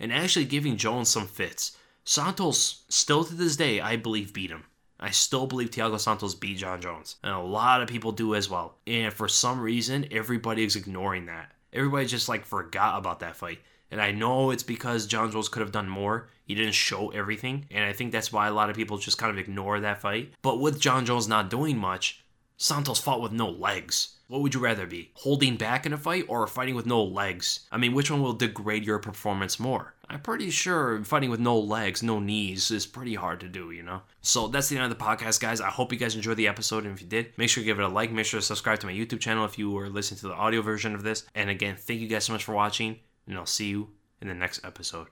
and 0.00 0.12
actually 0.12 0.44
giving 0.44 0.76
Jones 0.76 1.08
some 1.08 1.26
fits. 1.26 1.76
Santos, 2.04 2.84
still 2.88 3.24
to 3.24 3.34
this 3.34 3.56
day, 3.56 3.80
I 3.80 3.96
believe 3.96 4.32
beat 4.32 4.50
him. 4.50 4.64
I 4.98 5.10
still 5.10 5.46
believe 5.46 5.70
Thiago 5.70 5.98
Santos 5.98 6.34
beat 6.34 6.58
Jon 6.58 6.80
Jones. 6.80 7.16
And 7.22 7.32
a 7.32 7.40
lot 7.40 7.82
of 7.82 7.88
people 7.88 8.12
do 8.12 8.34
as 8.34 8.48
well. 8.48 8.78
And 8.86 9.12
for 9.12 9.28
some 9.28 9.60
reason, 9.60 10.06
everybody 10.10 10.64
is 10.64 10.76
ignoring 10.76 11.26
that. 11.26 11.52
Everybody 11.72 12.06
just 12.06 12.28
like 12.28 12.46
forgot 12.46 12.98
about 12.98 13.20
that 13.20 13.36
fight. 13.36 13.58
And 13.90 14.00
I 14.00 14.10
know 14.10 14.50
it's 14.50 14.62
because 14.62 15.06
Jon 15.06 15.30
Jones 15.30 15.48
could 15.48 15.60
have 15.60 15.72
done 15.72 15.88
more. 15.88 16.28
He 16.44 16.54
didn't 16.54 16.74
show 16.74 17.10
everything. 17.10 17.66
And 17.70 17.84
I 17.84 17.92
think 17.92 18.12
that's 18.12 18.32
why 18.32 18.48
a 18.48 18.54
lot 18.54 18.70
of 18.70 18.76
people 18.76 18.98
just 18.98 19.18
kind 19.18 19.30
of 19.30 19.38
ignore 19.38 19.80
that 19.80 20.00
fight. 20.00 20.32
But 20.42 20.60
with 20.60 20.80
Jon 20.80 21.04
Jones 21.04 21.28
not 21.28 21.50
doing 21.50 21.76
much, 21.76 22.24
Santos 22.56 23.00
fought 23.00 23.20
with 23.20 23.32
no 23.32 23.50
legs. 23.50 24.15
What 24.28 24.42
would 24.42 24.54
you 24.54 24.60
rather 24.60 24.86
be? 24.86 25.12
Holding 25.14 25.56
back 25.56 25.86
in 25.86 25.92
a 25.92 25.98
fight 25.98 26.24
or 26.26 26.46
fighting 26.48 26.74
with 26.74 26.84
no 26.86 27.02
legs? 27.02 27.68
I 27.70 27.76
mean, 27.76 27.94
which 27.94 28.10
one 28.10 28.22
will 28.22 28.32
degrade 28.32 28.84
your 28.84 28.98
performance 28.98 29.60
more? 29.60 29.94
I'm 30.08 30.20
pretty 30.20 30.50
sure 30.50 31.04
fighting 31.04 31.30
with 31.30 31.38
no 31.38 31.56
legs, 31.58 32.02
no 32.02 32.18
knees 32.18 32.70
is 32.70 32.86
pretty 32.86 33.14
hard 33.14 33.40
to 33.40 33.48
do, 33.48 33.70
you 33.70 33.84
know? 33.84 34.02
So 34.22 34.48
that's 34.48 34.68
the 34.68 34.76
end 34.76 34.90
of 34.90 34.98
the 34.98 35.04
podcast, 35.04 35.40
guys. 35.40 35.60
I 35.60 35.70
hope 35.70 35.92
you 35.92 35.98
guys 35.98 36.16
enjoyed 36.16 36.38
the 36.38 36.48
episode. 36.48 36.84
And 36.84 36.94
if 36.94 37.00
you 37.00 37.06
did, 37.06 37.38
make 37.38 37.50
sure 37.50 37.62
to 37.62 37.64
give 37.64 37.78
it 37.78 37.84
a 37.84 37.88
like. 37.88 38.10
Make 38.10 38.26
sure 38.26 38.40
to 38.40 38.46
subscribe 38.46 38.80
to 38.80 38.86
my 38.86 38.92
YouTube 38.92 39.20
channel 39.20 39.44
if 39.44 39.58
you 39.58 39.70
were 39.70 39.88
listening 39.88 40.18
to 40.20 40.28
the 40.28 40.34
audio 40.34 40.60
version 40.60 40.94
of 40.94 41.04
this. 41.04 41.24
And 41.36 41.48
again, 41.48 41.76
thank 41.76 42.00
you 42.00 42.08
guys 42.08 42.24
so 42.24 42.32
much 42.32 42.44
for 42.44 42.54
watching. 42.54 42.98
And 43.28 43.36
I'll 43.36 43.46
see 43.46 43.68
you 43.68 43.90
in 44.20 44.26
the 44.26 44.34
next 44.34 44.64
episode. 44.64 45.04